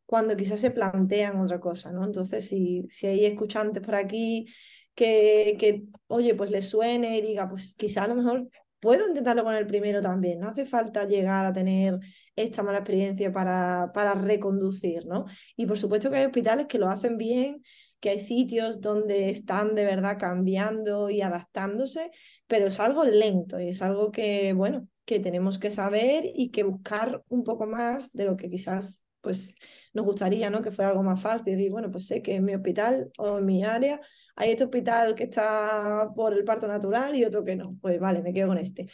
cuando 0.07 0.35
quizás 0.35 0.61
se 0.61 0.71
plantean 0.71 1.39
otra 1.39 1.61
cosa, 1.61 1.93
¿no? 1.93 2.07
Entonces, 2.07 2.49
si, 2.49 2.87
si 2.89 3.07
hay 3.07 3.27
escuchantes 3.27 3.83
por 3.85 3.95
aquí 3.95 4.47
que, 4.95 5.57
que, 5.59 5.85
oye, 6.07 6.35
pues 6.35 6.51
les 6.51 6.67
suene 6.71 7.19
y 7.19 7.21
diga, 7.21 7.51
pues 7.51 7.75
quizás 7.75 8.07
a 8.07 8.09
lo 8.09 8.15
mejor 8.15 8.49
puedo 8.83 9.07
intentarlo 9.07 9.45
con 9.45 9.55
el 9.55 9.67
primero 9.67 10.03
también, 10.03 10.41
no 10.41 10.49
hace 10.49 10.67
falta 10.67 11.07
llegar 11.07 11.47
a 11.47 11.53
tener 11.53 12.01
esta 12.37 12.65
mala 12.65 12.79
experiencia 12.79 13.31
para, 13.31 13.93
para 13.95 14.15
reconducir, 14.15 15.07
¿no? 15.07 15.25
Y 15.57 15.67
por 15.67 15.79
supuesto 15.79 16.11
que 16.11 16.17
hay 16.17 16.25
hospitales 16.27 16.67
que 16.67 16.79
lo 16.79 16.89
hacen 16.91 17.17
bien 17.17 17.63
que 18.03 18.11
hay 18.11 18.19
sitios 18.19 18.81
donde 18.81 19.31
están 19.31 19.77
de 19.77 19.85
verdad 19.85 20.19
cambiando 20.19 21.09
y 21.09 21.23
adaptándose, 21.23 22.11
pero 22.49 22.67
es 22.67 22.81
algo 22.81 23.05
lento 23.05 23.61
y 23.61 23.69
es 23.69 23.81
algo 23.81 24.11
que, 24.11 24.53
bueno, 24.55 24.89
que 25.05 25.21
tenemos 25.21 25.61
que 25.61 25.71
saber 25.71 26.25
y 26.35 26.51
que 26.51 26.65
buscar 26.65 27.23
un 27.29 27.45
poco 27.45 27.67
más 27.67 28.11
de 28.13 28.25
lo 28.25 28.37
que 28.37 28.51
quizás 28.51 29.05
pues 29.23 29.55
nos 29.95 30.05
gustaría, 30.05 30.51
¿no? 30.51 30.61
Que 30.63 30.71
fuera 30.71 30.91
algo 30.91 31.03
más 31.03 31.21
fácil. 31.21 31.55
Decir, 31.55 31.71
bueno, 31.71 31.91
pues 31.91 32.07
sé 32.07 32.23
que 32.23 32.37
en 32.37 32.45
mi 32.45 32.55
hospital 32.55 33.11
o 33.19 33.39
en 33.39 33.47
mi 33.47 33.65
área 33.65 34.01
hay 34.37 34.51
este 34.51 34.65
hospital 34.65 35.15
que 35.15 35.25
está 35.25 36.11
por 36.15 36.35
el 36.35 36.45
parto 36.45 36.67
natural 36.69 37.17
y 37.17 37.25
otro 37.25 37.45
que 37.45 37.57
no. 37.57 37.77
Pues 37.81 37.99
vale, 38.01 38.23
me 38.23 38.35
quedo 38.35 38.49
con 38.49 38.59
este 38.59 38.89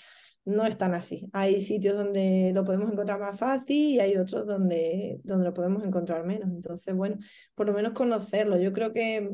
no 0.48 0.64
es 0.64 0.78
tan 0.78 0.94
así. 0.94 1.28
Hay 1.34 1.60
sitios 1.60 1.94
donde 1.94 2.52
lo 2.54 2.64
podemos 2.64 2.90
encontrar 2.90 3.20
más 3.20 3.38
fácil 3.38 3.76
y 3.76 4.00
hay 4.00 4.16
otros 4.16 4.46
donde, 4.46 5.20
donde 5.22 5.44
lo 5.44 5.52
podemos 5.54 5.84
encontrar 5.84 6.24
menos. 6.24 6.48
Entonces, 6.50 6.94
bueno, 6.94 7.18
por 7.54 7.66
lo 7.66 7.74
menos 7.74 7.92
conocerlo. 7.92 8.56
Yo 8.58 8.72
creo 8.72 8.92
que, 8.92 9.30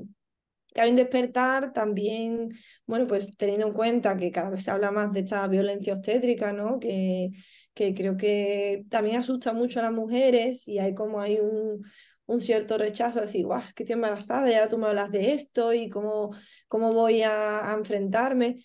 hay 0.76 0.90
un 0.90 0.96
despertar 0.96 1.72
también, 1.72 2.50
bueno, 2.84 3.06
pues 3.06 3.36
teniendo 3.36 3.68
en 3.68 3.72
cuenta 3.72 4.16
que 4.16 4.32
cada 4.32 4.50
vez 4.50 4.64
se 4.64 4.72
habla 4.72 4.90
más 4.90 5.12
de 5.12 5.20
esta 5.20 5.46
violencia 5.46 5.92
obstétrica, 5.92 6.52
¿no? 6.52 6.80
Que, 6.80 7.30
que 7.74 7.94
creo 7.94 8.16
que 8.16 8.84
también 8.90 9.18
asusta 9.18 9.52
mucho 9.52 9.80
a 9.80 9.84
las 9.84 9.92
mujeres 9.92 10.68
y 10.68 10.78
hay 10.78 10.94
como 10.94 11.20
hay 11.20 11.38
un, 11.40 11.84
un 12.26 12.40
cierto 12.40 12.78
rechazo, 12.78 13.20
de 13.20 13.26
decir, 13.26 13.44
guau, 13.46 13.62
es 13.62 13.74
que 13.74 13.82
estoy 13.82 13.94
embarazada, 13.94 14.50
ya 14.50 14.68
tú 14.68 14.78
me 14.78 14.86
hablas 14.86 15.10
de 15.10 15.32
esto 15.34 15.72
y 15.74 15.88
cómo, 15.88 16.30
cómo 16.68 16.92
voy 16.92 17.22
a, 17.22 17.70
a 17.72 17.74
enfrentarme. 17.74 18.64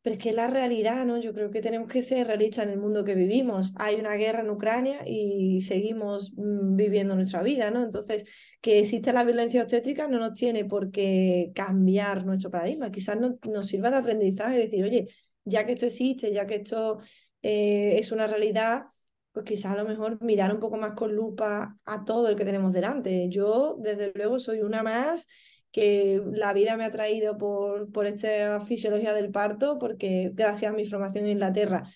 Pero 0.00 0.14
es 0.16 0.22
que 0.22 0.32
la 0.32 0.46
realidad, 0.46 1.04
¿no? 1.04 1.18
Yo 1.18 1.34
creo 1.34 1.50
que 1.50 1.60
tenemos 1.60 1.88
que 1.88 2.02
ser 2.02 2.28
realistas 2.28 2.64
en 2.64 2.70
el 2.72 2.78
mundo 2.78 3.04
que 3.04 3.14
vivimos. 3.16 3.74
Hay 3.76 3.96
una 3.96 4.14
guerra 4.14 4.40
en 4.40 4.50
Ucrania 4.50 5.00
y 5.04 5.60
seguimos 5.62 6.32
mm, 6.36 6.76
viviendo 6.76 7.16
nuestra 7.16 7.42
vida, 7.42 7.70
¿no? 7.70 7.82
Entonces, 7.82 8.24
que 8.60 8.78
existe 8.78 9.12
la 9.12 9.24
violencia 9.24 9.62
obstétrica 9.62 10.06
no 10.08 10.18
nos 10.18 10.34
tiene 10.34 10.64
por 10.64 10.90
qué 10.92 11.50
cambiar 11.54 12.24
nuestro 12.24 12.50
paradigma. 12.50 12.90
Quizás 12.92 13.18
nos 13.20 13.66
sirva 13.66 13.90
de 13.90 13.96
aprendizaje 13.96 14.56
decir, 14.58 14.84
oye, 14.84 15.08
ya 15.44 15.66
que 15.66 15.72
esto 15.72 15.86
existe, 15.86 16.32
ya 16.32 16.46
que 16.46 16.56
esto 16.56 17.00
eh, 17.42 17.96
es 17.98 18.12
una 18.12 18.26
realidad, 18.26 18.84
pues 19.32 19.44
quizás 19.46 19.72
a 19.72 19.76
lo 19.76 19.88
mejor 19.88 20.22
mirar 20.22 20.52
un 20.52 20.60
poco 20.60 20.76
más 20.76 20.92
con 20.94 21.14
lupa 21.14 21.76
a 21.84 22.04
todo 22.04 22.28
el 22.28 22.36
que 22.36 22.44
tenemos 22.44 22.72
delante. 22.72 23.28
Yo, 23.28 23.76
desde 23.78 24.12
luego, 24.14 24.38
soy 24.38 24.62
una 24.62 24.82
más 24.82 25.28
que 25.70 26.22
la 26.32 26.52
vida 26.52 26.76
me 26.76 26.84
ha 26.84 26.90
traído 26.90 27.36
por, 27.36 27.92
por 27.92 28.06
esta 28.06 28.60
fisiología 28.64 29.12
del 29.12 29.30
parto, 29.30 29.78
porque 29.78 30.30
gracias 30.34 30.72
a 30.72 30.74
mi 30.74 30.86
formación 30.86 31.24
en 31.26 31.32
Inglaterra 31.32 31.88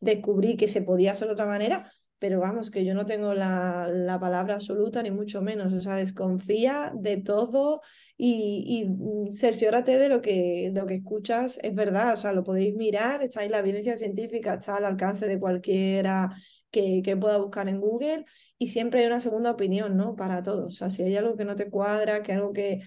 descubrí 0.00 0.56
que 0.56 0.68
se 0.68 0.82
podía 0.82 1.12
hacer 1.12 1.28
de 1.28 1.34
otra 1.34 1.46
manera, 1.46 1.90
pero 2.18 2.40
vamos, 2.40 2.70
que 2.70 2.84
yo 2.84 2.94
no 2.94 3.06
tengo 3.06 3.34
la, 3.34 3.88
la 3.88 4.20
palabra 4.20 4.54
absoluta, 4.54 5.02
ni 5.02 5.10
mucho 5.10 5.40
menos, 5.42 5.72
o 5.72 5.80
sea, 5.80 5.96
desconfía 5.96 6.92
de 6.94 7.16
todo 7.16 7.80
y, 8.16 8.86
y 9.28 9.32
cerciórate 9.32 9.98
de 9.98 10.08
lo 10.08 10.20
que, 10.20 10.70
lo 10.72 10.86
que 10.86 10.94
escuchas, 10.94 11.58
es 11.62 11.74
verdad, 11.74 12.14
o 12.14 12.16
sea, 12.16 12.32
lo 12.32 12.44
podéis 12.44 12.76
mirar, 12.76 13.22
está 13.22 13.40
ahí 13.40 13.48
la 13.48 13.58
evidencia 13.58 13.96
científica, 13.96 14.54
está 14.54 14.76
al 14.76 14.84
alcance 14.84 15.26
de 15.26 15.38
cualquiera 15.40 16.30
que, 16.70 17.02
que, 17.04 17.16
pueda 17.16 17.38
buscar 17.38 17.68
en 17.68 17.80
Google 17.80 18.24
y 18.58 18.68
siempre 18.68 19.00
hay 19.00 19.06
una 19.06 19.20
segunda 19.20 19.50
opinión, 19.50 19.96
¿no? 19.96 20.14
Para 20.16 20.42
todos. 20.42 20.66
O 20.66 20.76
sea, 20.76 20.90
si 20.90 21.02
hay 21.02 21.16
algo 21.16 21.36
que 21.36 21.44
no 21.44 21.56
te 21.56 21.70
cuadra, 21.70 22.22
que 22.22 22.32
algo 22.32 22.52
que, 22.52 22.80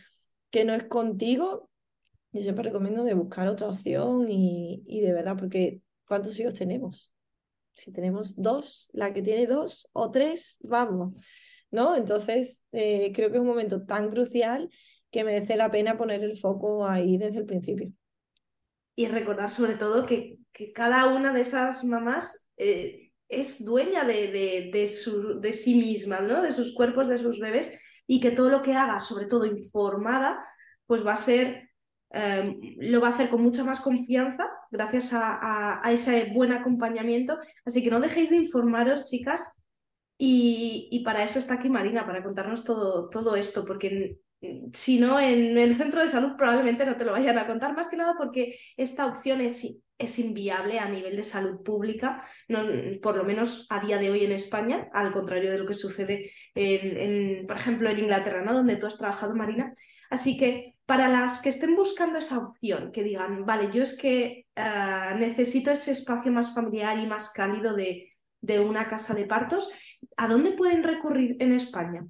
que 0.49 0.63
no 0.65 0.73
es 0.73 0.85
contigo, 0.85 1.69
yo 2.31 2.41
siempre 2.41 2.63
recomiendo 2.65 3.03
de 3.03 3.13
buscar 3.13 3.47
otra 3.47 3.69
opción 3.69 4.29
y, 4.29 4.83
y 4.85 5.01
de 5.01 5.13
verdad, 5.13 5.35
porque 5.37 5.81
¿cuántos 6.07 6.39
hijos 6.39 6.53
tenemos? 6.53 7.13
Si 7.73 7.91
tenemos 7.91 8.35
dos, 8.35 8.89
la 8.93 9.13
que 9.13 9.21
tiene 9.21 9.45
dos 9.45 9.89
o 9.93 10.09
tres, 10.09 10.57
vamos, 10.61 11.15
¿no? 11.69 11.95
Entonces, 11.95 12.63
eh, 12.71 13.11
creo 13.13 13.29
que 13.29 13.37
es 13.37 13.41
un 13.41 13.47
momento 13.47 13.83
tan 13.85 14.09
crucial 14.09 14.69
que 15.11 15.23
merece 15.23 15.55
la 15.55 15.71
pena 15.71 15.97
poner 15.97 16.23
el 16.23 16.37
foco 16.37 16.85
ahí 16.85 17.17
desde 17.17 17.39
el 17.39 17.45
principio. 17.45 17.91
Y 18.95 19.07
recordar 19.07 19.51
sobre 19.51 19.75
todo 19.75 20.05
que, 20.05 20.37
que 20.51 20.73
cada 20.73 21.07
una 21.07 21.33
de 21.33 21.41
esas 21.41 21.83
mamás 21.83 22.49
eh, 22.57 23.11
es 23.29 23.63
dueña 23.63 24.05
de, 24.05 24.27
de, 24.31 24.69
de, 24.71 24.87
su, 24.87 25.39
de 25.39 25.53
sí 25.53 25.75
misma, 25.75 26.19
¿no? 26.21 26.41
De 26.41 26.51
sus 26.51 26.73
cuerpos, 26.73 27.07
de 27.07 27.17
sus 27.17 27.39
bebés, 27.39 27.79
y 28.07 28.19
que 28.19 28.31
todo 28.31 28.49
lo 28.49 28.61
que 28.61 28.73
haga, 28.73 28.99
sobre 28.99 29.25
todo 29.25 29.45
informada, 29.45 30.43
pues 30.85 31.05
va 31.05 31.13
a 31.13 31.17
ser, 31.17 31.69
em, 32.09 32.59
lo 32.77 33.01
va 33.01 33.09
a 33.09 33.11
hacer 33.11 33.29
con 33.29 33.41
mucha 33.41 33.63
más 33.63 33.81
confianza 33.81 34.47
gracias 34.71 35.11
a, 35.13 35.81
ese 35.91 36.31
buen 36.33 36.51
acompañamiento. 36.51 37.37
Así 37.65 37.83
que 37.83 37.89
no 37.91 37.99
dejéis 37.99 38.29
de 38.29 38.37
informaros, 38.37 39.05
chicas, 39.05 39.63
y, 40.17 40.89
y, 40.91 41.03
para 41.03 41.23
eso 41.23 41.37
está 41.37 41.55
aquí 41.55 41.69
Marina, 41.69 42.05
para 42.05 42.23
contarnos 42.23 42.63
todo, 42.63 43.07
todo 43.09 43.35
esto, 43.35 43.65
porque 43.65 44.17
si 44.73 44.99
no, 44.99 45.19
en 45.19 45.57
el 45.57 45.75
centro 45.75 46.01
de 46.01 46.07
salud 46.07 46.33
probablemente 46.37 46.85
no 46.85 46.95
te 46.95 47.05
lo 47.05 47.11
vayan 47.11 47.37
a 47.37 47.47
contar, 47.47 47.75
más 47.75 47.87
que 47.87 47.97
nada 47.97 48.15
porque 48.17 48.59
esta 48.75 49.05
opción 49.05 49.41
es 49.41 49.81
es 49.97 50.19
inviable 50.19 50.79
a 50.79 50.89
nivel 50.89 51.15
de 51.15 51.23
salud 51.23 51.63
pública, 51.63 52.23
no, 52.47 52.59
por 53.01 53.17
lo 53.17 53.23
menos 53.23 53.65
a 53.69 53.79
día 53.79 53.97
de 53.97 54.11
hoy 54.11 54.23
en 54.23 54.31
España, 54.31 54.89
al 54.93 55.11
contrario 55.11 55.51
de 55.51 55.57
lo 55.57 55.65
que 55.65 55.73
sucede, 55.73 56.31
en, 56.53 57.47
por 57.47 57.57
ejemplo, 57.57 57.89
en 57.89 57.99
Inglaterra, 57.99 58.43
¿no? 58.43 58.53
donde 58.53 58.75
tú 58.75 58.85
has 58.85 58.97
trabajado, 58.97 59.35
Marina. 59.35 59.73
Así 60.09 60.37
que 60.37 60.75
para 60.85 61.09
las 61.09 61.41
que 61.41 61.49
estén 61.49 61.75
buscando 61.75 62.19
esa 62.19 62.37
opción, 62.37 62.91
que 62.91 63.03
digan, 63.03 63.45
vale, 63.45 63.69
yo 63.71 63.83
es 63.83 63.97
que 63.97 64.45
ah, 64.55 65.15
necesito 65.17 65.71
ese 65.71 65.91
espacio 65.91 66.31
más 66.31 66.53
familiar 66.53 66.97
y 66.99 67.07
más 67.07 67.31
cálido 67.31 67.73
de, 67.75 68.13
de 68.41 68.59
una 68.59 68.87
casa 68.87 69.13
de 69.13 69.25
partos, 69.25 69.69
¿a 70.15 70.27
dónde 70.27 70.51
pueden 70.51 70.83
recurrir 70.83 71.35
en 71.39 71.53
España? 71.53 72.05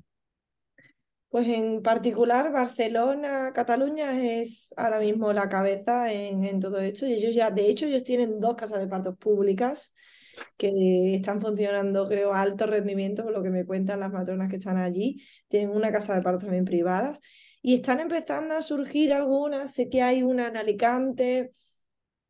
Pues 1.30 1.48
en 1.50 1.82
particular 1.82 2.52
Barcelona, 2.52 3.52
Cataluña 3.54 4.22
es 4.22 4.74
ahora 4.78 5.00
mismo 5.00 5.34
la 5.34 5.50
cabeza 5.50 6.12
en, 6.12 6.46
en, 6.46 6.60
todo 6.60 6.80
esto 6.80 7.06
y 7.06 7.14
ellos 7.14 7.36
ya, 7.36 7.52
de 7.52 7.70
hecho 7.70 7.86
ellos 7.86 8.04
tienen 8.06 8.40
dos 8.40 8.56
casas 8.56 8.80
de 8.80 8.88
partos 8.88 9.18
públicas 9.18 9.94
que 10.58 11.16
están 11.16 11.42
funcionando 11.42 12.08
creo 12.08 12.34
a 12.34 12.42
alto 12.42 12.66
rendimiento 12.66 13.24
por 13.24 13.34
lo 13.34 13.44
que 13.44 13.50
me 13.50 13.66
cuentan 13.66 14.00
las 14.00 14.12
matronas 14.12 14.50
que 14.50 14.56
están 14.58 14.78
allí, 14.78 15.22
tienen 15.50 15.72
una 15.72 15.92
casa 15.92 16.16
de 16.16 16.22
partos 16.22 16.44
también 16.46 16.66
privadas 16.66 17.20
y 17.62 17.76
están 17.76 18.00
empezando 18.00 18.56
a 18.56 18.62
surgir 18.62 19.12
algunas, 19.14 19.74
sé 19.74 19.90
que 19.90 20.02
hay 20.02 20.24
una 20.24 20.48
en 20.48 20.58
Alicante, 20.58 21.52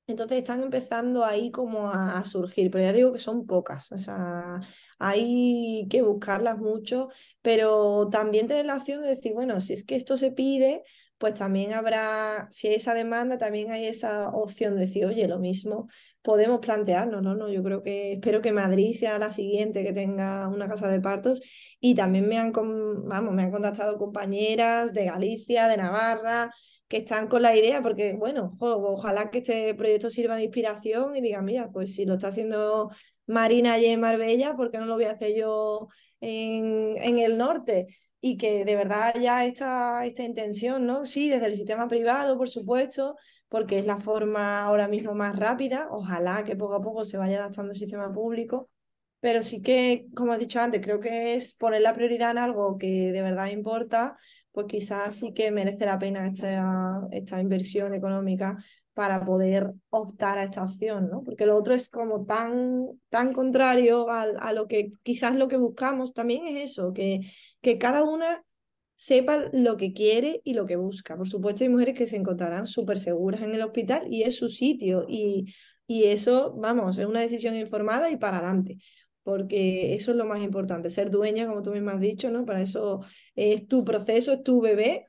entonces 0.07 0.38
están 0.39 0.63
empezando 0.63 1.26
ahí 1.26 1.51
como 1.51 1.91
a, 1.91 2.24
surgir, 2.24 2.71
pero 2.71 2.86
ya 2.86 2.93
digo 2.93 3.11
que 3.11 3.19
son 3.19 3.45
pocas. 3.45 3.91
O 3.91 3.97
sea, 3.97 4.61
hay 4.99 5.87
que 5.89 6.01
buscarlas 6.01 6.57
mucho, 6.57 7.09
pero 7.41 8.09
también 8.09 8.47
tener 8.47 8.65
la 8.65 8.77
opción 8.77 9.01
de 9.01 9.09
decir, 9.09 9.33
bueno, 9.33 9.61
si 9.61 9.73
es 9.73 9.85
que 9.85 9.95
esto 9.95 10.17
se 10.17 10.31
pide, 10.31 10.83
pues 11.17 11.33
también 11.33 11.73
habrá, 11.73 12.47
si 12.51 12.67
hay 12.67 12.75
esa 12.75 12.93
demanda, 12.93 13.37
también 13.37 13.71
hay 13.71 13.85
esa 13.85 14.29
opción 14.29 14.75
de 14.75 14.81
decir, 14.81 15.05
oye, 15.05 15.27
lo 15.27 15.39
mismo 15.39 15.87
podemos 16.21 16.59
plantearnos, 16.59 17.23
¿no? 17.23 17.35
no 17.35 17.49
yo 17.49 17.63
creo 17.63 17.81
que, 17.81 18.13
espero 18.13 18.41
que 18.41 18.51
Madrid 18.51 18.95
sea 18.95 19.17
la 19.17 19.31
siguiente 19.31 19.83
que 19.83 19.93
tenga 19.93 20.47
una 20.47 20.67
casa 20.67 20.89
de 20.89 20.99
partos 20.99 21.41
y 21.79 21.95
también 21.95 22.27
me 22.27 22.37
han, 22.37 22.51
vamos, 22.51 23.33
me 23.33 23.43
han 23.43 23.51
contactado 23.51 23.97
compañeras 23.97 24.93
de 24.93 25.05
Galicia, 25.05 25.67
de 25.67 25.77
Navarra, 25.77 26.51
que 26.88 26.97
están 26.97 27.27
con 27.27 27.41
la 27.41 27.55
idea, 27.55 27.81
porque 27.81 28.13
bueno, 28.13 28.55
ojalá 28.59 29.29
que 29.29 29.39
este 29.39 29.73
proyecto 29.75 30.09
sirva 30.09 30.35
de 30.35 30.43
inspiración 30.43 31.15
y 31.15 31.21
digan, 31.21 31.45
mira, 31.45 31.69
pues 31.71 31.93
si 31.95 32.05
lo 32.05 32.13
está 32.15 32.29
haciendo 32.29 32.91
Marina 33.25 33.73
allí 33.73 33.88
en 33.88 34.01
Marbella, 34.01 34.55
¿por 34.55 34.71
qué 34.71 34.77
no 34.77 34.85
lo 34.85 34.95
voy 34.95 35.05
a 35.05 35.11
hacer 35.11 35.35
yo 35.35 35.88
en, 36.21 36.95
en 36.97 37.17
el 37.19 37.38
norte? 37.38 37.88
Y 38.21 38.38
que 38.38 38.65
de 38.65 38.75
verdad 38.75 39.13
ya 39.21 39.45
esta, 39.45 40.05
esta 40.05 40.23
intención, 40.23 40.85
¿no? 40.85 41.05
Sí, 41.05 41.29
desde 41.29 41.47
el 41.47 41.55
sistema 41.55 41.88
privado, 41.88 42.38
por 42.38 42.49
supuesto, 42.49 43.15
porque 43.49 43.79
es 43.79 43.85
la 43.85 43.99
forma 43.99 44.63
ahora 44.63 44.88
mismo 44.88 45.13
más 45.13 45.35
rápida, 45.38 45.88
ojalá 45.91 46.43
que 46.43 46.55
poco 46.55 46.75
a 46.75 46.81
poco 46.81 47.05
se 47.05 47.17
vaya 47.17 47.38
adaptando 47.39 47.71
el 47.71 47.77
sistema 47.77 48.11
público, 48.11 48.69
pero 49.20 49.43
sí 49.43 49.61
que, 49.61 50.07
como 50.15 50.34
he 50.34 50.38
dicho 50.38 50.59
antes, 50.59 50.82
creo 50.82 50.99
que 50.99 51.34
es 51.36 51.53
poner 51.53 51.82
la 51.82 51.93
prioridad 51.93 52.32
en 52.32 52.38
algo 52.38 52.78
que 52.78 53.11
de 53.11 53.22
verdad 53.22 53.47
importa, 53.47 54.18
pues 54.51 54.68
quizás 54.68 55.15
sí 55.15 55.34
que 55.34 55.51
merece 55.51 55.86
la 55.86 55.99
pena 55.99 56.28
esta, 56.28 57.01
esta 57.11 57.41
inversión 57.41 57.93
económica 57.93 58.57
para 58.93 59.24
poder 59.26 59.74
optar 59.89 60.38
a 60.39 60.43
esta 60.43 60.63
opción, 60.63 61.09
¿no? 61.09 61.24
Porque 61.24 61.45
lo 61.45 61.55
otro 61.55 61.74
es 61.74 61.89
como 61.89 62.26
tan, 62.26 62.88
tan 63.09 63.32
contrario 63.34 64.09
a, 64.09 64.24
a 64.24 64.53
lo 64.53 64.68
que 64.68 64.91
quizás 65.03 65.36
lo 65.36 65.47
que 65.47 65.57
buscamos 65.57 66.13
también 66.13 66.47
es 66.47 66.72
eso, 66.72 66.93
que, 66.93 67.22
que 67.61 67.78
cada 67.78 68.03
una 68.03 68.43
sepa 68.95 69.49
lo 69.53 69.78
que 69.78 69.93
quiere 69.93 70.41
y 70.43 70.53
lo 70.55 70.65
que 70.65 70.76
busca. 70.76 71.15
Por 71.15 71.28
supuesto, 71.30 71.63
hay 71.63 71.70
mujeres 71.70 71.95
que 71.95 72.07
se 72.07 72.15
encontrarán 72.18 72.65
súper 72.65 72.97
seguras 72.97 73.41
en 73.41 73.53
el 73.53 73.61
hospital 73.61 74.07
y 74.11 74.24
es 74.24 74.36
su 74.36 74.49
sitio 74.49 75.05
y, 75.07 75.53
y 75.86 76.05
eso, 76.05 76.55
vamos, 76.57 76.97
es 76.97 77.05
una 77.05 77.20
decisión 77.22 77.55
informada 77.55 78.09
y 78.09 78.18
para 78.18 78.38
adelante 78.39 78.78
porque 79.28 79.93
eso 79.93 80.11
es 80.11 80.17
lo 80.17 80.23
más 80.25 80.41
importante, 80.41 80.89
ser 80.89 81.11
dueña, 81.11 81.47
como 81.47 81.61
tú 81.61 81.71
misma 81.71 81.91
has 81.91 81.99
dicho, 81.99 82.32
¿no? 82.32 82.45
Para 82.45 82.61
eso 82.61 83.01
es 83.36 83.67
tu 83.67 83.84
proceso, 83.84 84.32
es 84.32 84.41
tu 84.41 84.61
bebé, 84.61 85.05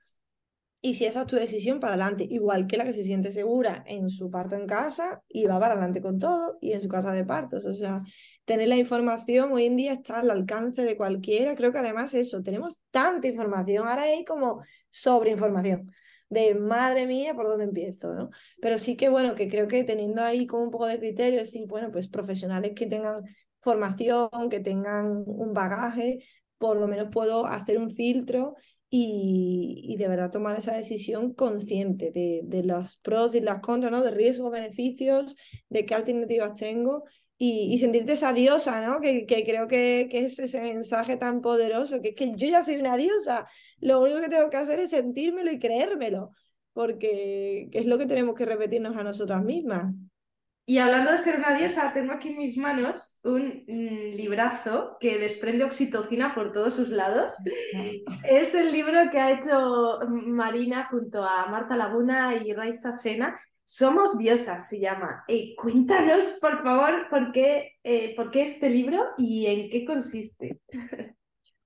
y 0.81 0.95
si 0.95 1.05
esa 1.07 1.21
es 1.21 1.27
tu 1.29 1.37
decisión, 1.37 1.79
para 1.79 1.93
adelante, 1.93 2.27
igual 2.29 2.67
que 2.67 2.77
la 2.77 2.85
que 2.85 2.93
se 2.93 3.05
siente 3.05 3.31
segura 3.31 3.85
en 3.87 4.11
su 4.11 4.29
parto 4.29 4.57
en 4.57 4.67
casa 4.67 5.23
y 5.29 5.45
va 5.45 5.61
para 5.61 5.75
adelante 5.75 6.03
con 6.03 6.19
todo, 6.19 6.59
y 6.61 6.73
en 6.73 6.81
su 6.81 6.89
casa 6.89 7.13
de 7.13 7.25
partos, 7.25 7.65
o 7.65 7.73
sea, 7.73 8.03
tener 8.45 8.67
la 8.67 8.77
información 8.77 9.53
hoy 9.53 9.67
en 9.67 9.77
día 9.77 9.93
está 9.93 10.19
al 10.19 10.33
alcance 10.33 10.83
de 10.83 10.97
cualquiera, 10.97 11.55
creo 11.55 11.71
que 11.71 11.79
además 11.79 12.13
eso, 12.15 12.43
tenemos 12.43 12.81
tanta 12.91 13.29
información, 13.29 13.87
ahora 13.87 14.03
hay 14.03 14.25
como 14.25 14.65
sobreinformación 14.91 15.93
de 16.29 16.57
madre 16.57 17.07
mía, 17.07 17.35
¿por 17.35 17.47
dónde 17.47 17.67
empiezo? 17.67 18.15
¿no? 18.15 18.31
Pero 18.61 18.79
sí 18.79 18.97
que 18.97 19.09
bueno, 19.09 19.37
que 19.37 19.49
creo 19.49 19.69
que 19.69 19.85
teniendo 19.85 20.23
ahí 20.23 20.45
como 20.49 20.65
un 20.65 20.71
poco 20.73 20.87
de 20.87 20.99
criterio, 20.99 21.39
decir, 21.39 21.69
bueno, 21.69 21.93
pues 21.93 22.09
profesionales 22.09 22.73
que 22.75 22.87
tengan 22.87 23.23
formación, 23.69 24.49
que 24.51 24.61
tengan 24.61 25.25
un 25.27 25.53
bagaje, 25.53 26.21
por 26.59 26.77
lo 26.77 26.89
menos 26.89 27.09
puedo 27.13 27.47
hacer 27.47 27.79
un 27.79 27.91
filtro 27.91 28.55
y, 28.91 29.97
de 29.99 30.09
verdad 30.09 30.31
tomar 30.31 30.59
esa 30.59 30.75
decisión 30.75 31.35
consciente 31.35 32.11
de, 32.11 32.63
los 32.65 32.97
pros 32.97 33.35
y 33.35 33.41
las 33.41 33.61
contras, 33.61 33.93
¿no? 33.93 34.03
de 34.03 34.11
riesgos, 34.11 34.51
beneficios, 34.51 35.37
de 35.69 35.85
qué 35.85 35.95
alternativas 35.95 36.55
tengo 36.55 37.05
y, 37.37 37.79
sentirte 37.79 38.15
esa 38.15 38.33
diosa, 38.33 38.81
¿no? 38.87 39.01
que, 39.01 39.27
que 39.27 39.45
creo 39.45 39.69
que, 39.69 40.09
que, 40.11 40.25
es 40.25 40.39
ese 40.39 40.61
mensaje 40.63 41.17
tan 41.17 41.41
poderoso, 41.43 42.01
que 42.01 42.11
es 42.11 42.15
que 42.17 42.33
yo 42.37 42.49
ya 42.49 42.63
soy 42.63 42.77
una 42.77 42.97
diosa, 42.97 43.47
lo 43.81 44.01
único 44.01 44.21
que 44.21 44.29
tengo 44.29 44.51
que 44.51 44.57
hacer 44.57 44.81
es 44.81 44.91
sentírmelo 44.91 45.53
y 45.53 45.59
creérmelo, 45.59 46.31
porque 46.73 47.69
es 47.73 47.87
lo 47.87 47.99
que 47.99 48.07
tenemos 48.07 48.35
que 48.35 48.47
repetirnos 48.47 48.97
a 48.97 49.05
nosotras 49.05 49.45
mismas. 49.45 49.95
Y 50.69 50.77
hablando 50.77 51.11
de 51.13 51.17
ser 51.17 51.39
una 51.39 51.57
diosa, 51.57 51.95
tengo 51.95 52.13
aquí 52.13 52.29
en 52.29 52.37
mis 52.37 52.59
manos 52.59 53.21
un 53.25 53.65
mm, 53.67 54.17
librazo 54.17 54.99
que 55.01 55.19
desprende 55.19 55.65
oxitocina 55.65 56.35
por 56.35 56.53
todos 56.53 56.75
sus 56.75 56.91
lados. 56.91 57.33
Es 58.29 58.55
el 58.55 58.71
libro 58.71 58.99
que 59.11 59.19
ha 59.19 59.33
hecho 59.33 60.01
Marina 60.11 60.87
junto 60.91 61.25
a 61.25 61.47
Marta 61.47 61.75
Laguna 61.75 62.35
y 62.37 62.53
Raisa 62.53 62.93
Sena. 62.93 63.41
Somos 63.65 64.19
diosas, 64.19 64.69
se 64.69 64.79
llama. 64.79 65.25
Eh, 65.27 65.55
cuéntanos, 65.57 66.37
por 66.39 66.63
favor, 66.63 67.09
por 67.09 67.33
qué, 67.33 67.79
eh, 67.83 68.15
por 68.15 68.31
qué 68.31 68.43
este 68.43 68.69
libro 68.69 69.03
y 69.17 69.47
en 69.47 69.71
qué 69.71 69.87
consiste. 69.87 70.61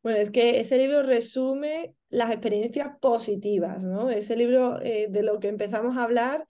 Bueno, 0.05 0.19
es 0.19 0.31
que 0.31 0.61
ese 0.61 0.79
libro 0.79 1.03
resume 1.03 1.95
las 2.09 2.31
experiencias 2.31 2.91
positivas, 3.01 3.85
¿no? 3.85 4.11
Ese 4.11 4.37
libro 4.37 4.81
eh, 4.81 5.09
de 5.11 5.23
lo 5.25 5.41
que 5.41 5.49
empezamos 5.49 5.97
a 5.97 6.05
hablar 6.05 6.47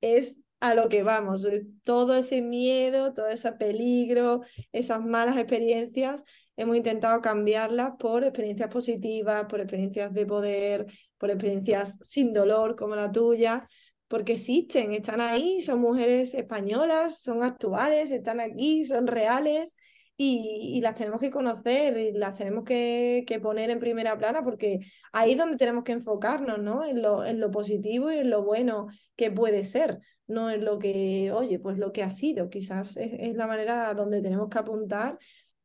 es 0.00 0.40
a 0.60 0.74
lo 0.74 0.88
que 0.88 1.02
vamos, 1.02 1.44
eh, 1.44 1.66
todo 1.84 2.16
ese 2.16 2.42
miedo, 2.42 3.14
todo 3.14 3.28
ese 3.28 3.52
peligro, 3.52 4.42
esas 4.72 5.04
malas 5.04 5.36
experiencias, 5.36 6.24
hemos 6.56 6.76
intentado 6.76 7.20
cambiarlas 7.20 7.92
por 7.98 8.24
experiencias 8.24 8.68
positivas, 8.68 9.46
por 9.46 9.60
experiencias 9.60 10.12
de 10.12 10.26
poder, 10.26 10.86
por 11.16 11.30
experiencias 11.30 11.98
sin 12.08 12.32
dolor 12.32 12.74
como 12.76 12.96
la 12.96 13.12
tuya, 13.12 13.68
porque 14.08 14.34
existen, 14.34 14.92
están 14.92 15.20
ahí, 15.20 15.60
son 15.60 15.80
mujeres 15.80 16.34
españolas, 16.34 17.20
son 17.20 17.42
actuales, 17.42 18.10
están 18.10 18.40
aquí, 18.40 18.84
son 18.84 19.06
reales 19.06 19.76
y, 20.20 20.80
las 20.80 20.96
tenemos 20.96 21.20
que 21.20 21.30
conocer 21.30 21.96
y 21.96 22.12
las 22.12 22.34
tenemos 22.36 22.64
que, 22.64 23.24
que, 23.26 23.38
poner 23.38 23.70
en 23.70 23.78
primera 23.78 24.18
plana 24.18 24.42
porque 24.42 24.80
ahí 25.12 25.32
es 25.32 25.38
donde 25.38 25.56
tenemos 25.56 25.84
que 25.84 25.92
enfocarnos, 25.92 26.58
¿no? 26.58 26.84
En 26.84 27.00
lo, 27.00 27.24
en 27.24 27.38
lo 27.38 27.50
positivo 27.52 28.10
y 28.10 28.18
en 28.18 28.30
lo 28.30 28.42
bueno 28.42 28.88
que 29.16 29.30
puede 29.30 29.62
ser, 29.62 30.00
no 30.26 30.50
en 30.50 30.64
lo 30.64 30.78
que, 30.80 31.30
oye, 31.32 31.60
pues 31.60 31.78
lo 31.78 31.92
que 31.92 32.02
ha 32.02 32.10
sido, 32.10 32.50
quizás 32.50 32.96
es, 32.96 33.12
es 33.12 33.36
la 33.36 33.46
manera 33.46 33.94
donde 33.94 34.20
tenemos 34.20 34.48
que 34.48 34.58
apuntar 34.58 35.18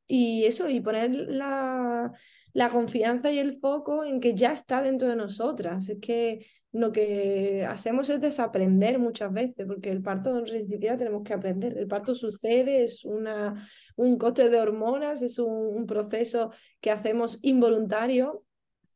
y 0.06 0.46
eso, 0.46 0.70
y 0.70 0.82
poner 0.82 1.10
la, 1.10 2.12
la 2.54 2.70
confianza 2.70 3.32
y 3.32 3.40
el 3.40 3.60
foco 3.60 4.04
en 4.06 4.20
que 4.20 4.36
ya 4.36 4.52
está 4.54 4.82
dentro 4.82 5.08
de 5.08 5.16
nosotras. 5.16 5.90
Es 5.90 6.00
que 6.00 6.46
lo 6.72 6.92
que 6.92 7.66
hacemos 7.68 8.10
es 8.10 8.22
desaprender 8.22 9.00
muchas 9.00 9.34
veces, 9.34 9.66
porque 9.68 9.90
el 9.92 10.02
parto 10.02 10.38
en 10.38 10.68
siquiera 10.68 10.98
tenemos 10.98 11.24
que 11.24 11.34
aprender. 11.34 11.78
El 11.78 11.88
parto 11.88 12.14
sucede, 12.16 12.84
es 12.84 13.06
una, 13.06 13.68
un 13.96 14.18
coste 14.18 14.50
de 14.50 14.60
hormonas, 14.60 15.22
es 15.24 15.40
un, 15.40 15.86
proceso 15.88 16.52
que 16.80 16.92
hacemos 16.92 17.40
involuntario 17.42 18.44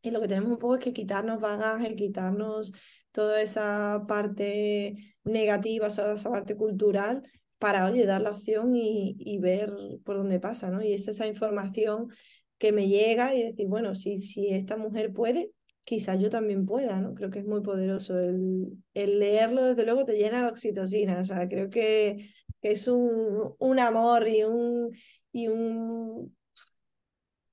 y 0.02 0.12
lo 0.12 0.22
que 0.22 0.28
tenemos 0.28 0.52
un 0.52 0.58
poco 0.60 0.76
es 0.76 0.84
que 0.84 0.94
quitarnos 0.94 1.42
bagaje, 1.42 1.96
quitarnos 1.96 2.74
toda 3.12 3.42
esa 3.42 4.06
parte 4.08 5.16
negativa, 5.24 5.90
toda 5.90 6.14
esa 6.14 6.30
parte 6.32 6.56
cultural 6.56 7.24
para, 7.58 7.88
oye, 7.88 8.06
dar 8.06 8.22
la 8.22 8.32
opción 8.32 8.76
y, 8.76 9.16
y 9.20 9.40
ver 9.40 9.74
por 10.06 10.18
dónde 10.18 10.40
pasa, 10.40 10.70
¿no? 10.70 10.84
Y 10.84 10.94
es 10.94 11.08
esa 11.08 11.26
información 11.26 12.10
que 12.58 12.72
me 12.72 12.88
llega 12.88 13.36
y 13.36 13.44
decir, 13.44 13.68
bueno, 13.68 13.96
si, 13.96 14.20
si 14.20 14.50
esta 14.50 14.78
mujer 14.78 15.14
puede, 15.14 15.52
quizás 15.84 16.20
yo 16.20 16.30
también 16.30 16.66
pueda, 16.66 17.00
¿no? 17.00 17.14
Creo 17.14 17.30
que 17.30 17.40
es 17.40 17.46
muy 17.46 17.62
poderoso. 17.62 18.20
El, 18.20 18.78
el 18.94 19.20
leerlo, 19.20 19.64
desde 19.66 19.86
luego, 19.86 20.04
te 20.06 20.18
llena 20.18 20.42
de 20.42 20.50
oxitocina. 20.50 21.20
O 21.20 21.24
sea, 21.24 21.48
creo 21.48 21.70
que, 21.70 22.30
es 22.62 22.88
un, 22.88 23.56
un 23.60 23.80
amor 23.80 24.28
y 24.28 24.44
un, 24.44 24.92
y 25.32 25.48
un 25.48 26.36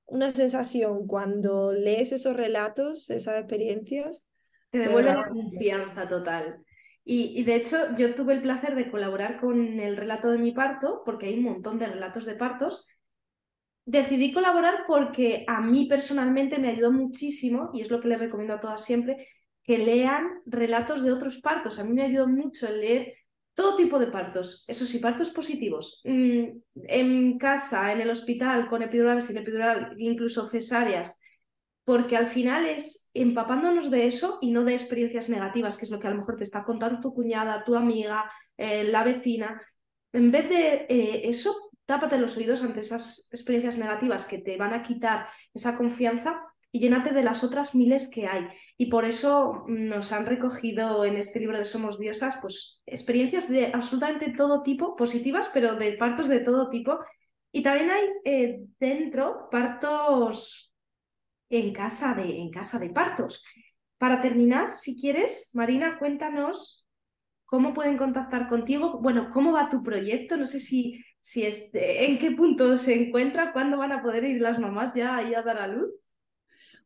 una 0.07 0.30
sensación 0.30 1.07
cuando 1.07 1.72
lees 1.72 2.12
esos 2.12 2.36
relatos, 2.36 3.11
esas 3.11 3.38
experiencias. 3.38 4.26
Te 4.70 4.78
devuelve 4.78 5.14
la 5.14 5.28
confianza 5.28 6.09
total. 6.09 6.64
Y, 7.05 7.38
y, 7.38 7.44
de 7.44 7.57
hecho, 7.57 7.94
yo 7.96 8.14
tuve 8.14 8.32
el 8.32 8.42
placer 8.42 8.74
de 8.74 8.90
colaborar 8.90 9.38
con 9.38 9.78
el 9.78 9.96
relato 9.96 10.30
de 10.30 10.38
mi 10.38 10.52
parto, 10.52 11.02
porque 11.05 11.26
hay 11.26 11.34
un 11.38 11.44
montón 11.44 11.78
de 11.78 11.86
relatos 11.86 12.24
de 12.24 12.34
partos, 12.34 12.88
decidí 13.87 14.32
colaborar 14.32 14.85
porque 14.87 15.45
a 15.47 15.61
mí 15.61 15.87
personalmente 15.87 16.59
me 16.59 16.68
ayudó 16.70 16.93
muchísimo, 16.93 17.70
y 17.74 17.82
es 17.82 17.91
lo 17.91 18.01
que 18.01 18.09
les 18.09 18.18
recomiendo 18.18 18.55
a 18.55 18.61
todas 18.61 18.85
siempre, 18.85 19.28
que 19.62 19.78
lean 19.78 20.43
relatos 20.47 21.03
de 21.03 21.12
otros 21.12 21.39
partos. 21.41 21.78
A 21.78 21.85
mí 21.85 21.93
me 21.93 22.03
ayudó 22.03 22.28
mucho 22.28 22.66
el 22.68 22.80
leer 22.80 23.14
todo 23.55 23.76
tipo 23.76 23.99
de 23.99 24.09
partos, 24.09 24.64
eso 24.66 24.85
sí, 24.85 24.99
partos 24.99 25.30
positivos, 25.30 26.01
mm, 26.05 26.45
en 26.89 27.39
casa, 27.39 27.93
en 27.93 28.01
el 28.01 28.11
hospital, 28.11 28.68
con 28.68 28.82
epidural, 28.82 29.22
sin 29.22 29.37
epidural, 29.39 29.95
incluso 29.97 30.49
cesáreas, 30.49 31.20
porque 31.85 32.16
al 32.16 32.26
final 32.26 32.66
es 32.66 33.11
empapándonos 33.14 33.91
de 33.91 34.07
eso 34.07 34.39
y 34.41 34.51
no 34.51 34.64
de 34.64 34.74
experiencias 34.74 35.28
negativas, 35.28 35.76
que 35.76 35.85
es 35.85 35.91
lo 35.91 36.01
que 36.01 36.09
a 36.09 36.11
lo 36.11 36.16
mejor 36.16 36.37
te 36.37 36.45
está 36.45 36.64
contando 36.64 37.01
tu 37.01 37.14
cuñada, 37.14 37.64
tu 37.64 37.76
amiga, 37.76 38.30
eh, 38.57 38.85
la 38.85 39.05
vecina. 39.05 39.61
En 40.12 40.30
vez 40.30 40.49
de 40.49 40.87
eh, 40.89 41.28
eso, 41.28 41.70
tápate 41.87 42.18
los 42.18 42.37
oídos 42.37 42.62
ante 42.62 42.80
esas 42.80 43.28
experiencias 43.32 43.78
negativas 43.78 44.26
que 44.26 44.39
te 44.39 44.57
van 44.57 44.72
a 44.72 44.82
quitar 44.82 45.26
esa 45.53 45.76
confianza 45.76 46.41
y 46.74 46.80
llénate 46.80 47.12
de 47.12 47.22
las 47.22 47.45
otras 47.45 47.76
miles 47.76 48.09
que 48.09 48.26
hay. 48.26 48.49
Y 48.76 48.87
por 48.87 49.05
eso 49.05 49.64
nos 49.68 50.11
han 50.11 50.26
recogido 50.26 51.05
en 51.05 51.16
este 51.16 51.39
libro 51.39 51.57
de 51.57 51.64
Somos 51.64 52.01
Diosas, 52.01 52.39
pues 52.43 52.80
experiencias 52.85 53.49
de 53.49 53.66
absolutamente 53.72 54.30
todo 54.30 54.64
tipo, 54.64 54.97
positivas, 54.97 55.49
pero 55.55 55.76
de 55.76 55.93
partos 55.93 56.26
de 56.26 56.41
todo 56.41 56.70
tipo. 56.70 56.99
Y 57.53 57.62
también 57.62 57.91
hay 57.91 58.05
eh, 58.24 58.64
dentro 58.80 59.49
partos 59.51 60.74
en 61.49 61.72
casa, 61.72 62.14
de, 62.14 62.41
en 62.41 62.51
casa 62.51 62.80
de 62.80 62.91
partos. 62.91 63.45
Para 63.97 64.20
terminar, 64.20 64.74
si 64.74 65.01
quieres, 65.01 65.51
Marina, 65.55 65.97
cuéntanos 66.01 66.85
cómo 67.45 67.72
pueden 67.72 67.97
contactar 67.97 68.49
contigo. 68.49 68.99
Bueno, 69.01 69.30
cómo 69.32 69.53
va 69.53 69.68
tu 69.68 69.80
proyecto. 69.80 70.37
No 70.37 70.47
sé 70.47 70.59
si, 70.59 71.01
si 71.25 71.47
este, 71.47 72.05
en 72.05 72.18
qué 72.18 72.33
punto 72.33 72.77
se 72.77 72.95
encuentra, 72.95 73.55
cuándo 73.55 73.79
van 73.79 73.93
a 73.93 74.03
poder 74.03 74.25
ir 74.25 74.43
las 74.43 74.59
mamás 74.59 74.93
ya 74.93 75.16
ahí 75.16 75.35
a 75.35 75.41
dar 75.41 75.57
a 75.57 75.66
luz. 75.66 75.89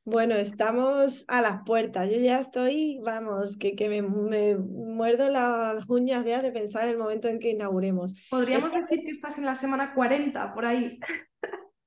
Bueno, 0.04 0.36
estamos 0.36 1.24
a 1.26 1.42
las 1.42 1.64
puertas. 1.64 2.08
Yo 2.08 2.18
ya 2.20 2.38
estoy, 2.38 3.00
vamos, 3.02 3.56
que, 3.56 3.74
que 3.74 3.88
me, 3.88 4.00
me 4.00 4.56
muerdo 4.56 5.28
las 5.28 5.84
uñas 5.88 6.24
ya 6.24 6.40
de 6.40 6.52
pensar 6.52 6.84
en 6.84 6.90
el 6.90 6.98
momento 6.98 7.26
en 7.26 7.40
que 7.40 7.50
inauguremos. 7.50 8.14
Podríamos 8.30 8.72
decir 8.72 9.02
que 9.02 9.10
estás 9.10 9.38
en 9.38 9.44
la 9.44 9.56
semana 9.56 9.92
40, 9.92 10.54
por 10.54 10.64
ahí. 10.64 11.00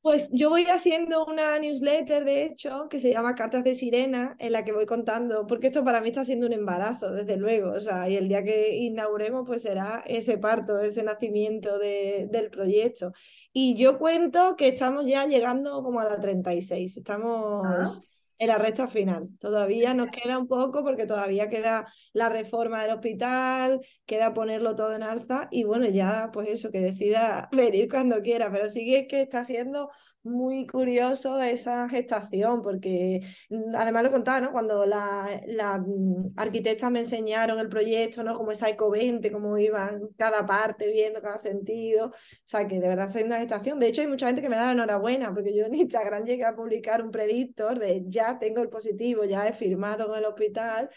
Pues 0.02 0.32
yo 0.32 0.50
voy 0.50 0.64
haciendo 0.66 1.26
una 1.26 1.60
newsletter, 1.60 2.26
de 2.26 2.46
hecho, 2.46 2.88
que 2.90 3.00
se 3.00 3.12
llama 3.12 3.36
Cartas 3.36 3.64
de 3.64 3.76
Sirena, 3.76 4.36
en 4.40 4.52
la 4.52 4.64
que 4.64 4.72
voy 4.74 4.88
contando, 4.88 5.46
porque 5.46 5.68
esto 5.68 5.84
para 5.84 6.02
mí 6.02 6.10
está 6.10 6.26
siendo 6.26 6.48
un 6.48 6.54
embarazo, 6.54 7.12
desde 7.12 7.38
luego, 7.38 7.72
o 7.74 7.80
sea, 7.80 8.10
y 8.10 8.16
el 8.18 8.28
día 8.28 8.44
que 8.44 8.76
inauguremos, 8.78 9.44
pues 9.46 9.62
será 9.62 10.04
ese 10.08 10.40
parto, 10.40 10.80
ese 10.80 11.04
nacimiento 11.04 11.78
de, 11.78 12.28
del 12.32 12.50
proyecto. 12.50 13.14
Y 13.54 13.76
yo 13.76 14.00
cuento 14.00 14.56
que 14.56 14.70
estamos 14.70 15.06
ya 15.06 15.28
llegando 15.28 15.84
como 15.84 16.00
a 16.00 16.06
la 16.06 16.20
36, 16.20 16.98
estamos 16.98 18.02
en 18.42 18.48
la 18.48 18.58
recta 18.58 18.88
final. 18.88 19.30
Todavía 19.40 19.94
nos 19.94 20.08
queda 20.10 20.40
un 20.40 20.48
poco 20.48 20.84
porque 20.84 21.06
todavía 21.06 21.48
queda 21.48 21.86
la 22.12 22.28
reforma 22.28 22.82
del 22.82 22.94
hospital, 22.96 23.82
queda 24.08 24.34
ponerlo 24.34 24.76
todo 24.76 24.96
en 24.96 25.04
alza 25.04 25.48
y 25.52 25.64
bueno, 25.64 25.88
ya 25.88 26.32
pues 26.34 26.50
eso, 26.50 26.72
que 26.72 26.80
decida 26.80 27.50
venir 27.54 27.88
cuando 27.88 28.20
quiera, 28.24 28.52
pero 28.52 28.68
sí 28.68 28.84
que, 28.84 29.06
que 29.06 29.22
está 29.22 29.46
siendo 29.46 29.92
muy 30.24 30.68
curioso 30.68 31.42
esa 31.42 31.90
gestación, 31.90 32.62
porque 32.62 33.22
mm, 33.50 33.76
además 33.76 34.04
lo 34.04 34.12
contaba, 34.12 34.42
¿no? 34.42 34.52
Cuando 34.52 34.86
las 34.86 35.42
la, 35.48 35.78
mm, 35.80 36.34
arquitectas 36.38 36.92
me 36.92 37.00
enseñaron 37.00 37.60
el 37.60 37.70
proyecto, 37.70 38.24
¿no? 38.24 38.36
Como 38.38 38.52
esa 38.52 38.70
eco 38.70 38.90
20, 38.90 39.32
cómo 39.32 39.58
iban 39.58 40.10
cada 40.18 40.46
parte, 40.46 40.92
viendo 40.92 41.22
cada 41.22 41.40
sentido, 41.40 42.08
o 42.08 42.14
sea, 42.44 42.68
que 42.68 42.80
de 42.80 42.88
verdad 42.88 43.08
haciendo 43.08 43.34
una 43.34 43.40
gestación. 43.42 43.80
De 43.80 43.88
hecho, 43.88 44.02
hay 44.02 44.08
mucha 44.08 44.28
gente 44.28 44.42
que 44.42 44.50
me 44.50 44.56
da 44.56 44.68
la 44.68 44.72
enhorabuena, 44.74 45.34
porque 45.34 45.56
yo 45.56 45.66
en 45.66 45.76
Instagram 45.76 46.24
llegué 46.26 46.46
a 46.46 46.56
publicar 46.56 47.04
un 47.04 47.12
predictor 47.12 47.80
de 47.80 48.04
ya 48.08 48.38
tengo 48.40 48.62
el 48.62 48.70
positivo, 48.70 49.24
ya 49.26 49.48
he 49.48 49.54
firmado 49.54 50.08
con 50.08 50.18
el 50.18 50.26
hospital, 50.26 50.90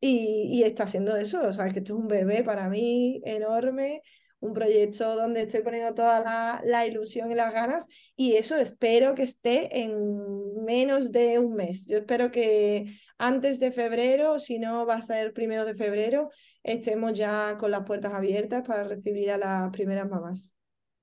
y, 0.00 0.48
y 0.58 0.62
está 0.62 0.84
haciendo 0.84 1.16
eso, 1.16 1.46
o 1.46 1.52
sea, 1.52 1.68
que 1.68 1.80
esto 1.80 1.94
es 1.94 2.00
un 2.00 2.08
bebé 2.08 2.42
para 2.42 2.68
mí 2.70 3.20
enorme, 3.24 4.02
un 4.40 4.54
proyecto 4.54 5.16
donde 5.16 5.42
estoy 5.42 5.62
poniendo 5.62 5.94
toda 5.94 6.20
la, 6.20 6.60
la, 6.64 6.86
ilusión 6.86 7.30
y 7.30 7.34
las 7.34 7.52
ganas 7.52 7.86
y 8.16 8.36
eso 8.36 8.56
espero 8.56 9.14
que 9.14 9.22
esté 9.22 9.82
en 9.82 10.64
menos 10.64 11.12
de 11.12 11.38
un 11.38 11.54
mes. 11.54 11.86
Yo 11.86 11.98
espero 11.98 12.30
que 12.30 12.86
antes 13.18 13.60
de 13.60 13.70
febrero, 13.70 14.38
si 14.38 14.58
no 14.58 14.86
va 14.86 14.94
a 14.94 15.02
ser 15.02 15.32
primero 15.32 15.64
de 15.64 15.74
febrero, 15.74 16.30
estemos 16.62 17.12
ya 17.12 17.56
con 17.58 17.70
las 17.70 17.84
puertas 17.84 18.14
abiertas 18.14 18.66
para 18.66 18.84
recibir 18.84 19.30
a 19.30 19.38
las 19.38 19.70
primeras 19.70 20.08
mamás. 20.08 20.54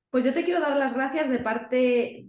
Pues 0.10 0.26
yo 0.26 0.34
te 0.34 0.44
quiero 0.44 0.60
dar 0.60 0.76
las 0.78 0.94
gracias 0.94 1.30
de 1.30 1.40
parte 1.40 2.26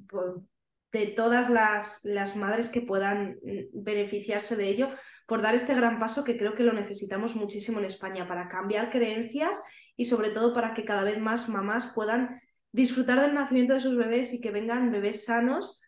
de 0.92 1.06
todas 1.06 1.48
las, 1.48 2.04
las 2.04 2.36
madres 2.36 2.68
que 2.68 2.80
puedan 2.80 3.38
mm, 3.42 3.82
beneficiarse 3.82 4.56
de 4.56 4.68
ello 4.68 4.90
por 5.26 5.42
dar 5.42 5.54
este 5.54 5.74
gran 5.74 5.98
paso 5.98 6.24
que 6.24 6.38
creo 6.38 6.54
que 6.54 6.62
lo 6.62 6.72
necesitamos 6.72 7.36
muchísimo 7.36 7.78
en 7.78 7.84
España 7.84 8.26
para 8.26 8.48
cambiar 8.48 8.90
creencias 8.90 9.62
y 9.98 10.04
sobre 10.04 10.30
todo 10.30 10.54
para 10.54 10.72
que 10.72 10.84
cada 10.84 11.02
vez 11.02 11.18
más 11.18 11.48
mamás 11.48 11.92
puedan 11.92 12.40
disfrutar 12.72 13.20
del 13.20 13.34
nacimiento 13.34 13.74
de 13.74 13.80
sus 13.80 13.96
bebés 13.96 14.32
y 14.32 14.40
que 14.40 14.52
vengan 14.52 14.92
bebés 14.92 15.24
sanos 15.24 15.82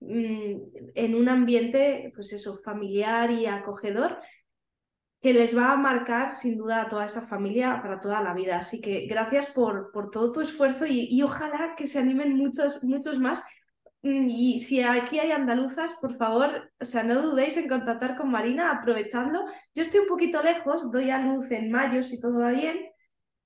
mm, 0.00 0.54
en 0.94 1.14
un 1.14 1.28
ambiente, 1.28 2.12
pues 2.14 2.32
eso, 2.34 2.60
familiar 2.62 3.30
y 3.30 3.46
acogedor 3.46 4.18
que 5.22 5.32
les 5.32 5.56
va 5.56 5.72
a 5.72 5.76
marcar 5.76 6.32
sin 6.32 6.58
duda 6.58 6.82
a 6.82 6.88
toda 6.90 7.06
esa 7.06 7.22
familia 7.22 7.80
para 7.80 7.98
toda 7.98 8.20
la 8.20 8.34
vida. 8.34 8.58
Así 8.58 8.82
que 8.82 9.06
gracias 9.06 9.46
por, 9.46 9.90
por 9.90 10.10
todo 10.10 10.30
tu 10.30 10.42
esfuerzo 10.42 10.84
y, 10.84 11.08
y, 11.10 11.22
ojalá 11.22 11.74
que 11.78 11.86
se 11.86 11.98
animen 11.98 12.36
muchos, 12.36 12.84
muchos 12.84 13.18
más. 13.18 13.42
Mm, 14.02 14.26
y 14.28 14.58
si 14.58 14.82
aquí 14.82 15.18
hay 15.18 15.30
andaluzas, 15.32 15.94
por 15.94 16.18
favor, 16.18 16.70
o 16.78 16.84
sea, 16.84 17.02
no 17.04 17.22
dudéis 17.22 17.56
en 17.56 17.68
contactar 17.68 18.18
con 18.18 18.30
Marina 18.30 18.70
aprovechando. 18.70 19.46
Yo 19.74 19.82
estoy 19.82 20.00
un 20.00 20.08
poquito 20.08 20.42
lejos, 20.42 20.90
doy 20.90 21.08
a 21.08 21.18
luz 21.18 21.50
en 21.50 21.70
mayo 21.70 22.02
si 22.02 22.20
todo 22.20 22.40
va 22.40 22.50
bien, 22.50 22.76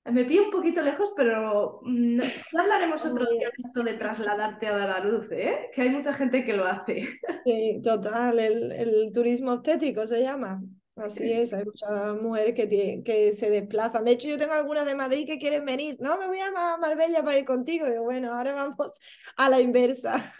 me 0.05 0.25
pillo 0.25 0.43
un 0.45 0.51
poquito 0.51 0.81
lejos, 0.81 1.13
pero 1.15 1.41
no, 1.41 1.79
mm, 1.83 2.21
hablaremos 2.59 3.05
otro 3.05 3.25
día 3.29 3.47
de 3.49 3.53
esto 3.59 3.83
de 3.83 3.93
trasladarte 3.95 4.67
a 4.67 4.77
dar 4.77 4.89
a 4.89 4.99
luz, 5.03 5.27
¿eh? 5.31 5.69
que 5.73 5.81
hay 5.83 5.89
mucha 5.89 6.13
gente 6.13 6.43
que 6.45 6.53
lo 6.53 6.65
hace. 6.65 7.19
Sí, 7.45 7.81
total, 7.83 8.39
el, 8.39 8.71
el 8.71 9.11
turismo 9.13 9.53
obstétrico 9.53 10.05
se 10.05 10.21
llama. 10.21 10.61
Así 10.95 11.31
es, 11.31 11.53
hay 11.53 11.63
muchas 11.63 11.89
mujeres 12.25 12.53
que, 12.53 13.01
que 13.05 13.31
se 13.33 13.49
desplazan. 13.49 14.03
De 14.03 14.11
hecho, 14.11 14.27
yo 14.27 14.37
tengo 14.37 14.53
algunas 14.53 14.85
de 14.85 14.95
Madrid 14.95 15.25
que 15.25 15.39
quieren 15.39 15.63
venir. 15.65 15.95
No, 16.01 16.17
me 16.19 16.27
voy 16.27 16.39
a 16.39 16.51
Marbella 16.77 17.23
para 17.23 17.39
ir 17.39 17.45
contigo. 17.45 17.85
Digo, 17.89 18.03
bueno, 18.03 18.35
ahora 18.35 18.53
vamos 18.53 18.91
a 19.37 19.49
la 19.49 19.61
inversa. 19.61 20.33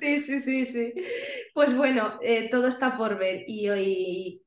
Sí, 0.00 0.18
sí, 0.20 0.40
sí, 0.40 0.64
sí. 0.66 0.92
Pues 1.54 1.76
bueno, 1.76 2.18
eh, 2.22 2.50
todo 2.50 2.66
está 2.68 2.96
por 2.98 3.16
ver 3.18 3.44
y 3.48 3.68
hoy 3.70 4.43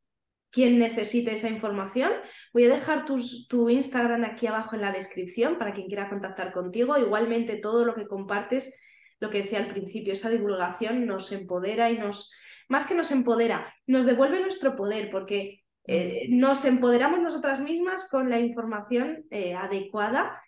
quien 0.51 0.79
necesite 0.79 1.33
esa 1.33 1.49
información. 1.49 2.11
Voy 2.53 2.65
a 2.65 2.69
dejar 2.69 3.05
tu 3.05 3.69
Instagram 3.69 4.23
aquí 4.23 4.47
abajo 4.47 4.75
en 4.75 4.81
la 4.81 4.91
descripción 4.91 5.57
para 5.57 5.73
quien 5.73 5.87
quiera 5.87 6.09
contactar 6.09 6.53
contigo. 6.53 6.97
Igualmente 6.97 7.57
todo 7.57 7.85
lo 7.85 7.95
que 7.95 8.07
compartes, 8.07 8.73
lo 9.19 9.29
que 9.29 9.41
decía 9.41 9.59
al 9.59 9.67
principio, 9.67 10.13
esa 10.13 10.29
divulgación 10.29 11.05
nos 11.05 11.31
empodera 11.31 11.89
y 11.89 11.97
nos, 11.97 12.31
más 12.69 12.87
que 12.87 12.95
nos 12.95 13.11
empodera, 13.11 13.73
nos 13.85 14.05
devuelve 14.05 14.39
nuestro 14.39 14.75
poder 14.75 15.09
porque 15.11 15.63
eh, 15.85 16.27
nos 16.29 16.65
empoderamos 16.65 17.19
nosotras 17.19 17.59
mismas 17.61 18.09
con 18.09 18.29
la 18.29 18.39
información 18.39 19.25
eh, 19.31 19.53
adecuada. 19.53 20.41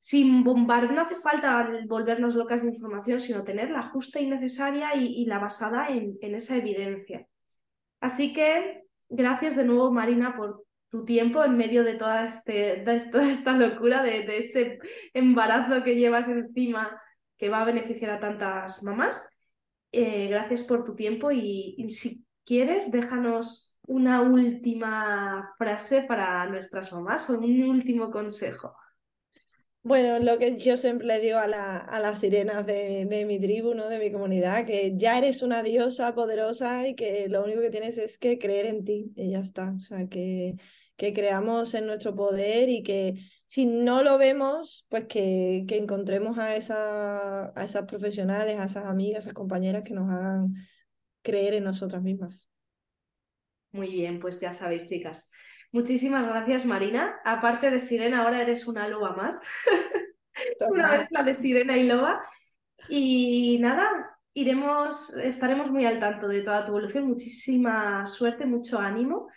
Sin 0.00 0.44
bombardear, 0.44 0.94
no 0.94 1.02
hace 1.02 1.16
falta 1.16 1.68
volvernos 1.88 2.36
locas 2.36 2.62
de 2.62 2.68
información, 2.68 3.18
sino 3.18 3.42
tener 3.42 3.70
la 3.70 3.82
justa 3.82 4.20
y 4.20 4.28
necesaria 4.28 4.94
y, 4.94 5.24
la 5.26 5.40
basada 5.40 5.88
en, 5.88 6.16
en 6.20 6.36
esa 6.36 6.56
evidencia. 6.56 7.26
Así 8.00 8.32
que 8.32 8.87
gracias 9.08 9.56
de 9.56 9.64
nuevo, 9.64 9.90
Marina, 9.90 10.36
por 10.36 10.64
tu 10.90 11.04
tiempo 11.04 11.44
en 11.44 11.56
medio 11.56 11.84
de 11.84 11.94
toda, 11.94 12.24
este, 12.24 12.84
toda 13.12 13.30
esta 13.30 13.52
locura, 13.52 14.02
de, 14.02 14.38
ese 14.38 14.78
embarazo 15.12 15.82
que 15.84 15.96
llevas 15.96 16.28
encima 16.28 17.00
que 17.36 17.48
va 17.48 17.62
a 17.62 17.66
beneficiar 17.66 18.10
a 18.10 18.20
tantas 18.20 18.82
mamás. 18.82 19.28
Eh, 19.92 20.28
gracias 20.28 20.64
por 20.64 20.84
tu 20.84 20.94
tiempo 20.94 21.30
y, 21.30 21.74
y, 21.78 21.90
si 21.90 22.26
quieres, 22.44 22.90
déjanos 22.90 23.78
una 23.86 24.20
última 24.20 25.54
frase 25.56 26.02
para 26.02 26.46
nuestras 26.46 26.92
mamás 26.92 27.30
o 27.30 27.38
un 27.38 27.62
último 27.64 28.10
consejo. 28.10 28.74
Bueno, 29.88 30.18
lo 30.18 30.38
que 30.38 30.58
yo 30.58 30.76
siempre 30.76 31.06
le 31.06 31.18
digo 31.18 31.38
a, 31.38 31.46
la, 31.46 31.78
a 31.78 31.98
las 31.98 32.20
sirenas 32.20 32.66
de, 32.66 33.06
de, 33.06 33.24
mi 33.24 33.40
tribu, 33.40 33.72
¿no? 33.72 33.88
de 33.88 33.98
mi 33.98 34.12
comunidad, 34.12 34.66
que 34.66 34.92
ya 34.98 35.16
eres 35.16 35.40
una 35.40 35.62
diosa 35.62 36.14
poderosa 36.14 36.86
y 36.86 36.94
que 36.94 37.26
lo 37.30 37.42
único 37.42 37.62
que 37.62 37.70
tienes 37.70 37.96
es 37.96 38.18
que 38.18 38.38
creer 38.38 38.66
en 38.66 38.84
ti 38.84 39.14
y 39.16 39.30
ya 39.30 39.38
está. 39.40 39.72
O 39.74 39.80
sea, 39.80 40.06
que, 40.06 40.56
creamos 40.98 41.72
en 41.72 41.86
nuestro 41.86 42.14
poder 42.14 42.68
y 42.68 42.82
que 42.82 43.14
si 43.46 43.64
no 43.64 44.02
lo 44.02 44.18
vemos, 44.18 44.86
pues 44.90 45.06
que, 45.06 45.64
que 45.66 45.78
encontremos 45.78 46.36
a, 46.36 46.54
esa, 46.54 47.58
a 47.58 47.64
esas 47.64 47.86
profesionales, 47.86 48.58
a 48.58 48.64
esas 48.64 48.84
amigas, 48.84 49.16
a 49.16 49.18
esas 49.20 49.32
compañeras 49.32 49.84
que 49.84 49.94
nos 49.94 50.10
hagan 50.10 50.52
creer 51.22 51.54
en 51.54 51.64
nosotras 51.64 52.02
mismas. 52.02 52.46
Muy 53.72 53.88
bien, 53.88 54.18
pues 54.18 54.38
ya 54.38 54.52
sabéis, 54.52 54.86
chicas. 54.86 55.30
Muchísimas 55.72 56.26
gracias, 56.26 56.64
Marina. 56.64 57.16
Aparte 57.24 57.70
de 57.70 57.80
Sirena, 57.80 58.22
ahora 58.22 58.40
eres 58.40 58.66
una 58.66 58.88
loba 58.88 59.14
más. 59.14 59.42
una 60.68 60.90
vez 60.92 61.08
la 61.10 61.22
de 61.22 61.34
Sirena 61.34 61.76
y 61.76 61.86
loba. 61.86 62.22
Y 62.88 63.58
nada, 63.60 64.18
iremos, 64.32 65.10
estaremos 65.16 65.70
muy 65.70 65.84
al 65.84 65.98
tanto 65.98 66.28
de 66.28 66.42
toda 66.42 66.64
tu 66.64 66.72
evolución. 66.72 67.06
Muchísima 67.06 68.06
suerte, 68.06 68.46
mucho 68.46 68.78
ánimo. 68.78 69.28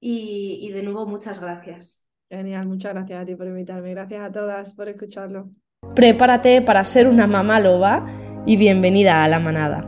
Y, 0.00 0.60
y 0.62 0.70
de 0.70 0.82
nuevo, 0.82 1.06
muchas 1.06 1.40
gracias. 1.40 2.08
Genial, 2.30 2.66
muchas 2.66 2.94
gracias 2.94 3.22
a 3.22 3.26
ti 3.26 3.34
por 3.34 3.46
invitarme. 3.46 3.90
Gracias 3.90 4.24
a 4.24 4.32
todas 4.32 4.74
por 4.74 4.88
escucharlo. 4.88 5.50
Prepárate 5.94 6.62
para 6.62 6.84
ser 6.84 7.06
una 7.08 7.26
mamá 7.26 7.60
loba 7.60 8.04
y 8.46 8.56
bienvenida 8.56 9.22
a 9.22 9.28
la 9.28 9.38
manada. 9.38 9.82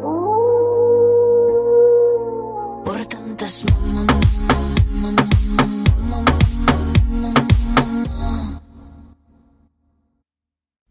Por 2.84 3.04
tantas 3.06 3.64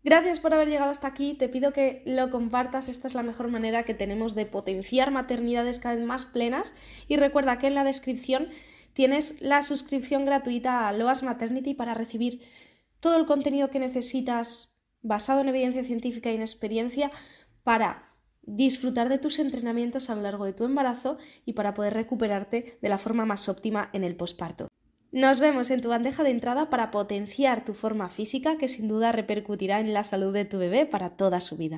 Gracias 0.06 0.39
por 0.39 0.53
haber 0.53 0.70
llegado 0.70 0.91
hasta 0.91 1.08
aquí. 1.08 1.34
Te 1.34 1.49
pido 1.49 1.74
que 1.74 2.03
lo 2.06 2.30
compartas. 2.30 2.89
Esta 2.89 3.08
es 3.08 3.16
la 3.16 3.24
mejor 3.24 3.47
manera 3.47 3.86
que 3.86 3.95
tenemos 3.95 4.36
de 4.36 4.45
potenciar 4.45 5.10
maternidades 5.10 5.80
cada 5.80 5.95
vez 5.95 6.06
más 6.06 6.26
plenas. 6.26 6.76
Y 7.08 7.18
recuerda 7.18 7.58
que 7.58 7.66
en 7.66 7.74
la 7.74 7.84
descripción 7.84 8.49
tienes 8.93 9.41
la 9.41 9.64
suscripción 9.64 10.24
gratuita 10.24 10.88
a 10.88 10.93
Loas 10.93 11.24
Maternity 11.24 11.74
para 11.74 11.95
recibir 11.95 12.43
todo 12.99 13.18
el 13.18 13.26
contenido 13.26 13.72
que 13.72 13.80
necesitas 13.80 14.80
basado 15.01 15.41
en 15.41 15.49
evidencia 15.49 15.84
científica 15.84 16.32
y 16.32 16.36
en 16.36 16.41
experiencia 16.41 17.10
para 17.64 18.14
disfrutar 18.43 19.10
de 19.10 19.18
tus 19.18 19.39
entrenamientos 19.39 20.12
a 20.12 20.16
lo 20.16 20.22
largo 20.22 20.45
de 20.45 20.53
tu 20.53 20.66
embarazo 20.66 21.18
y 21.45 21.53
para 21.53 21.74
poder 21.74 21.95
recuperarte 21.95 22.78
de 22.80 22.89
la 22.89 22.99
forma 22.99 23.26
más 23.26 23.49
óptima 23.49 23.89
en 23.91 24.03
el 24.03 24.16
posparto. 24.16 24.68
Nos 25.16 25.39
vemos 25.39 25.72
en 25.72 25.80
tu 25.80 25.88
bandeja 25.88 26.26
de 26.26 26.30
entrada 26.30 26.70
para 26.70 26.91
potenciar 26.91 27.63
tu 27.63 27.74
forma 27.74 28.09
física 28.09 28.57
que 28.57 28.68
sin 28.68 28.89
duda 28.89 29.13
repercutirá 29.13 29.80
en 29.80 29.93
la 29.93 30.03
salud 30.03 30.34
de 30.34 30.43
tu 30.43 30.57
bebé 30.57 30.86
para 30.86 31.11
toda 31.11 31.39
su 31.39 31.55
vida. 31.55 31.74